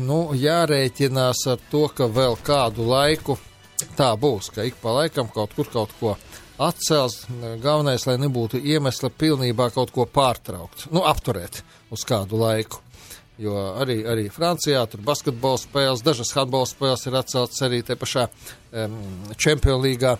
nu, 0.00 0.24
jārēķinās 0.36 1.46
ar 1.52 1.64
to, 1.72 1.86
ka 1.96 2.08
vēl 2.12 2.38
kādu 2.44 2.88
laiku 2.88 3.38
tā 3.98 4.12
būs, 4.18 4.52
ka 4.54 4.64
ik 4.66 4.78
pa 4.82 4.94
laikam 5.00 5.28
kaut 5.32 5.54
kur 5.56 5.68
kaut 5.72 5.92
ko 6.00 6.16
atcels. 6.68 7.22
Galvenais, 7.62 8.06
lai 8.08 8.16
nebūtu 8.22 8.60
iemesla 8.60 9.10
pilnībā 9.10 9.70
kaut 9.74 9.92
ko 9.94 10.06
pārtraukt, 10.06 10.88
nu, 10.94 11.04
apturēt 11.08 11.62
uz 11.92 12.06
kādu 12.08 12.40
laiku. 12.40 12.82
Jo 13.40 13.54
arī, 13.80 14.02
arī 14.06 14.26
Francijā 14.30 14.82
tur 14.90 15.00
basketbola 15.06 15.58
spēles, 15.58 16.02
dažas 16.04 16.34
handbola 16.36 16.68
spēles 16.68 17.06
ir 17.08 17.16
atceltas 17.16 17.62
arī 17.64 17.80
te 17.86 17.96
pašā 17.98 18.26
um, 18.28 18.98
Champions 19.40 19.82
līgā. 19.82 20.18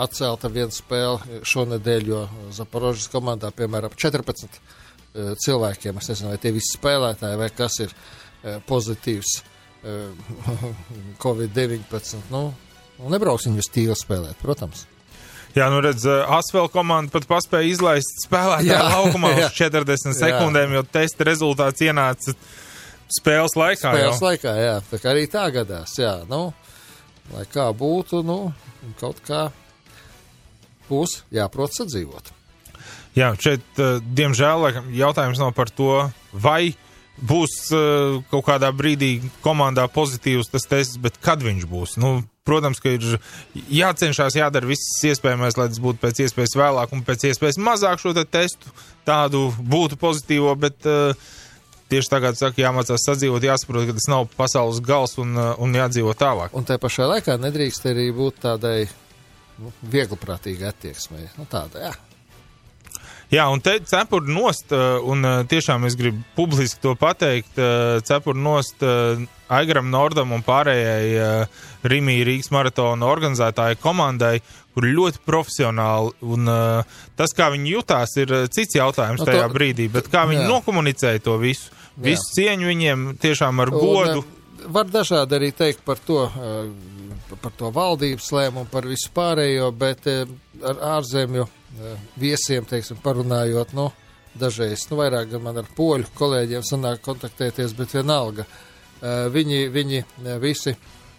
Atcelta 0.00 0.48
viena 0.50 0.72
spēle 0.74 1.42
šonadēļ, 1.46 2.08
jo 2.08 2.24
Zaporožas 2.56 3.06
komandā, 3.12 3.52
piemēram, 3.54 3.92
14 3.94 4.48
uh, 4.48 5.36
cilvēkiem, 5.44 6.00
es 6.00 6.10
nezinu, 6.10 6.32
vai 6.32 6.40
tie 6.42 6.50
visi 6.56 6.72
spēlētāji 6.74 7.38
vai 7.38 7.50
kas 7.54 7.78
ir 7.84 7.92
uh, 7.92 8.56
pozitīvs 8.66 9.36
uh, 9.92 10.64
Covid-19. 11.22 12.24
Nu, 12.32 12.48
nu, 12.96 13.12
nebrauksim 13.12 13.60
jūs 13.60 13.70
tīri 13.70 13.94
spēlēt, 13.94 14.40
protams. 14.42 14.88
Jā, 15.56 15.66
nu 15.72 15.80
redz, 15.82 16.04
Asvel 16.06 16.68
komanda 16.70 17.10
pat 17.10 17.26
paspēja 17.30 17.72
izlaist 17.72 18.22
spēlētāju 18.26 18.90
laukumā 18.92 19.32
uz 19.40 19.54
40 19.56 20.14
sekundēm, 20.18 20.76
jo 20.78 20.84
testa 20.86 21.26
rezultāts 21.26 21.82
ienāca 21.82 22.34
spēles 23.10 23.56
laikā. 23.58 23.90
Spēles 23.90 24.20
jau. 24.20 24.28
laikā, 24.28 24.52
jā, 24.62 24.76
tā 24.92 25.00
kā 25.02 25.10
arī 25.10 25.24
tā 25.30 25.48
gadās, 25.54 25.96
jā, 25.98 26.20
nu, 26.30 26.52
lai 27.32 27.46
kā 27.50 27.66
būtu, 27.74 28.22
nu, 28.26 28.38
kaut 29.00 29.18
kā 29.26 29.48
būs 30.90 31.22
jāprot 31.34 31.74
sadzīvot. 31.74 32.30
Jā, 33.18 33.32
šeit, 33.42 33.66
uh, 33.82 33.98
diemžēl, 33.98 34.84
jautājums 34.94 35.42
nav 35.42 35.50
par 35.56 35.70
to, 35.74 36.06
vai 36.30 36.76
būs 37.18 37.56
uh, 37.74 38.20
kaut 38.30 38.46
kādā 38.46 38.70
brīdī 38.70 39.16
komandā 39.42 39.88
pozitīvs 39.90 40.52
tas 40.52 40.68
tests, 40.70 41.00
bet 41.02 41.18
kad 41.18 41.42
viņš 41.42 41.66
būs. 41.68 41.96
Nu, 41.98 42.20
protams, 42.46 42.80
ka 42.80 42.94
ir 42.94 43.04
jācenšas, 43.72 44.38
jādara 44.38 44.68
viss 44.68 45.02
iespējamais, 45.06 45.58
lai 45.60 45.68
tas 45.70 45.82
būtu 45.82 46.00
pēc 46.02 46.24
iespējas 46.24 46.56
vēlāk 46.58 46.94
un 46.96 47.04
pēc 47.06 47.28
iespējas 47.30 47.60
mazāk 47.60 48.00
šo 48.02 48.14
te 48.16 48.24
testu 48.24 48.72
tādu 49.08 49.48
būtu 49.60 49.98
pozitīvo, 50.00 50.54
bet 50.60 50.88
uh, 50.88 51.30
tieši 51.92 52.12
tagad 52.12 52.40
saka, 52.40 52.62
jāmācās 52.62 53.06
sadzīvot, 53.06 53.44
jāsaprot, 53.44 53.88
ka 53.88 53.96
tas 53.98 54.08
nav 54.10 54.28
pasaules 54.36 54.80
gals 54.84 55.18
un, 55.20 55.34
uh, 55.36 55.52
un 55.60 55.76
jādzīvo 55.76 56.16
tālāk. 56.18 56.54
Un 56.56 56.68
te 56.68 56.78
pašā 56.80 57.08
laikā 57.10 57.36
nedrīkst 57.40 57.90
arī 57.92 58.10
būt 58.16 58.44
tādai 58.46 58.78
nu, 59.60 59.74
viegliprātīgai 59.92 60.70
attieksmei. 60.70 61.28
Nu, 61.36 61.48
tāda, 61.50 61.90
jā. 61.90 61.96
Jā, 63.30 63.44
un 63.46 63.60
te 63.62 63.76
cepuri 63.86 64.32
nost, 64.34 64.72
uh, 64.74 64.96
un 65.06 65.22
tiešām 65.46 65.84
es 65.86 65.94
gribu 65.98 66.24
publiski 66.34 66.80
to 66.82 66.96
pateikt, 66.98 67.60
cepuri 68.08 68.42
nost 68.42 68.82
Aigaram 69.50 69.86
Nordam 69.92 70.32
un 70.34 70.42
pārējai 70.46 71.12
uh, 71.14 71.68
Rimī 71.84 72.18
Rīgas 72.26 72.50
maratona 72.52 73.06
organizētāja 73.08 73.78
komandai, 73.80 74.40
kur 74.74 74.84
ļoti 74.84 75.22
profesionāli, 75.26 76.12
un 76.22 76.48
uh, 76.48 76.98
tas, 77.16 77.32
kā 77.36 77.48
viņi 77.54 77.72
jutās, 77.76 78.12
ir 78.20 78.32
uh, 78.32 78.46
cits 78.52 78.76
jautājums 78.76 79.22
to- 79.22 79.30
tajā 79.30 79.48
brīdī, 79.52 79.88
bet 79.92 80.10
kā 80.12 80.26
viņi 80.28 80.44
jā. 80.44 80.48
nokomunicēja 80.52 81.22
to 81.24 81.38
visu, 81.40 81.70
visu 81.96 82.22
cieņu 82.36 82.68
viņiem 82.70 83.08
tiešām 83.20 83.60
ar 83.64 83.70
godu. 83.74 84.20
Un, 84.20 84.24
eh, 84.60 84.68
var 84.76 84.84
dažādi 84.92 85.38
arī 85.40 85.52
teikt 85.56 85.84
par 85.84 85.96
to. 86.06 86.24
eh, 86.28 86.96
par 87.40 87.52
to 87.54 87.68
valdības 87.70 88.26
lēmumu, 88.34 88.66
par 88.72 88.82
visu 88.90 89.06
pārējo, 89.14 89.68
bet 89.78 90.06
eh, 90.10 90.24
ar 90.66 90.80
ārzemju 90.98 91.44
eh, 91.46 91.96
viesiem, 92.18 92.64
teiksim, 92.66 92.98
parunājot, 93.04 93.70
nu, 93.78 93.84
dažreiz, 94.34 94.82
nu, 94.90 94.96
vairāk 94.98 95.30
gan 95.30 95.42
man 95.44 95.60
ar 95.62 95.68
poļu 95.76 96.10
kolēģiem 96.18 96.64
sanāk 96.66 97.00
kontaktēties, 97.06 97.74
bet 97.78 97.94
vienalga. 97.94 98.46
Eh, 99.00 99.28
Viņi, 99.30 99.60
viņi 99.72 100.00
eh, 100.02 100.38
visi 100.42 100.74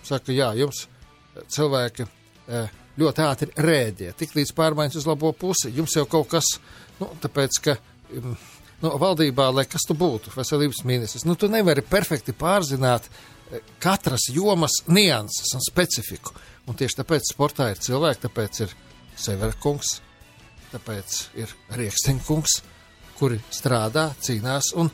saka, 0.08 0.34
jā, 0.36 0.52
jums 0.60 0.86
eh, 0.86 1.44
cilvēki 1.56 2.08
eh, 2.08 2.80
ļoti 3.02 3.26
ātri 3.26 3.52
rēģē, 3.68 4.14
tik 4.20 4.36
līdz 4.38 4.56
pārmaiņas 4.58 5.02
uz 5.02 5.10
labo 5.10 5.32
pusi. 5.38 5.72
Jums 5.76 5.96
jau 5.96 6.08
kaut 6.10 6.32
kas, 6.36 6.56
nu, 7.00 7.12
tāpēc, 7.24 7.62
ka. 7.68 7.78
mm, 8.12 8.40
Nu, 8.82 8.96
valdībā, 8.98 9.52
lai 9.54 9.68
kas 9.70 9.84
tu 9.86 9.94
būtu, 9.94 10.32
veselības 10.34 10.80
ministrs, 10.90 11.26
nu, 11.30 11.36
tu 11.38 11.46
nevari 11.54 11.84
perfekti 11.86 12.34
pārzināt 12.34 13.06
eh, 13.06 13.60
katras 13.78 14.26
jomas 14.34 14.80
nianses 14.90 15.54
un 15.54 15.62
specifiku. 15.62 16.34
Un 16.66 16.78
tieši 16.78 16.98
tāpēc 17.02 17.30
sportā 17.30 17.70
ir 17.70 17.82
cilvēki, 17.82 18.24
tāpēc 18.26 18.62
ir 18.66 18.74
Severkungs, 19.22 20.00
tāpēc 20.72 21.20
ir 21.42 21.54
Rieksniņkungs, 21.78 22.58
kuri 23.20 23.38
strādā, 23.54 24.08
cīnās 24.18 24.72
un 24.82 24.90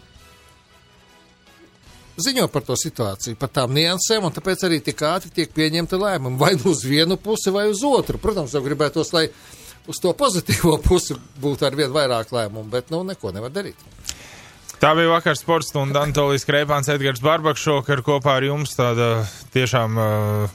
ziņo 2.22 2.48
par 2.54 2.66
to 2.66 2.78
situāciju, 2.80 3.38
par 3.40 3.52
tām 3.54 3.76
niansēm, 3.78 4.26
un 4.26 4.34
tāpēc 4.34 4.66
arī 4.68 4.80
tik 4.84 5.04
ātri 5.06 5.32
tiek 5.34 5.54
pieņemta 5.54 6.00
lēmuma 6.02 6.40
vai 6.42 6.54
nu 6.58 6.72
uz 6.74 6.84
vienu 6.88 7.18
pusi, 7.22 7.54
vai 7.54 7.68
uz 7.72 7.84
otru. 7.86 8.20
Protams, 8.22 8.56
jau 8.58 8.64
gribētos, 8.66 9.14
lai 9.14 9.28
uz 9.88 10.02
to 10.04 10.14
pozitīvo 10.18 10.78
pusi 10.88 11.18
būtu 11.42 11.68
ar 11.68 11.78
vien 11.78 11.94
vairāk 11.94 12.34
lēmumu, 12.34 12.70
bet 12.74 12.90
nu 12.94 13.04
neko 13.08 13.34
nevar 13.36 13.54
darīt. 13.54 13.86
Tā 14.78 14.92
bija 14.94 15.10
vakar 15.10 15.34
sports 15.34 15.72
stunda 15.72 16.04
Antolijas 16.06 16.44
Kreipāns, 16.46 16.86
Edgars 16.94 17.18
Barbaks 17.26 17.64
šokar 17.66 18.04
kopā 18.06 18.36
ar 18.38 18.46
jums. 18.46 18.76
Tāda 18.78 19.24
tiešām 19.50 19.98
uh, 19.98 20.52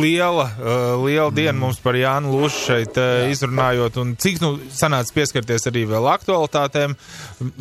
liela, 0.00 0.46
uh, 0.48 0.94
liela 1.02 1.28
diena 1.36 1.58
mums 1.60 1.82
par 1.84 1.98
Jānu 2.00 2.32
Lūšu 2.32 2.62
šeit 2.70 2.96
uh, 2.96 3.26
izrunājot 3.28 3.98
un 4.00 4.14
cik 4.16 4.40
nu 4.40 4.54
sanāca 4.72 5.12
pieskarties 5.18 5.68
arī 5.68 5.84
vēl 5.90 6.08
aktualitātēm. 6.08 6.96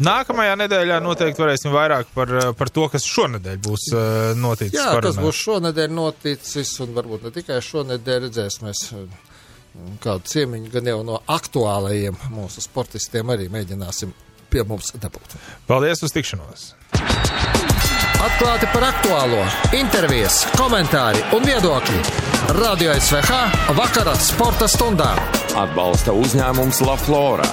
Nākamajā 0.08 0.56
nedēļā 0.64 1.02
noteikti 1.04 1.44
varēsim 1.44 1.76
vairāk 1.76 2.08
par, 2.16 2.32
uh, 2.32 2.52
par 2.56 2.72
to, 2.72 2.88
kas 2.94 3.04
šonedēļ 3.12 3.60
būs 3.68 3.88
uh, 3.92 4.32
noticis. 4.40 4.80
Jā, 4.80 4.94
kas 4.94 5.02
parunāt. 5.02 5.24
būs 5.28 5.42
šonadēļ 5.50 5.96
noticis, 6.00 6.72
un 6.86 6.96
varbūt 6.96 7.28
ne 7.28 7.34
tikai 7.42 7.60
šonadēļ 7.74 8.30
redzēsimies 8.30 8.86
eh, 8.96 9.24
kādu 10.00 10.32
ciemiņu, 10.32 10.72
gan 10.80 10.94
jau 10.94 11.02
no 11.12 11.20
aktuālajiem 11.28 12.24
mūsu 12.32 12.64
sportistiem 12.64 13.36
arī 13.36 13.52
mēģināsim 13.52 14.16
pie 14.56 14.64
mums 14.68 14.94
dabūt. 14.96 15.36
Paldies 15.68 16.04
uz 16.06 16.16
tikšanos! 16.16 16.72
Atklāti 18.26 18.68
par 18.72 18.88
aktuālo, 18.88 19.42
intervijas, 19.76 20.40
komentāri 20.56 21.20
un 21.36 21.44
viedokļi. 21.46 22.00
Radio 22.56 22.94
SVH 22.96 23.74
vakarā 23.78 24.16
sporta 24.22 24.70
stundā. 24.72 25.12
Atbalsta 25.60 26.16
uzņēmums 26.16 26.82
La 26.88 26.96
Flora. 27.04 27.48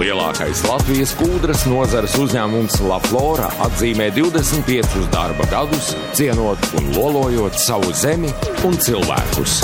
Lielākais 0.00 0.64
Latvijas 0.66 1.12
kūdras 1.20 1.66
nozares 1.70 2.16
uzņēmums 2.20 2.80
La 2.88 2.98
Flora 3.06 3.52
atzīmē 3.68 4.08
25 4.16 5.06
darba 5.14 5.46
gadus, 5.52 5.92
cienot 6.16 6.72
un 6.80 6.90
lolojot 6.96 7.60
savu 7.60 7.92
zemi 7.94 8.32
un 8.66 8.80
cilvēkus. 8.82 9.60